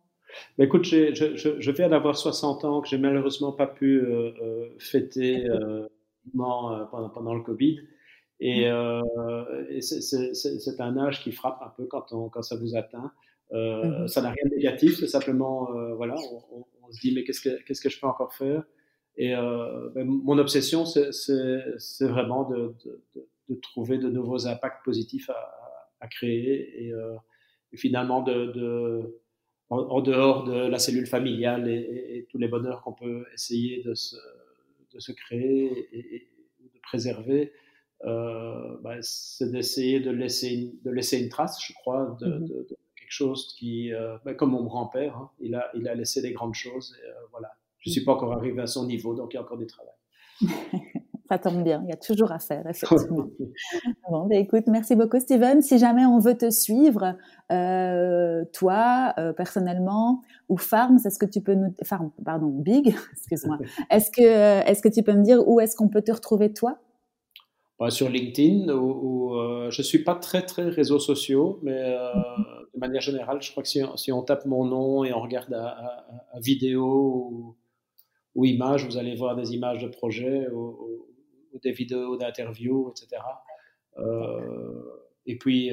[0.57, 4.31] Bah, Écoute, je, je, je, viens d'avoir 60 ans, que j'ai malheureusement pas pu euh,
[4.41, 5.87] euh fêter euh,
[6.35, 7.79] pendant, pendant le Covid.
[8.39, 8.63] Et,
[9.69, 13.11] et c'est un âge qui frappe un peu quand, on, quand ça vous atteint.
[13.51, 16.15] Mmh ça n'a rien de négatif, c'est simplement, voilà,
[16.53, 18.63] on, on, se dit, mais qu'est-ce que, qu'est-ce que je peux encore faire?
[19.17, 25.29] Et ben, mon obsession, c'est, vraiment de, de, de, de, trouver de nouveaux impacts positifs
[25.29, 25.61] à,
[25.99, 26.93] à créer et,
[27.73, 29.21] et, finalement de,
[29.71, 33.93] en, dehors de la cellule familiale et, et, tous les bonheurs qu'on peut essayer de
[33.93, 34.17] se,
[34.93, 36.27] de se créer et,
[36.61, 37.53] de préserver,
[38.03, 42.77] euh, ben, c'est d'essayer de laisser, de laisser une trace, je crois, de, mmh de,
[43.11, 46.53] chose qui, euh, ben, comme mon grand-père, hein, il, a, il a laissé des grandes
[46.53, 46.97] choses.
[47.03, 47.51] Et, euh, voilà.
[47.79, 49.67] Je ne suis pas encore arrivé à son niveau, donc il y a encore du
[49.67, 49.93] travail.
[51.31, 53.27] Ça tombe bien, il y a toujours à faire, effectivement.
[54.09, 55.61] bon, ben, écoute, merci beaucoup, Steven.
[55.61, 57.15] Si jamais on veut te suivre,
[57.53, 61.73] euh, toi, personnellement, ou Farm, est-ce que tu peux nous...
[61.85, 63.59] Farm, pardon, Big, excuse-moi.
[63.89, 66.79] Est-ce que, est-ce que tu peux me dire où est-ce qu'on peut te retrouver, toi?
[67.87, 72.09] Sur LinkedIn, où, euh, je ne suis pas très, très réseaux sociaux, mais euh,
[72.73, 76.05] de manière générale, je crois que si, on tape mon nom et on regarde à,
[76.41, 77.55] vidéo
[78.35, 81.07] ou, images, vous allez voir des images de projets ou,
[81.59, 83.21] des vidéos d'interviews, etc.
[83.97, 84.81] Euh,
[85.25, 85.71] et puis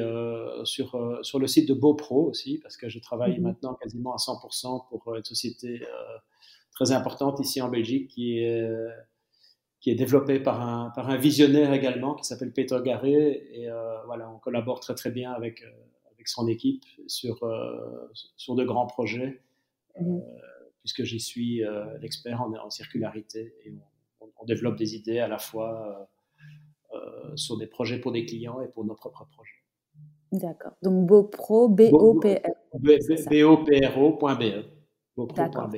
[0.65, 3.43] sur, sur le site de BoPro aussi, parce que je travaille mm-hmm.
[3.43, 5.83] maintenant quasiment à 100% pour une société
[6.73, 8.69] très importante ici en Belgique qui est
[9.81, 13.49] qui est développé par un, par un visionnaire également qui s'appelle Peter Garé.
[13.53, 15.71] Et euh, voilà, on collabore très très bien avec, euh,
[16.13, 19.41] avec son équipe sur, euh, sur de grands projets,
[20.01, 20.19] mmh.
[20.81, 21.63] puisque j'y suis
[22.01, 23.83] l'expert en, en, circularité et on,
[24.39, 26.09] on, développe des idées à la fois
[27.35, 29.53] sur des projets pour des clients et pour nos propres projets.
[30.33, 30.73] D'accord.
[30.83, 32.79] Donc BoPro, B-O-P-R-O.
[32.79, 34.65] B-O-P-R-O.be.
[35.17, 35.77] BoPro.be.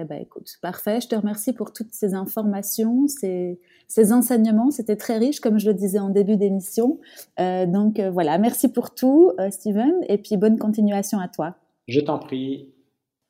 [0.00, 1.00] Eh ben, écoute, parfait.
[1.00, 3.58] Je te remercie pour toutes ces informations, ces,
[3.88, 4.70] ces enseignements.
[4.70, 7.00] C'était très riche, comme je le disais en début d'émission.
[7.40, 11.56] Euh, donc euh, voilà, merci pour tout, euh, Steven, et puis bonne continuation à toi.
[11.88, 12.72] Je t'en prie.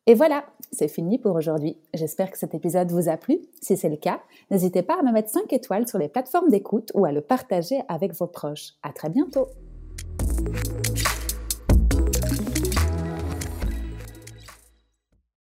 [0.08, 1.76] Et voilà, c'est fini pour aujourd'hui.
[1.92, 3.40] J'espère que cet épisode vous a plu.
[3.60, 6.90] Si c'est le cas, n'hésitez pas à me mettre 5 étoiles sur les plateformes d'écoute
[6.94, 8.72] ou à le partager avec vos proches.
[8.82, 9.48] À très bientôt!